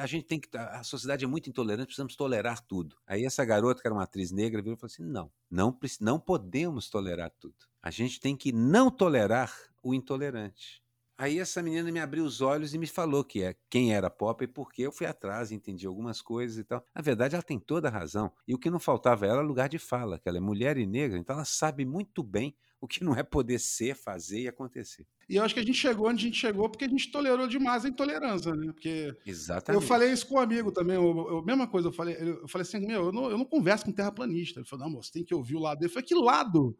a 0.00 0.06
gente 0.06 0.24
tem 0.24 0.40
que. 0.40 0.48
A 0.56 0.82
sociedade 0.82 1.24
é 1.24 1.28
muito 1.28 1.48
intolerante, 1.48 1.86
precisamos 1.86 2.16
tolerar 2.16 2.60
tudo. 2.60 2.96
Aí 3.06 3.24
essa 3.24 3.44
garota, 3.44 3.80
que 3.80 3.86
era 3.88 3.94
uma 3.94 4.04
atriz 4.04 4.30
negra, 4.30 4.62
virou 4.62 4.76
e 4.76 4.80
falou 4.80 4.92
assim: 4.92 5.04
não, 5.04 5.30
não, 5.50 5.78
não 6.00 6.18
podemos 6.18 6.88
tolerar 6.90 7.30
tudo. 7.38 7.66
A 7.82 7.90
gente 7.90 8.20
tem 8.20 8.36
que 8.36 8.52
não 8.52 8.90
tolerar 8.90 9.52
o 9.82 9.94
intolerante. 9.94 10.82
Aí 11.18 11.38
essa 11.38 11.62
menina 11.62 11.90
me 11.90 11.98
abriu 11.98 12.24
os 12.24 12.42
olhos 12.42 12.74
e 12.74 12.78
me 12.78 12.86
falou 12.86 13.24
que 13.24 13.42
é 13.42 13.56
quem 13.70 13.94
era 13.94 14.10
pop 14.10 14.44
e 14.44 14.46
por 14.46 14.70
que 14.70 14.82
eu 14.82 14.92
fui 14.92 15.06
atrás, 15.06 15.50
entendi 15.50 15.86
algumas 15.86 16.20
coisas 16.20 16.58
e 16.58 16.64
tal. 16.64 16.84
Na 16.94 17.00
verdade, 17.00 17.34
ela 17.34 17.42
tem 17.42 17.58
toda 17.58 17.88
a 17.88 17.90
razão. 17.90 18.30
E 18.46 18.54
o 18.54 18.58
que 18.58 18.68
não 18.68 18.78
faltava 18.78 19.24
a 19.24 19.28
ela 19.28 19.40
é 19.40 19.42
lugar 19.42 19.66
de 19.66 19.78
fala, 19.78 20.18
que 20.18 20.28
ela 20.28 20.36
é 20.36 20.40
mulher 20.40 20.76
e 20.76 20.84
negra, 20.84 21.18
então 21.18 21.36
ela 21.36 21.44
sabe 21.46 21.86
muito 21.86 22.22
bem 22.22 22.54
o 22.86 22.88
que 22.88 23.04
não 23.04 23.14
é 23.14 23.22
poder 23.22 23.58
ser, 23.58 23.94
fazer 23.94 24.42
e 24.42 24.48
acontecer. 24.48 25.06
E 25.28 25.36
eu 25.36 25.42
acho 25.42 25.52
que 25.52 25.60
a 25.60 25.62
gente 25.62 25.76
chegou 25.76 26.08
onde 26.08 26.24
a 26.24 26.28
gente 26.28 26.38
chegou 26.38 26.68
porque 26.68 26.84
a 26.84 26.88
gente 26.88 27.10
tolerou 27.10 27.48
demais 27.48 27.84
a 27.84 27.88
intolerância, 27.88 28.54
né? 28.54 28.72
Porque 28.72 29.14
Exatamente. 29.26 29.82
eu 29.82 29.86
falei 29.86 30.12
isso 30.12 30.26
com 30.26 30.36
um 30.36 30.40
amigo 30.40 30.70
também, 30.70 30.94
eu, 30.94 31.02
eu, 31.02 31.42
mesma 31.44 31.66
coisa, 31.66 31.88
eu 31.88 31.92
falei, 31.92 32.16
eu 32.18 32.46
falei 32.48 32.62
assim, 32.62 32.78
meu, 32.78 33.06
eu 33.06 33.12
não, 33.12 33.30
eu 33.30 33.36
não 33.36 33.44
converso 33.44 33.84
com 33.84 33.92
terraplanista. 33.92 34.60
Ele 34.60 34.68
falou, 34.68 34.86
não, 34.86 34.92
moço, 34.92 35.12
tem 35.12 35.24
que 35.24 35.34
ouvir 35.34 35.56
o 35.56 35.60
lado 35.60 35.78
dele. 35.78 35.90
Eu 35.90 35.94
falei, 35.94 36.06
que 36.06 36.14
lado? 36.14 36.76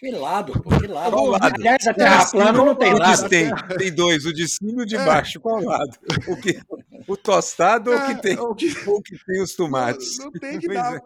Que 0.00 0.10
lado, 0.12 0.54
pô, 0.62 0.70
que 0.80 0.86
lado. 0.86 1.10
Qual 1.10 1.26
lado? 1.26 1.44
Aliás, 1.44 1.86
a 1.86 1.92
Terra 1.92 2.30
plana 2.30 2.52
não 2.52 2.74
tem 2.74 2.94
lado. 2.94 3.28
Tem, 3.28 3.50
tem 3.76 3.94
dois, 3.94 4.24
o 4.24 4.32
de 4.32 4.48
cima 4.48 4.80
e 4.80 4.84
o 4.84 4.86
de 4.86 4.96
é. 4.96 5.04
baixo. 5.04 5.38
Qual 5.38 5.62
lado? 5.62 5.90
O, 6.26 6.36
que, 6.40 6.58
o 7.06 7.16
tostado 7.18 7.92
é, 7.92 7.96
ou, 7.96 8.06
que 8.06 8.22
tem, 8.22 8.38
o 8.38 8.54
que, 8.54 8.88
ou 8.88 9.02
que 9.02 9.22
tem 9.26 9.42
os 9.42 9.54
tomates? 9.54 10.16
Não, 10.16 10.24
não 10.24 10.32
tem, 10.32 10.58
que 10.58 10.68
dar, 10.68 10.96
é. 10.96 11.00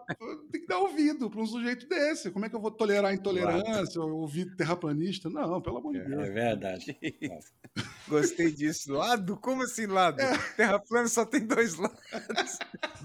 tem 0.49 0.61
que 0.61 0.67
dar 0.67 0.79
ouvido 0.79 1.29
para 1.29 1.41
um 1.41 1.45
sujeito 1.45 1.89
desse. 1.89 2.31
Como 2.31 2.45
é 2.45 2.49
que 2.49 2.55
eu 2.55 2.61
vou 2.61 2.71
tolerar 2.71 3.11
a 3.11 3.13
intolerância 3.13 4.01
ou 4.01 4.21
ouvir 4.21 4.55
terraplanista? 4.55 5.29
Não, 5.29 5.59
pelo 5.59 5.79
amor 5.79 5.91
de 5.91 5.99
Deus. 5.99 6.23
É 6.23 6.31
verdade. 6.31 6.97
Gostei 8.07 8.49
disso. 8.49 8.93
Lado? 8.93 9.35
Como 9.35 9.61
assim 9.63 9.87
lado? 9.87 10.21
É. 10.21 10.37
Terra 10.55 10.79
plana 10.79 11.09
só 11.09 11.25
tem 11.25 11.45
dois 11.45 11.75
lados. 11.75 11.99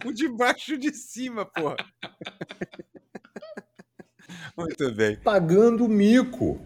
O 0.07 0.13
de 0.15 0.29
baixo 0.29 0.71
e 0.71 0.75
o 0.77 0.79
de 0.79 0.95
cima, 0.95 1.45
porra. 1.45 1.79
Muito 4.61 4.93
bem. 4.93 5.17
Pagando 5.17 5.89
mico. 5.89 6.61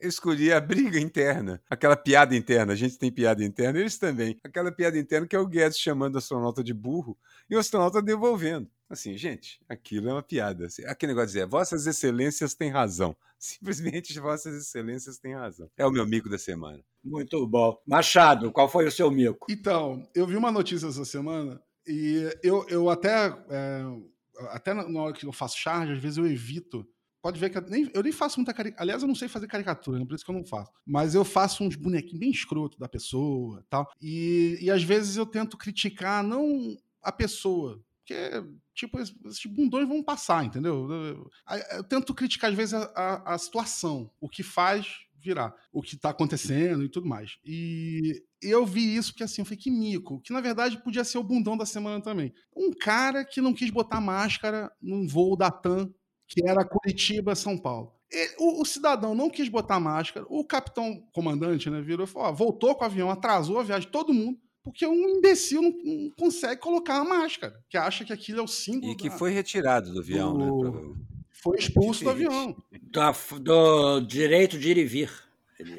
Eu 0.00 0.08
escolhi 0.08 0.52
a 0.52 0.60
briga 0.60 0.98
interna, 0.98 1.62
aquela 1.68 1.96
piada 1.96 2.36
interna. 2.36 2.74
A 2.74 2.76
gente 2.76 2.98
tem 2.98 3.10
piada 3.10 3.42
interna, 3.42 3.78
eles 3.78 3.96
também. 3.98 4.38
Aquela 4.44 4.70
piada 4.70 4.98
interna 4.98 5.26
que 5.26 5.34
é 5.34 5.38
o 5.38 5.46
Guedes 5.46 5.78
chamando 5.78 6.14
o 6.14 6.18
astronauta 6.18 6.62
de 6.62 6.74
burro 6.74 7.16
e 7.48 7.56
o 7.56 7.58
astronauta 7.58 8.02
devolvendo. 8.02 8.70
Assim, 8.88 9.16
gente, 9.16 9.60
aquilo 9.66 10.10
é 10.10 10.12
uma 10.12 10.22
piada. 10.22 10.66
Assim, 10.66 10.84
aquele 10.84 11.12
negócio 11.12 11.28
de 11.28 11.34
dizer, 11.34 11.46
Vossas 11.46 11.86
Excelências 11.86 12.54
têm 12.54 12.70
razão. 12.70 13.16
Simplesmente 13.38 14.18
Vossas 14.20 14.54
Excelências 14.54 15.18
têm 15.18 15.34
razão. 15.34 15.70
É 15.76 15.86
o 15.86 15.90
meu 15.90 16.06
mico 16.06 16.28
da 16.28 16.38
semana. 16.38 16.82
Muito 17.02 17.46
bom. 17.46 17.78
Machado, 17.86 18.52
qual 18.52 18.68
foi 18.68 18.86
o 18.86 18.92
seu 18.92 19.10
mico? 19.10 19.46
Então, 19.50 20.06
eu 20.14 20.26
vi 20.26 20.36
uma 20.36 20.52
notícia 20.52 20.86
essa 20.86 21.04
semana 21.04 21.62
e 21.90 22.38
eu, 22.42 22.66
eu 22.68 22.88
até, 22.88 23.28
é, 23.48 23.82
até 24.50 24.72
na 24.72 25.00
hora 25.00 25.12
que 25.12 25.26
eu 25.26 25.32
faço 25.32 25.58
charge, 25.58 25.92
às 25.92 25.98
vezes 25.98 26.18
eu 26.18 26.26
evito. 26.26 26.86
Pode 27.22 27.38
ver 27.38 27.50
que 27.50 27.58
eu 27.58 27.62
nem, 27.62 27.90
eu 27.92 28.02
nem 28.02 28.12
faço 28.12 28.38
muita 28.38 28.54
caricatura. 28.54 28.82
Aliás, 28.82 29.02
eu 29.02 29.08
não 29.08 29.14
sei 29.14 29.28
fazer 29.28 29.46
caricatura, 29.46 29.98
né? 29.98 30.06
por 30.06 30.14
isso 30.14 30.24
que 30.24 30.30
eu 30.30 30.34
não 30.34 30.44
faço. 30.44 30.72
Mas 30.86 31.14
eu 31.14 31.24
faço 31.24 31.62
uns 31.62 31.76
bonequinhos 31.76 32.18
bem 32.18 32.30
escroto 32.30 32.78
da 32.78 32.88
pessoa 32.88 33.62
tal. 33.68 33.90
E, 34.00 34.56
e 34.60 34.70
às 34.70 34.82
vezes 34.82 35.16
eu 35.16 35.26
tento 35.26 35.58
criticar 35.58 36.22
não 36.22 36.76
a 37.02 37.12
pessoa. 37.12 37.82
Porque, 37.98 38.42
tipo, 38.74 38.98
esses 38.98 39.46
bundões 39.46 39.86
vão 39.86 40.02
passar, 40.02 40.44
entendeu? 40.44 40.88
Eu, 40.90 41.04
eu, 41.04 41.30
eu 41.72 41.84
tento 41.84 42.14
criticar, 42.14 42.50
às 42.50 42.56
vezes, 42.56 42.74
a, 42.74 42.84
a, 42.94 43.34
a 43.34 43.38
situação, 43.38 44.10
o 44.18 44.28
que 44.28 44.42
faz 44.42 45.06
virar 45.20 45.54
o 45.72 45.82
que 45.82 45.94
está 45.94 46.10
acontecendo 46.10 46.82
e 46.82 46.88
tudo 46.88 47.06
mais. 47.06 47.38
E 47.44 48.22
eu 48.42 48.64
vi 48.64 48.96
isso 48.96 49.12
porque 49.12 49.24
assim, 49.24 49.42
eu 49.42 49.44
falei, 49.44 49.58
que 49.58 49.70
mico, 49.70 50.20
que 50.20 50.32
na 50.32 50.40
verdade 50.40 50.82
podia 50.82 51.04
ser 51.04 51.18
o 51.18 51.24
bundão 51.24 51.56
da 51.56 51.66
semana 51.66 52.00
também. 52.02 52.32
Um 52.56 52.72
cara 52.72 53.24
que 53.24 53.40
não 53.40 53.52
quis 53.52 53.70
botar 53.70 54.00
máscara 54.00 54.70
num 54.80 55.06
voo 55.06 55.36
da 55.36 55.50
TAM, 55.50 55.92
que 56.26 56.46
era 56.46 56.64
Curitiba-São 56.64 57.58
Paulo. 57.58 57.92
Ele, 58.10 58.34
o, 58.38 58.62
o, 58.62 58.64
cidadão 58.64 59.14
não 59.14 59.30
quis 59.30 59.48
botar 59.48 59.78
máscara, 59.78 60.26
o 60.28 60.44
capitão 60.44 61.02
comandante, 61.12 61.70
né, 61.70 61.80
virou 61.80 62.04
e 62.04 62.08
falou: 62.08 62.28
ó, 62.28 62.32
voltou 62.32 62.74
com 62.74 62.82
o 62.82 62.86
avião, 62.86 63.10
atrasou 63.10 63.58
a 63.58 63.62
viagem 63.62 63.86
de 63.86 63.92
todo 63.92 64.12
mundo, 64.12 64.38
porque 64.64 64.86
um 64.86 65.16
imbecil 65.16 65.62
não, 65.62 65.70
não, 65.70 66.10
consegue 66.18 66.60
colocar 66.60 66.96
a 66.96 67.04
máscara, 67.04 67.54
que 67.68 67.76
acha 67.76 68.04
que 68.04 68.12
aquilo 68.12 68.40
é 68.40 68.42
o 68.42 68.48
símbolo. 68.48 68.92
E 68.92 68.96
que 68.96 69.08
da, 69.08 69.16
foi 69.16 69.30
retirado 69.30 69.92
do 69.92 70.00
avião, 70.00 70.36
do, 70.36 70.64
né? 70.64 70.94
Foi 71.30 71.58
expulso 71.58 72.04
do 72.04 72.10
avião. 72.10 72.56
Do, 72.72 73.38
do 73.38 74.00
direito 74.00 74.58
de 74.58 74.70
ir 74.70 74.76
e 74.76 74.84
vir. 74.84 75.29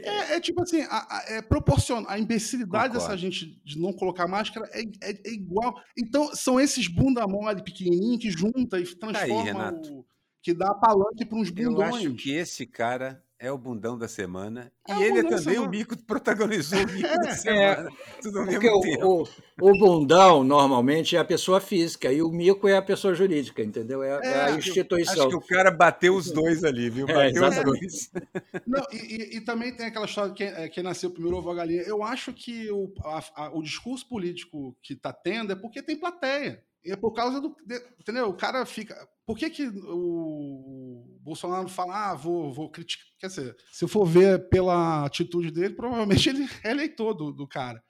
É, 0.03 0.35
é, 0.35 0.39
tipo 0.39 0.61
assim, 0.61 0.81
a, 0.81 1.07
a, 1.09 1.25
é 1.29 1.41
proporcional. 1.41 2.09
A 2.09 2.19
imbecilidade 2.19 2.93
Concordo. 2.93 2.99
dessa 2.99 3.17
gente 3.17 3.61
de 3.63 3.79
não 3.79 3.93
colocar 3.93 4.27
máscara 4.27 4.69
é, 4.73 4.81
é, 4.81 5.11
é, 5.11 5.31
igual. 5.31 5.75
Então, 5.97 6.33
são 6.35 6.59
esses 6.59 6.87
bunda 6.87 7.27
mole 7.27 7.63
pequenininhos 7.63 8.21
que 8.21 8.31
junta 8.31 8.79
e 8.79 8.85
transforma 8.95 9.71
tá 9.71 9.79
aí, 9.81 9.91
o. 9.91 10.05
que 10.41 10.53
dá 10.53 10.73
palanque 10.73 11.25
para 11.25 11.37
uns 11.37 11.49
bundões. 11.49 11.89
Eu 11.89 12.11
acho 12.11 12.15
que 12.15 12.31
esse 12.31 12.65
cara 12.65 13.23
é 13.41 13.51
o 13.51 13.57
bundão 13.57 13.97
da 13.97 14.07
semana. 14.07 14.71
É 14.87 14.93
e 14.93 15.03
ele 15.03 15.19
é 15.19 15.23
também 15.23 15.57
o 15.57 15.67
mico 15.67 15.97
que 15.97 16.03
protagonizou 16.05 16.77
o 16.79 16.91
mico 16.91 17.07
da 17.07 17.29
é, 17.29 17.33
semana. 17.33 17.89
É, 17.89 18.21
tudo 18.21 18.39
ao 18.39 18.45
mesmo 18.45 18.69
o, 18.69 19.23
o, 19.23 19.27
o, 19.61 19.79
bundão, 19.79 20.43
normalmente, 20.43 21.15
é 21.15 21.19
a 21.19 21.25
pessoa 21.25 21.59
física 21.59 22.13
e 22.13 22.21
o 22.21 22.29
mico 22.29 22.67
é 22.67 22.77
a 22.77 22.81
pessoa 22.83 23.15
jurídica, 23.15 23.63
entendeu? 23.63 24.03
É, 24.03 24.19
é 24.23 24.41
a 24.41 24.51
instituição. 24.51 25.27
Acho 25.27 25.29
que 25.29 25.35
o 25.35 25.47
cara 25.47 25.71
bateu 25.71 26.15
os 26.15 26.29
dois 26.29 26.63
ali, 26.63 26.87
viu? 26.91 27.07
É, 27.09 27.33
bateu 27.33 27.49
os 27.49 27.63
dois. 27.63 28.11
Não, 28.67 28.85
e, 28.93 28.97
e, 28.97 29.37
e, 29.37 29.41
também 29.41 29.75
tem 29.75 29.87
aquela 29.87 30.05
história 30.05 30.31
de 30.31 30.37
quem, 30.37 30.69
quem 30.69 30.83
nasceu 30.83 31.09
primeiro 31.09 31.37
ovo 31.37 31.49
a 31.49 31.55
galinha. 31.55 31.81
Eu 31.81 32.03
acho 32.03 32.31
que 32.33 32.69
o, 32.69 32.93
a, 33.03 33.23
a, 33.35 33.57
o 33.57 33.63
discurso 33.63 34.07
político 34.07 34.77
que 34.83 34.93
está 34.93 35.11
tendo 35.11 35.51
é 35.51 35.55
porque 35.55 35.81
tem 35.81 35.97
plateia. 35.97 36.63
E 36.83 36.91
é 36.91 36.95
por 36.95 37.11
causa 37.13 37.39
do. 37.39 37.55
De, 37.65 37.75
entendeu? 37.99 38.29
O 38.29 38.33
cara 38.33 38.65
fica. 38.65 38.95
Por 39.25 39.37
que, 39.37 39.49
que 39.49 39.67
o 39.67 41.05
Bolsonaro 41.21 41.67
fala, 41.69 42.11
ah, 42.11 42.15
vou, 42.15 42.51
vou 42.51 42.69
criticar? 42.69 43.05
Quer 43.19 43.27
dizer, 43.27 43.55
se 43.71 43.83
eu 43.85 43.87
for 43.87 44.05
ver 44.05 44.49
pela 44.49 45.05
atitude 45.05 45.51
dele, 45.51 45.75
provavelmente 45.75 46.27
ele 46.29 46.47
é 46.63 46.71
eleitor 46.71 47.13
do, 47.13 47.31
do 47.31 47.47
cara. 47.47 47.83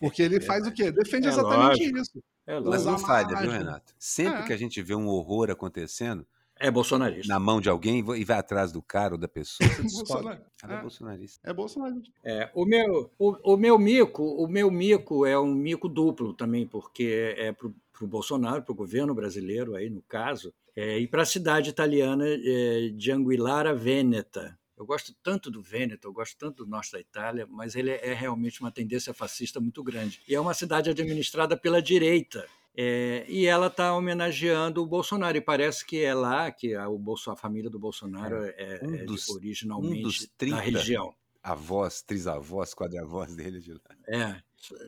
Porque 0.00 0.22
ele 0.22 0.40
faz 0.40 0.66
o 0.66 0.72
quê? 0.72 0.90
Defende 0.90 1.26
é 1.26 1.30
exatamente 1.30 1.80
lógico. 1.80 1.98
isso. 1.98 2.24
É 2.46 2.58
Mas 2.60 2.84
não 2.86 2.98
falha, 2.98 3.38
viu, 3.40 3.50
Renato? 3.50 3.92
Sempre 3.98 4.40
é. 4.40 4.46
que 4.46 4.52
a 4.52 4.56
gente 4.56 4.80
vê 4.80 4.94
um 4.94 5.06
horror 5.08 5.50
acontecendo, 5.50 6.26
é 6.58 6.70
bolsonarista. 6.70 7.32
Na 7.32 7.38
mão 7.38 7.60
de 7.60 7.68
alguém 7.68 7.98
e 7.98 8.24
vai 8.24 8.38
atrás 8.38 8.72
do 8.72 8.82
cara 8.82 9.14
ou 9.14 9.18
da 9.18 9.28
pessoa. 9.28 9.68
Bolsonar... 9.82 10.42
é, 10.64 10.74
é 10.74 10.80
bolsonarista. 10.80 11.50
É 11.50 11.52
bolsonarista. 11.52 12.12
É, 12.24 12.50
o, 12.54 12.64
meu, 12.64 13.10
o, 13.18 13.54
o, 13.54 13.56
meu 13.56 13.78
mico, 13.78 14.22
o 14.22 14.48
meu 14.48 14.70
mico 14.70 15.24
é 15.24 15.38
um 15.38 15.54
mico 15.54 15.88
duplo 15.88 16.34
também, 16.34 16.66
porque 16.66 17.34
é 17.36 17.52
pro, 17.52 17.74
pro 17.92 18.06
Bolsonaro, 18.06 18.62
pro 18.62 18.74
governo 18.74 19.14
brasileiro 19.14 19.74
aí 19.74 19.88
no 19.88 20.02
caso, 20.02 20.52
é, 20.76 20.98
e 20.98 21.06
para 21.06 21.22
a 21.22 21.26
cidade 21.26 21.70
italiana 21.70 22.24
é, 22.26 22.88
de 22.88 23.10
Anguillara 23.10 23.74
Veneta. 23.74 24.58
Eu 24.78 24.86
gosto 24.86 25.12
tanto 25.24 25.50
do 25.50 25.60
Vêneto, 25.60 26.06
eu 26.06 26.12
gosto 26.12 26.36
tanto 26.38 26.64
do 26.64 26.70
norte 26.70 26.92
da 26.92 27.00
Itália, 27.00 27.48
mas 27.50 27.74
ele 27.74 27.90
é, 27.90 28.10
é 28.10 28.14
realmente 28.14 28.60
uma 28.60 28.70
tendência 28.70 29.12
fascista 29.12 29.58
muito 29.58 29.82
grande. 29.82 30.22
E 30.28 30.36
é 30.36 30.40
uma 30.40 30.54
cidade 30.54 30.88
administrada 30.88 31.56
pela 31.56 31.82
direita. 31.82 32.46
É, 32.80 33.24
e 33.26 33.44
ela 33.44 33.66
está 33.66 33.92
homenageando 33.92 34.80
o 34.80 34.86
Bolsonaro, 34.86 35.36
e 35.36 35.40
parece 35.40 35.84
que 35.84 36.00
é 36.00 36.14
lá 36.14 36.48
que 36.52 36.76
a, 36.76 36.88
o 36.88 36.96
Bolso, 36.96 37.28
a 37.28 37.34
família 37.34 37.68
do 37.68 37.76
Bolsonaro 37.76 38.36
é, 38.44 38.54
é 38.56 38.80
um 38.84 38.94
é 38.94 39.04
dos, 39.04 39.28
originalmente 39.30 39.98
um 39.98 40.02
dos 40.02 40.30
30 40.38 40.54
da 40.54 40.62
região. 40.62 41.12
Avós, 41.42 42.02
trisavós, 42.02 42.74
quadravós 42.74 43.34
dele 43.34 43.58
de 43.58 43.72
lá. 43.72 43.80
É. 44.06 44.40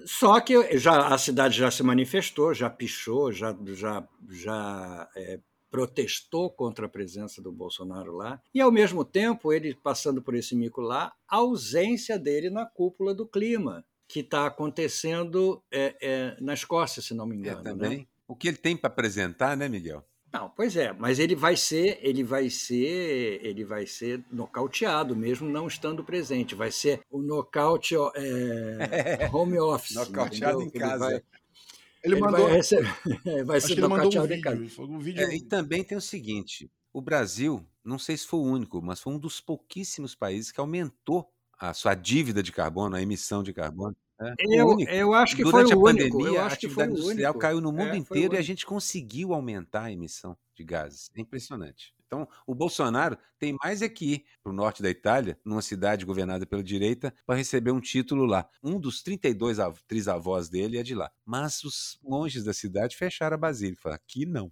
Só 0.06 0.40
que 0.40 0.78
já, 0.78 1.08
a 1.08 1.18
cidade 1.18 1.58
já 1.58 1.68
se 1.68 1.82
manifestou, 1.82 2.54
já 2.54 2.70
pichou, 2.70 3.32
já, 3.32 3.56
já, 3.72 4.06
já 4.28 5.08
é, 5.16 5.40
protestou 5.68 6.48
contra 6.48 6.86
a 6.86 6.88
presença 6.88 7.42
do 7.42 7.50
Bolsonaro 7.50 8.12
lá, 8.12 8.40
e 8.54 8.60
ao 8.60 8.70
mesmo 8.70 9.04
tempo, 9.04 9.52
ele 9.52 9.74
passando 9.74 10.22
por 10.22 10.36
esse 10.36 10.54
mico 10.54 10.80
lá, 10.80 11.12
a 11.28 11.38
ausência 11.38 12.16
dele 12.16 12.50
na 12.50 12.64
cúpula 12.64 13.12
do 13.12 13.26
clima 13.26 13.84
que 14.10 14.20
está 14.20 14.44
acontecendo 14.44 15.62
é, 15.70 15.94
é, 16.02 16.36
na 16.40 16.52
Escócia, 16.52 17.00
se 17.00 17.14
não 17.14 17.24
me 17.24 17.36
é, 17.36 17.38
engano. 17.38 17.60
É, 17.60 17.62
também. 17.62 17.98
Né? 17.98 18.06
O 18.26 18.34
que 18.34 18.48
ele 18.48 18.56
tem 18.56 18.76
para 18.76 18.88
apresentar, 18.88 19.56
né, 19.56 19.68
Miguel? 19.68 20.04
Não, 20.32 20.50
pois 20.50 20.76
é, 20.76 20.92
mas 20.92 21.20
ele 21.20 21.36
vai 21.36 21.56
ser, 21.56 21.96
ele 22.02 22.24
vai 22.24 22.50
ser, 22.50 23.40
ele 23.44 23.64
vai 23.64 23.86
ser 23.86 24.24
nocauteado 24.30 25.14
mesmo 25.14 25.48
não 25.48 25.68
estando 25.68 26.02
presente. 26.02 26.56
Vai 26.56 26.72
ser 26.72 27.02
o 27.08 27.20
nocaute 27.22 27.94
é, 28.16 29.30
home 29.32 29.60
office. 29.60 29.94
nocauteado 29.94 30.62
entendeu? 30.62 30.86
em 30.86 30.90
casa. 30.90 31.06
Ele 31.06 31.12
vai, 31.12 31.14
ele, 31.14 32.14
ele 32.14 32.20
mandou, 32.20 32.46
vai, 32.48 32.56
receber, 32.56 32.94
vai 33.46 33.60
ser 33.60 33.80
nocauteado 33.80 34.32
um 34.32 34.36
em 34.36 34.40
casa. 34.40 34.82
Um 34.82 34.98
vídeo... 34.98 35.22
É, 35.22 35.36
e 35.36 35.42
também 35.42 35.84
tem 35.84 35.96
o 35.96 36.00
seguinte: 36.00 36.68
o 36.92 37.00
Brasil, 37.00 37.64
não 37.84 37.98
sei 37.98 38.16
se 38.16 38.26
foi 38.26 38.40
o 38.40 38.44
único, 38.44 38.82
mas 38.82 39.00
foi 39.00 39.12
um 39.12 39.18
dos 39.18 39.40
pouquíssimos 39.40 40.16
países 40.16 40.50
que 40.50 40.60
aumentou 40.60 41.28
a 41.60 41.74
sua 41.74 41.94
dívida 41.94 42.42
de 42.42 42.50
carbono, 42.50 42.96
a 42.96 43.02
emissão 43.02 43.42
de 43.42 43.52
carbono. 43.52 43.94
É, 44.18 44.34
eu, 44.48 44.78
eu 44.80 45.14
acho 45.14 45.36
que 45.36 45.42
Durante 45.42 45.68
foi 45.68 45.76
o 45.76 45.80
a 45.80 45.92
pandemia, 45.92 46.42
a 46.42 46.46
atividade 46.46 46.92
industrial 46.92 47.34
caiu 47.34 47.60
no 47.60 47.72
mundo 47.72 47.94
é, 47.94 47.96
inteiro 47.96 48.34
e 48.34 48.38
a 48.38 48.42
gente 48.42 48.66
conseguiu 48.66 49.32
aumentar 49.32 49.84
a 49.84 49.92
emissão 49.92 50.36
de 50.54 50.64
gases. 50.64 51.10
É 51.14 51.20
impressionante. 51.20 51.94
Então, 52.06 52.28
o 52.44 52.54
Bolsonaro 52.54 53.16
tem 53.38 53.56
mais 53.62 53.82
é 53.82 53.88
que 53.88 54.14
ir 54.14 54.24
para 54.42 54.50
o 54.50 54.54
norte 54.54 54.82
da 54.82 54.90
Itália, 54.90 55.38
numa 55.44 55.62
cidade 55.62 56.04
governada 56.04 56.44
pela 56.44 56.62
direita, 56.62 57.14
para 57.24 57.36
receber 57.36 57.70
um 57.70 57.80
título 57.80 58.24
lá. 58.24 58.48
Um 58.62 58.80
dos 58.80 59.00
32 59.02 59.58
trisavós 59.86 60.48
dele 60.48 60.76
é 60.76 60.82
de 60.82 60.94
lá. 60.94 61.08
Mas 61.24 61.62
os 61.62 62.00
monges 62.02 62.42
da 62.42 62.52
cidade 62.52 62.96
fecharam 62.96 63.36
a 63.36 63.38
basílica. 63.38 63.82
Falaram, 63.82 64.02
aqui 64.02 64.26
não. 64.26 64.50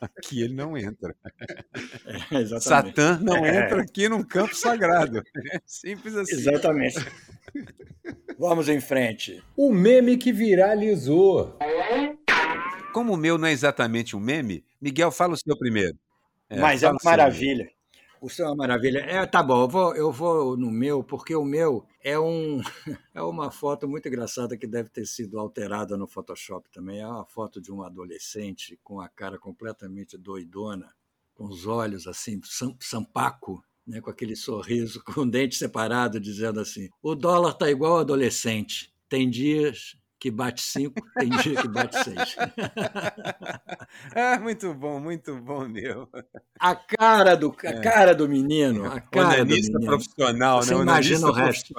Aqui 0.00 0.42
ele 0.42 0.54
não 0.54 0.76
entra. 0.76 1.14
É, 2.32 2.60
Satã 2.60 3.18
não 3.20 3.44
é. 3.44 3.64
entra 3.64 3.82
aqui 3.82 4.08
num 4.08 4.22
campo 4.22 4.54
sagrado. 4.54 5.22
É 5.52 5.60
simples 5.66 6.14
assim. 6.14 6.34
Exatamente. 6.34 6.96
Vamos 8.38 8.68
em 8.68 8.80
frente. 8.80 9.42
O 9.56 9.72
meme 9.72 10.16
que 10.16 10.32
viralizou. 10.32 11.58
Como 12.92 13.14
o 13.14 13.16
meu 13.16 13.36
não 13.36 13.48
é 13.48 13.52
exatamente 13.52 14.16
um 14.16 14.20
meme, 14.20 14.64
Miguel, 14.80 15.10
fala 15.10 15.34
o 15.34 15.36
seu 15.36 15.56
primeiro. 15.58 15.98
É, 16.48 16.58
Mas 16.58 16.82
é 16.82 16.90
uma 16.90 16.98
maravilha. 17.04 17.70
O 18.20 18.28
seu 18.28 18.44
é 18.44 18.48
uma 18.48 18.56
maravilha. 18.56 18.98
É, 18.98 19.24
tá 19.24 19.42
bom, 19.42 19.62
eu 19.62 19.68
vou, 19.68 19.96
eu 19.96 20.12
vou 20.12 20.56
no 20.56 20.70
meu, 20.70 21.02
porque 21.02 21.34
o 21.34 21.44
meu 21.44 21.86
é, 22.04 22.18
um, 22.18 22.60
é 23.14 23.22
uma 23.22 23.50
foto 23.50 23.88
muito 23.88 24.06
engraçada 24.08 24.58
que 24.58 24.66
deve 24.66 24.90
ter 24.90 25.06
sido 25.06 25.38
alterada 25.38 25.96
no 25.96 26.06
Photoshop 26.06 26.70
também. 26.70 27.00
É 27.00 27.06
uma 27.06 27.24
foto 27.24 27.62
de 27.62 27.72
um 27.72 27.82
adolescente 27.82 28.78
com 28.82 29.00
a 29.00 29.08
cara 29.08 29.38
completamente 29.38 30.18
doidona, 30.18 30.94
com 31.34 31.44
os 31.44 31.66
olhos 31.66 32.06
assim, 32.06 32.38
sampaco, 32.78 33.64
né, 33.86 34.02
com 34.02 34.10
aquele 34.10 34.36
sorriso, 34.36 35.02
com 35.04 35.22
o 35.22 35.30
dente 35.30 35.56
separado, 35.56 36.20
dizendo 36.20 36.60
assim: 36.60 36.90
o 37.02 37.14
dólar 37.14 37.54
tá 37.54 37.70
igual 37.70 37.98
adolescente. 37.98 38.92
Tem 39.08 39.30
dias 39.30 39.96
que 40.20 40.30
bate 40.30 40.60
cinco, 40.60 41.00
tem 41.18 41.30
dia 41.30 41.56
que 41.56 41.66
bate 41.66 41.96
seis. 42.04 42.36
ah, 44.14 44.38
muito 44.38 44.74
bom, 44.74 45.00
muito 45.00 45.34
bom, 45.40 45.66
meu. 45.66 46.06
A 46.60 46.76
cara 46.76 47.34
do, 47.34 47.56
a 47.64 47.68
é. 47.68 47.80
cara 47.80 48.14
do 48.14 48.28
menino, 48.28 48.84
a 48.84 49.00
cara 49.00 49.42
do 49.42 49.46
menino. 49.46 49.80
profissional, 49.80 50.62
você 50.62 50.74
né? 50.74 50.82
imagina 50.82 51.26
o 51.26 51.32
resto. 51.32 51.72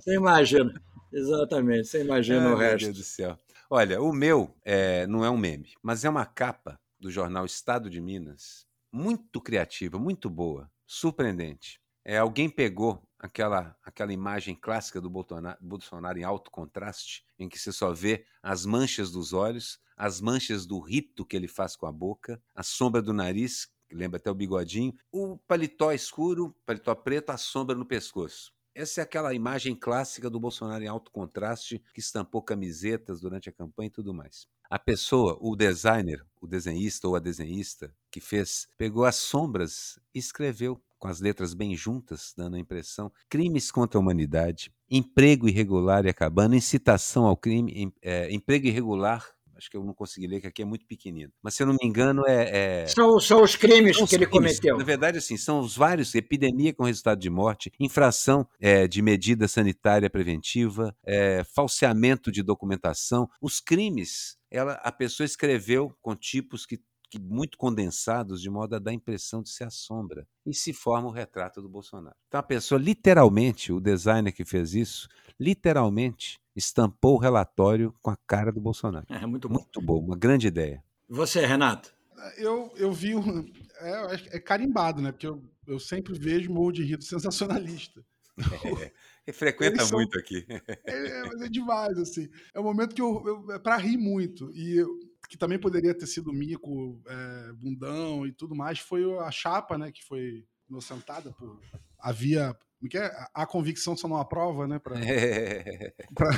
Você 0.00 0.14
imagina, 0.16 0.82
exatamente, 1.12 1.86
você 1.86 2.02
imagina 2.02 2.52
o 2.52 2.56
resto. 2.56 2.86
Meu 2.86 2.92
Deus 2.92 2.98
do 2.98 3.04
céu. 3.04 3.38
Olha, 3.70 4.02
o 4.02 4.12
meu 4.12 4.52
é, 4.64 5.06
não 5.06 5.24
é 5.24 5.30
um 5.30 5.38
meme, 5.38 5.72
mas 5.80 6.04
é 6.04 6.10
uma 6.10 6.26
capa 6.26 6.78
do 6.98 7.12
jornal 7.12 7.46
Estado 7.46 7.88
de 7.88 8.00
Minas, 8.00 8.66
muito 8.92 9.40
criativa, 9.40 10.00
muito 10.00 10.28
boa, 10.28 10.68
surpreendente. 10.84 11.80
É, 12.04 12.18
alguém 12.18 12.50
pegou 12.50 13.00
aquela, 13.22 13.76
aquela 13.84 14.12
imagem 14.12 14.56
clássica 14.56 15.00
do 15.00 15.08
Bolsonaro, 15.08 15.56
Bolsonaro 15.60 16.18
em 16.18 16.24
alto 16.24 16.50
contraste, 16.50 17.24
em 17.38 17.48
que 17.48 17.56
você 17.56 17.72
só 17.72 17.92
vê 17.92 18.26
as 18.42 18.66
manchas 18.66 19.12
dos 19.12 19.32
olhos, 19.32 19.80
as 19.96 20.20
manchas 20.20 20.66
do 20.66 20.80
rito 20.80 21.24
que 21.24 21.36
ele 21.36 21.46
faz 21.46 21.76
com 21.76 21.86
a 21.86 21.92
boca, 21.92 22.42
a 22.52 22.64
sombra 22.64 23.00
do 23.00 23.12
nariz, 23.12 23.70
que 23.88 23.94
lembra 23.94 24.18
até 24.18 24.28
o 24.28 24.34
bigodinho, 24.34 24.92
o 25.12 25.38
paletó 25.46 25.92
escuro, 25.92 26.54
paletó 26.66 26.94
preto, 26.96 27.30
a 27.30 27.36
sombra 27.36 27.76
no 27.76 27.86
pescoço. 27.86 28.52
Essa 28.74 29.02
é 29.02 29.04
aquela 29.04 29.34
imagem 29.34 29.76
clássica 29.76 30.28
do 30.28 30.40
Bolsonaro 30.40 30.82
em 30.82 30.88
alto 30.88 31.12
contraste, 31.12 31.80
que 31.94 32.00
estampou 32.00 32.42
camisetas 32.42 33.20
durante 33.20 33.48
a 33.48 33.52
campanha 33.52 33.88
e 33.88 33.90
tudo 33.90 34.12
mais. 34.12 34.48
A 34.68 34.78
pessoa, 34.78 35.36
o 35.38 35.54
designer, 35.54 36.26
o 36.40 36.46
desenhista 36.46 37.06
ou 37.06 37.14
a 37.14 37.18
desenhista 37.20 37.94
que 38.10 38.18
fez, 38.20 38.66
pegou 38.78 39.04
as 39.04 39.16
sombras 39.16 40.00
e 40.14 40.18
escreveu 40.18 40.82
com 41.02 41.08
as 41.08 41.20
letras 41.20 41.52
bem 41.52 41.74
juntas, 41.74 42.32
dando 42.36 42.54
a 42.54 42.60
impressão, 42.60 43.10
crimes 43.28 43.72
contra 43.72 43.98
a 43.98 44.00
humanidade, 44.00 44.72
emprego 44.88 45.48
irregular 45.48 46.06
e 46.06 46.08
acabando, 46.08 46.54
incitação 46.54 47.26
ao 47.26 47.36
crime, 47.36 47.92
é, 48.00 48.32
emprego 48.32 48.68
irregular, 48.68 49.28
acho 49.56 49.68
que 49.68 49.76
eu 49.76 49.82
não 49.82 49.92
consegui 49.92 50.28
ler, 50.28 50.40
que 50.40 50.46
aqui 50.46 50.62
é 50.62 50.64
muito 50.64 50.86
pequenino. 50.86 51.32
Mas 51.42 51.54
se 51.54 51.62
eu 51.64 51.66
não 51.66 51.74
me 51.74 51.84
engano, 51.84 52.22
é. 52.24 52.82
é... 52.82 52.86
São, 52.86 53.18
são 53.18 53.42
os 53.42 53.56
crimes 53.56 53.96
são 53.96 54.04
os 54.04 54.10
que 54.10 54.14
ele 54.14 54.26
crimes. 54.26 54.60
cometeu. 54.60 54.78
Na 54.78 54.84
verdade, 54.84 55.18
assim, 55.18 55.36
são 55.36 55.58
os 55.58 55.76
vários: 55.76 56.14
epidemia 56.14 56.72
com 56.72 56.84
resultado 56.84 57.18
de 57.18 57.28
morte, 57.28 57.72
infração 57.80 58.46
é, 58.60 58.86
de 58.86 59.02
medida 59.02 59.48
sanitária 59.48 60.08
preventiva, 60.08 60.94
é, 61.04 61.42
falseamento 61.42 62.30
de 62.30 62.44
documentação. 62.44 63.28
Os 63.40 63.60
crimes, 63.60 64.36
ela, 64.48 64.74
a 64.74 64.92
pessoa 64.92 65.24
escreveu 65.24 65.92
com 66.00 66.14
tipos 66.14 66.64
que 66.64 66.78
que 67.12 67.18
muito 67.18 67.58
condensados, 67.58 68.40
de 68.40 68.48
modo 68.48 68.74
a 68.74 68.78
dar 68.78 68.90
a 68.90 68.94
impressão 68.94 69.42
de 69.42 69.50
ser 69.50 69.64
a 69.64 69.70
sombra. 69.70 70.26
E 70.46 70.54
se 70.54 70.72
forma 70.72 71.08
o 71.08 71.12
retrato 71.12 71.60
do 71.60 71.68
Bolsonaro. 71.68 72.16
Então 72.26 72.40
a 72.40 72.42
pessoa, 72.42 72.80
literalmente, 72.80 73.70
o 73.70 73.78
designer 73.78 74.32
que 74.32 74.46
fez 74.46 74.72
isso, 74.72 75.08
literalmente 75.38 76.40
estampou 76.56 77.16
o 77.16 77.18
relatório 77.18 77.94
com 78.00 78.10
a 78.10 78.16
cara 78.26 78.50
do 78.50 78.62
Bolsonaro. 78.62 79.04
É 79.10 79.26
muito 79.26 79.46
bom. 79.46 79.56
Muito 79.56 79.80
bom, 79.82 79.98
uma 79.98 80.16
grande 80.16 80.46
ideia. 80.46 80.82
Você, 81.06 81.44
Renato? 81.44 81.94
Eu, 82.38 82.72
eu 82.76 82.90
vi, 82.90 83.14
um, 83.14 83.44
é, 83.80 84.36
é 84.36 84.40
carimbado, 84.40 85.02
né? 85.02 85.12
Porque 85.12 85.26
eu, 85.26 85.42
eu 85.66 85.78
sempre 85.78 86.18
vejo 86.18 86.50
morro 86.50 86.72
de 86.72 86.82
rir 86.82 86.96
do 86.96 87.04
sensacionalista. 87.04 88.02
É, 88.38 88.38
ele 89.26 89.36
frequenta 89.36 89.84
são, 89.84 89.98
muito 89.98 90.18
aqui. 90.18 90.46
É, 90.48 90.62
é, 90.86 91.44
é, 91.44 91.48
demais, 91.50 91.98
assim. 91.98 92.30
É 92.54 92.60
um 92.60 92.64
momento 92.64 92.94
que 92.94 93.02
eu, 93.02 93.22
eu 93.26 93.52
é 93.52 93.58
para 93.58 93.76
rir 93.76 93.98
muito. 93.98 94.50
E 94.52 94.76
eu, 94.76 94.88
que 95.28 95.38
também 95.38 95.58
poderia 95.58 95.94
ter 95.94 96.06
sido 96.06 96.32
mico, 96.32 97.00
é, 97.06 97.52
bundão 97.52 98.26
e 98.26 98.32
tudo 98.32 98.54
mais, 98.54 98.78
foi 98.78 99.04
a 99.18 99.30
chapa, 99.30 99.78
né, 99.78 99.90
que 99.90 100.04
foi 100.04 100.44
inocentada 100.68 101.32
por 101.32 101.60
havia 101.98 102.56
é 102.94 102.98
é? 102.98 103.26
a 103.32 103.46
convicção 103.46 103.96
só 103.96 104.08
não 104.08 104.16
aprova, 104.16 104.66
né, 104.66 104.78
para 104.78 104.98
é. 104.98 105.94
pra... 106.14 106.30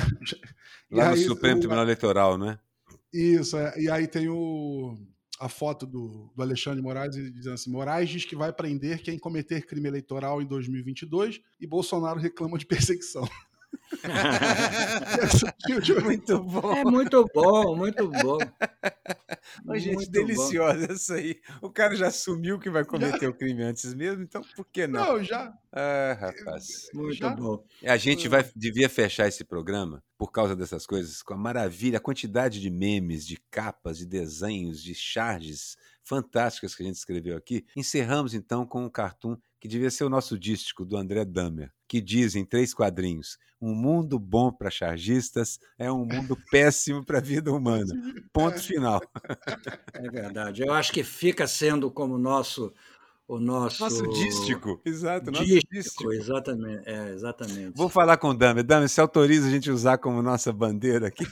lá 0.91 1.09
no 1.09 1.17
Supremo 1.17 1.57
o... 1.57 1.59
Tribunal 1.59 1.83
Eleitoral, 1.83 2.37
né? 2.37 2.59
Isso, 3.11 3.57
é. 3.57 3.73
e 3.79 3.89
aí 3.89 4.07
tem 4.07 4.29
o 4.29 4.95
a 5.39 5.49
foto 5.49 5.85
do, 5.85 6.31
do 6.35 6.41
Alexandre 6.41 6.81
Moraes 6.81 7.15
dizendo 7.15 7.53
assim: 7.53 7.69
Moraes 7.69 8.09
diz 8.09 8.25
que 8.25 8.35
vai 8.35 8.53
prender 8.53 9.01
quem 9.01 9.17
cometer 9.17 9.65
crime 9.65 9.87
eleitoral 9.87 10.41
em 10.41 10.45
2022 10.45 11.41
e 11.59 11.67
Bolsonaro 11.67 12.19
reclama 12.19 12.57
de 12.57 12.65
perseguição. 12.65 13.27
muito 16.03 16.43
bom. 16.43 16.73
É 16.73 16.83
muito 16.83 17.25
bom, 17.33 17.75
muito 17.75 18.09
bom. 18.09 18.37
Mas, 19.63 19.83
gente, 19.83 19.95
muito 19.95 20.11
deliciosa 20.11 20.91
essa 20.91 21.15
aí. 21.15 21.39
O 21.61 21.69
cara 21.69 21.95
já 21.95 22.07
assumiu 22.07 22.59
que 22.59 22.69
vai 22.69 22.83
cometer 22.83 23.21
já. 23.21 23.29
o 23.29 23.33
crime 23.33 23.63
antes 23.63 23.93
mesmo, 23.93 24.23
então 24.23 24.41
por 24.55 24.65
que 24.65 24.87
não? 24.87 25.05
Não, 25.05 25.23
já. 25.23 25.53
Ah, 25.71 26.17
rapaz. 26.19 26.89
Muito 26.93 27.15
já. 27.15 27.29
bom. 27.29 27.63
A 27.83 27.97
gente 27.97 28.27
vai, 28.27 28.45
devia 28.55 28.89
fechar 28.89 29.27
esse 29.27 29.43
programa 29.43 30.03
por 30.17 30.31
causa 30.31 30.55
dessas 30.55 30.85
coisas, 30.85 31.21
com 31.21 31.33
a 31.33 31.37
maravilha, 31.37 31.97
a 31.97 32.01
quantidade 32.01 32.61
de 32.61 32.69
memes, 32.69 33.25
de 33.25 33.37
capas, 33.51 33.97
de 33.97 34.05
desenhos, 34.05 34.81
de 34.81 34.95
charges 34.95 35.77
fantásticas 36.03 36.75
que 36.75 36.83
a 36.83 36.85
gente 36.85 36.95
escreveu 36.95 37.35
aqui. 37.35 37.65
Encerramos 37.75 38.33
então 38.33 38.65
com 38.65 38.85
um 38.85 38.89
cartoon 38.89 39.37
que 39.59 39.67
devia 39.67 39.89
ser 39.89 40.03
o 40.03 40.09
nosso 40.09 40.37
dístico 40.37 40.85
do 40.85 40.95
André 40.95 41.25
Damer, 41.25 41.71
que 41.87 42.01
diz 42.01 42.35
em 42.35 42.45
três 42.45 42.73
quadrinhos: 42.73 43.37
um 43.61 43.73
mundo 43.73 44.19
bom 44.19 44.51
para 44.51 44.69
chargistas 44.69 45.59
é 45.77 45.91
um 45.91 46.05
mundo 46.05 46.37
péssimo 46.51 47.03
para 47.03 47.17
a 47.17 47.21
vida 47.21 47.51
humana. 47.51 47.93
Ponto 48.31 48.59
final. 48.61 49.01
É 49.93 50.09
verdade. 50.09 50.61
Eu 50.61 50.73
acho 50.73 50.91
que 50.91 51.03
fica 51.03 51.47
sendo 51.47 51.89
como 51.89 52.17
nosso 52.17 52.73
o 53.27 53.39
nosso 53.39 53.81
nosso 53.81 54.07
dístico, 54.09 54.79
exato, 54.85 55.31
nosso 55.31 55.45
dístico, 55.45 55.73
dístico. 55.73 56.13
exatamente, 56.13 56.87
é, 56.87 57.09
exatamente. 57.09 57.75
Vou 57.75 57.89
falar 57.89 58.17
com 58.17 58.29
o 58.29 58.33
Damer. 58.35 58.63
Damer, 58.63 58.87
se 58.87 59.01
autoriza 59.01 59.47
a 59.47 59.49
gente 59.49 59.71
usar 59.71 59.97
como 59.97 60.21
nossa 60.21 60.53
bandeira 60.53 61.07
aqui? 61.07 61.25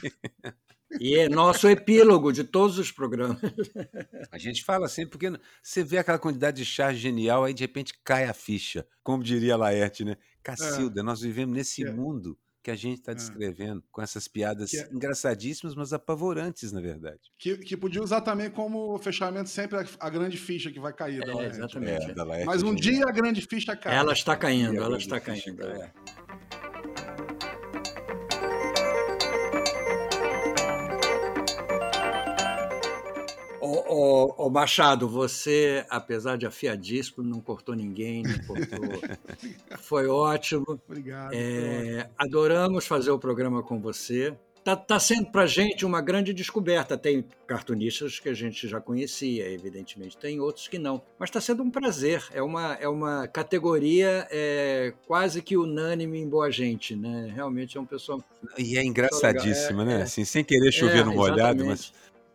E 0.99 1.15
é 1.15 1.29
nosso 1.29 1.67
epílogo 1.67 2.31
de 2.31 2.43
todos 2.43 2.77
os 2.77 2.91
programas. 2.91 3.37
A 4.31 4.37
gente 4.37 4.63
fala 4.63 4.85
assim, 4.85 5.05
porque 5.05 5.31
você 5.61 5.83
vê 5.83 5.97
aquela 5.97 6.19
quantidade 6.19 6.57
de 6.57 6.65
charge 6.65 6.99
genial, 6.99 7.43
aí 7.43 7.53
de 7.53 7.63
repente 7.63 7.93
cai 8.03 8.25
a 8.25 8.33
ficha, 8.33 8.85
como 9.03 9.23
diria 9.23 9.57
Laerte, 9.57 10.03
né? 10.05 10.17
Cacilda, 10.43 10.99
é. 10.99 11.03
nós 11.03 11.21
vivemos 11.21 11.55
nesse 11.55 11.85
é. 11.85 11.91
mundo 11.91 12.37
que 12.63 12.71
a 12.71 12.75
gente 12.75 12.99
está 12.99 13.11
é. 13.11 13.15
descrevendo, 13.15 13.83
com 13.91 14.01
essas 14.01 14.27
piadas 14.27 14.73
é... 14.73 14.89
engraçadíssimas, 14.91 15.75
mas 15.75 15.91
apavorantes, 15.91 16.71
na 16.71 16.79
verdade. 16.79 17.19
Que, 17.37 17.57
que 17.57 17.75
podia 17.75 18.01
usar 18.01 18.21
também 18.21 18.49
como 18.49 18.97
fechamento 18.99 19.49
sempre 19.49 19.79
a, 19.79 19.85
a 19.99 20.09
grande 20.09 20.37
ficha 20.37 20.71
que 20.71 20.79
vai 20.79 20.93
cair 20.93 21.19
da 21.25 21.35
Laerte. 21.35 21.57
Exatamente. 21.57 22.11
É, 22.11 22.13
da 22.13 22.25
mas 22.45 22.63
um 22.63 22.73
dia 22.73 23.05
a 23.05 23.11
grande 23.11 23.41
ficha 23.41 23.75
cai. 23.75 23.95
Ela 23.95 24.13
está 24.13 24.35
caindo, 24.37 24.81
ela 24.81 24.97
está 24.97 25.19
caindo. 25.19 25.61
Ô, 33.76 34.49
Machado, 34.49 35.07
você, 35.07 35.86
apesar 35.89 36.38
de 36.38 36.45
afiadíssimo, 36.45 37.24
não 37.24 37.39
cortou 37.39 37.76
ninguém, 37.76 38.24
não 38.24 38.39
cortou. 38.45 39.01
Foi 39.80 40.07
ótimo. 40.07 40.80
Obrigado. 40.88 41.32
É, 41.34 42.09
adoramos 42.17 42.86
fazer 42.86 43.11
o 43.11 43.19
programa 43.19 43.63
com 43.63 43.80
você. 43.80 44.36
Está 44.63 44.78
tá 44.78 44.97
sendo 44.97 45.26
para 45.26 45.41
a 45.41 45.45
gente 45.45 45.86
uma 45.86 45.99
grande 45.99 46.34
descoberta. 46.34 46.97
Tem 46.97 47.26
cartunistas 47.45 48.17
que 48.17 48.30
a 48.30 48.34
gente 48.34 48.65
já 48.65 48.80
conhecia, 48.80 49.51
evidentemente, 49.51 50.15
tem 50.15 50.39
outros 50.39 50.69
que 50.69 50.80
não. 50.80 51.01
Mas 51.19 51.30
está 51.30 51.41
sendo 51.41 51.61
um 51.63 51.69
prazer. 51.69 52.24
É 52.32 52.41
uma, 52.41 52.76
é 52.76 52.88
uma 52.88 53.28
categoria 53.28 54.26
é, 54.32 54.93
quase 55.05 55.41
que 55.41 55.57
unânime 55.57 56.17
em 56.17 56.30
boa 56.30 56.49
gente, 56.49 56.95
né? 56.95 57.30
Realmente 57.36 57.78
é 57.78 57.82
um 57.82 57.86
pessoal. 57.86 58.24
E 58.57 58.78
é 58.78 58.84
engraçadíssima, 58.86 59.84
é, 59.84 59.86
né? 59.86 59.99
É, 59.99 60.03
assim, 60.03 60.24
sem 60.24 60.45
querer 60.45 60.71
chover 60.71 60.99
é, 60.99 61.03
no 61.03 61.13
molhado, 61.13 61.65
mas 61.65 61.91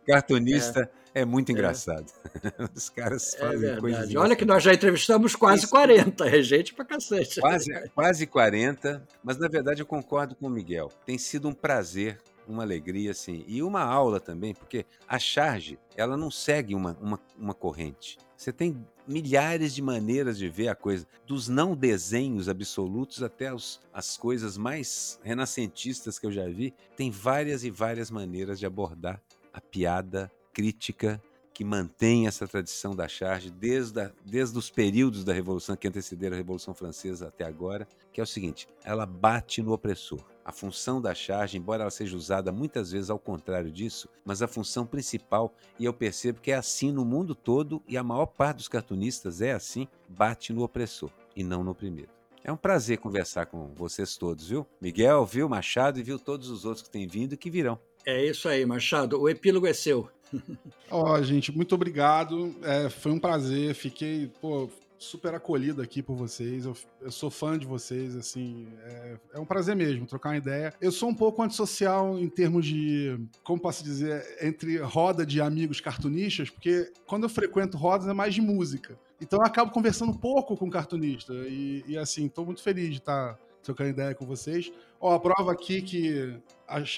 cartunista 0.09 0.89
é, 1.13 1.21
é 1.21 1.25
muito 1.25 1.51
engraçado. 1.51 2.11
É. 2.43 2.65
Os 2.75 2.89
caras 2.89 3.33
é 3.35 3.37
fazem 3.37 3.77
coisas. 3.77 4.15
Olha 4.15 4.35
que 4.35 4.45
nós 4.45 4.63
já 4.63 4.73
entrevistamos 4.73 5.35
quase 5.35 5.63
Isso. 5.63 5.71
40, 5.71 6.27
é 6.27 6.41
gente 6.41 6.73
pra 6.73 6.85
cacete. 6.85 7.39
Quase, 7.39 7.89
quase 7.93 8.27
40, 8.27 9.05
mas 9.23 9.37
na 9.37 9.47
verdade 9.47 9.81
eu 9.81 9.85
concordo 9.85 10.35
com 10.35 10.47
o 10.47 10.49
Miguel. 10.49 10.91
Tem 11.05 11.17
sido 11.17 11.47
um 11.47 11.53
prazer 11.53 12.19
uma 12.47 12.63
alegria, 12.63 13.11
assim, 13.11 13.45
e 13.47 13.61
uma 13.61 13.83
aula 13.83 14.19
também, 14.19 14.55
porque 14.55 14.83
a 15.07 15.19
charge, 15.19 15.77
ela 15.95 16.17
não 16.17 16.31
segue 16.31 16.73
uma, 16.73 16.97
uma, 16.99 17.19
uma 17.37 17.53
corrente. 17.53 18.17
Você 18.35 18.51
tem 18.51 18.75
milhares 19.07 19.75
de 19.75 19.81
maneiras 19.81 20.37
de 20.37 20.49
ver 20.49 20.69
a 20.69 20.75
coisa, 20.75 21.05
dos 21.27 21.47
não 21.47 21.75
desenhos 21.75 22.49
absolutos 22.49 23.21
até 23.21 23.53
os, 23.53 23.79
as 23.93 24.17
coisas 24.17 24.57
mais 24.57 25.19
renascentistas 25.23 26.17
que 26.17 26.25
eu 26.25 26.31
já 26.31 26.47
vi. 26.47 26.73
Tem 26.95 27.11
várias 27.11 27.63
e 27.63 27.69
várias 27.69 28.09
maneiras 28.09 28.57
de 28.57 28.65
abordar 28.65 29.21
a 29.53 29.61
piada 29.61 30.31
crítica 30.53 31.21
que 31.59 31.63
mantém 31.65 32.25
essa 32.25 32.47
tradição 32.47 32.95
da 32.95 33.05
charge 33.05 33.51
desde, 33.51 33.99
a, 33.99 34.11
desde 34.25 34.57
os 34.57 34.69
períodos 34.69 35.25
da 35.25 35.33
Revolução 35.33 35.75
que 35.75 35.89
antecederam 35.89 36.35
a 36.35 36.37
Revolução 36.37 36.73
Francesa 36.73 37.27
até 37.27 37.43
agora, 37.43 37.85
que 38.13 38.21
é 38.21 38.23
o 38.23 38.27
seguinte: 38.27 38.65
ela 38.81 39.05
bate 39.05 39.61
no 39.61 39.73
opressor. 39.73 40.23
A 40.45 40.53
função 40.53 41.01
da 41.01 41.13
charge, 41.13 41.57
embora 41.57 41.83
ela 41.83 41.91
seja 41.91 42.15
usada 42.15 42.49
muitas 42.49 42.91
vezes 42.91 43.09
ao 43.09 43.19
contrário 43.19 43.69
disso, 43.69 44.07
mas 44.23 44.41
a 44.41 44.47
função 44.47 44.85
principal, 44.85 45.53
e 45.77 45.83
eu 45.83 45.93
percebo 45.93 46.39
que 46.39 46.49
é 46.49 46.55
assim 46.55 46.93
no 46.93 47.03
mundo 47.03 47.35
todo, 47.35 47.83
e 47.87 47.97
a 47.97 48.03
maior 48.03 48.27
parte 48.27 48.57
dos 48.57 48.69
cartunistas 48.69 49.41
é 49.41 49.51
assim, 49.51 49.85
bate 50.07 50.53
no 50.53 50.63
opressor 50.63 51.11
e 51.35 51.43
não 51.43 51.61
no 51.61 51.71
oprimido. 51.71 52.09
É 52.41 52.51
um 52.53 52.57
prazer 52.57 52.99
conversar 52.99 53.47
com 53.47 53.67
vocês 53.75 54.15
todos, 54.15 54.47
viu? 54.47 54.65
Miguel, 54.79 55.25
viu? 55.25 55.49
Machado 55.49 55.99
e 55.99 56.03
viu 56.03 56.17
todos 56.17 56.49
os 56.49 56.63
outros 56.63 56.83
que 56.83 56.89
têm 56.89 57.05
vindo 57.05 57.33
e 57.33 57.37
que 57.37 57.49
virão. 57.49 57.77
É 58.09 58.25
isso 58.25 58.49
aí, 58.49 58.65
Machado. 58.65 59.21
O 59.21 59.29
epílogo 59.29 59.67
é 59.67 59.73
seu. 59.73 60.09
Ó, 60.89 61.13
oh, 61.13 61.23
gente, 61.23 61.55
muito 61.55 61.75
obrigado. 61.75 62.55
É, 62.63 62.89
foi 62.89 63.11
um 63.11 63.19
prazer. 63.19 63.75
Fiquei, 63.75 64.31
pô, 64.41 64.67
super 64.97 65.35
acolhido 65.35 65.79
aqui 65.79 66.01
por 66.01 66.15
vocês. 66.15 66.65
Eu, 66.65 66.75
eu 67.01 67.11
sou 67.11 67.29
fã 67.29 67.55
de 67.55 67.67
vocês, 67.67 68.15
assim. 68.15 68.67
É, 68.83 69.17
é, 69.35 69.39
um 69.39 69.45
prazer 69.45 69.75
mesmo 69.75 70.07
trocar 70.07 70.29
uma 70.29 70.37
ideia. 70.37 70.73
Eu 70.81 70.91
sou 70.91 71.09
um 71.09 71.13
pouco 71.13 71.43
antissocial 71.43 72.17
em 72.17 72.27
termos 72.27 72.65
de, 72.65 73.15
como 73.43 73.61
posso 73.61 73.83
dizer, 73.83 74.25
entre 74.41 74.77
roda 74.79 75.23
de 75.23 75.39
amigos 75.39 75.79
cartunistas, 75.79 76.49
porque 76.49 76.91
quando 77.05 77.23
eu 77.23 77.29
frequento 77.29 77.77
rodas 77.77 78.07
é 78.07 78.13
mais 78.13 78.33
de 78.33 78.41
música. 78.41 78.97
Então 79.21 79.37
eu 79.37 79.45
acabo 79.45 79.69
conversando 79.69 80.17
pouco 80.17 80.57
com 80.57 80.67
cartunista. 80.67 81.33
E, 81.47 81.83
e 81.87 81.95
assim, 81.95 82.25
estou 82.25 82.43
muito 82.43 82.63
feliz 82.63 82.89
de 82.89 82.97
estar 82.97 83.37
trocando 83.69 83.89
ideia 83.91 84.15
com 84.15 84.25
vocês. 84.25 84.71
Ó, 84.99 85.13
a 85.13 85.19
prova 85.19 85.51
aqui 85.51 85.81
que. 85.81 86.35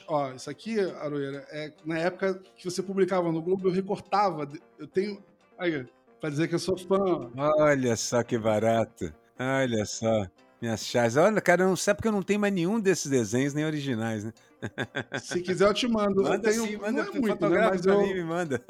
Ó, 0.07 0.31
isso 0.31 0.49
aqui, 0.49 0.79
Aroeira, 0.79 1.45
é 1.51 1.71
na 1.85 1.97
época 1.97 2.41
que 2.55 2.65
você 2.65 2.81
publicava 2.81 3.31
no 3.31 3.41
Globo, 3.41 3.67
eu 3.67 3.73
recortava. 3.73 4.47
Eu 4.79 4.87
tenho. 4.87 5.21
Aí, 5.57 5.85
pra 6.19 6.29
dizer 6.29 6.47
que 6.47 6.55
eu 6.55 6.59
sou 6.59 6.77
fã. 6.77 7.29
Olha 7.35 7.95
só 7.95 8.23
que 8.23 8.37
barato. 8.37 9.13
Olha 9.37 9.85
só. 9.85 10.25
Minhas 10.61 10.85
chaves. 10.85 11.17
Olha, 11.17 11.41
cara, 11.41 11.65
não 11.65 11.75
sabe 11.75 11.97
porque 11.97 12.07
eu 12.07 12.11
não 12.11 12.21
tenho 12.21 12.39
mais 12.39 12.53
nenhum 12.53 12.79
desses 12.79 13.09
desenhos, 13.09 13.53
nem 13.53 13.65
originais, 13.65 14.23
né? 14.23 14.31
Se 15.21 15.41
quiser, 15.41 15.67
eu 15.67 15.73
te 15.73 15.87
mando. 15.87 16.23
Manda 16.23 16.49
eu 16.49 16.53
tenho, 16.53 16.65
sim, 16.65 16.77
manda 16.77 16.91
não 16.91 17.13
é 17.13 17.19
muito, 17.19 17.49
né? 17.49 17.69
Mas 17.69 17.85
eu, 17.85 18.01
mim, 18.01 18.23
manda. 18.23 18.63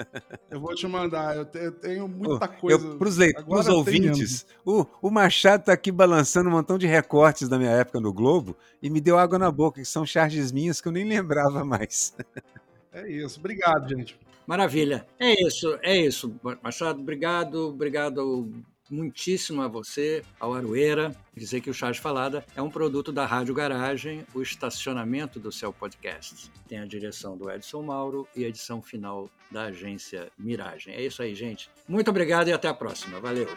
Eu 0.50 0.60
vou 0.60 0.74
te 0.74 0.88
mandar. 0.88 1.36
Eu, 1.36 1.48
eu 1.54 1.72
tenho 1.72 2.08
muita 2.08 2.48
coisa. 2.48 2.96
Para 2.98 3.60
os 3.60 3.68
ouvintes, 3.68 4.46
o, 4.66 4.86
o 5.02 5.12
Machado 5.12 5.66
tá 5.66 5.74
aqui 5.74 5.92
balançando 5.92 6.50
um 6.50 6.54
montão 6.54 6.78
de 6.78 6.88
recortes 6.88 7.50
da 7.50 7.58
minha 7.58 7.72
época 7.72 8.00
no 8.00 8.14
Globo 8.14 8.56
e 8.82 8.90
me 8.90 9.02
deu 9.02 9.18
água 9.18 9.38
na 9.38 9.52
boca, 9.52 9.82
que 9.82 9.88
são 9.88 10.06
charges 10.06 10.52
minhas 10.52 10.80
que 10.80 10.88
eu 10.88 10.92
nem 10.92 11.08
lembrava 11.08 11.64
mais. 11.64 12.16
É 12.94 13.10
isso. 13.10 13.40
Obrigado, 13.40 13.88
gente. 13.88 14.20
Maravilha. 14.46 15.08
É 15.18 15.48
isso, 15.48 15.80
é 15.82 15.96
isso. 15.96 16.36
Machado, 16.62 17.00
obrigado. 17.00 17.70
Obrigado 17.70 18.52
muitíssimo 18.92 19.62
a 19.62 19.68
você, 19.68 20.22
ao 20.40 20.54
Aroeira, 20.54 21.16
dizer 21.36 21.62
que 21.62 21.70
o 21.70 21.74
Chá 21.74 21.90
de 21.92 22.00
Falada 22.00 22.46
é 22.56 22.62
um 22.62 22.70
produto 22.70 23.12
da 23.12 23.26
Rádio 23.26 23.56
Garagem, 23.56 24.26
o 24.34 24.42
estacionamento 24.42 25.40
do 25.40 25.52
seu 25.52 25.72
podcast. 25.72 26.52
Tem 26.68 26.80
a 26.80 26.86
direção 26.86 27.38
do 27.38 27.50
Edson 27.50 27.82
Mauro 27.82 28.28
e 28.36 28.44
a 28.44 28.50
edição 28.50 28.82
final 28.82 29.30
da 29.50 29.64
agência 29.66 30.30
Miragem. 30.38 30.94
É 30.94 31.02
isso 31.02 31.22
aí, 31.22 31.34
gente. 31.34 31.70
Muito 31.88 32.10
obrigado 32.10 32.50
e 32.50 32.54
até 32.54 32.68
a 32.68 32.74
próxima. 32.74 33.20
Valeu! 33.20 33.48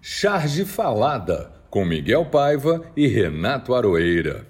Charge 0.00 0.64
Falada, 0.64 1.52
com 1.68 1.84
Miguel 1.84 2.24
Paiva 2.26 2.90
e 2.96 3.06
Renato 3.06 3.74
Aroeira. 3.74 4.46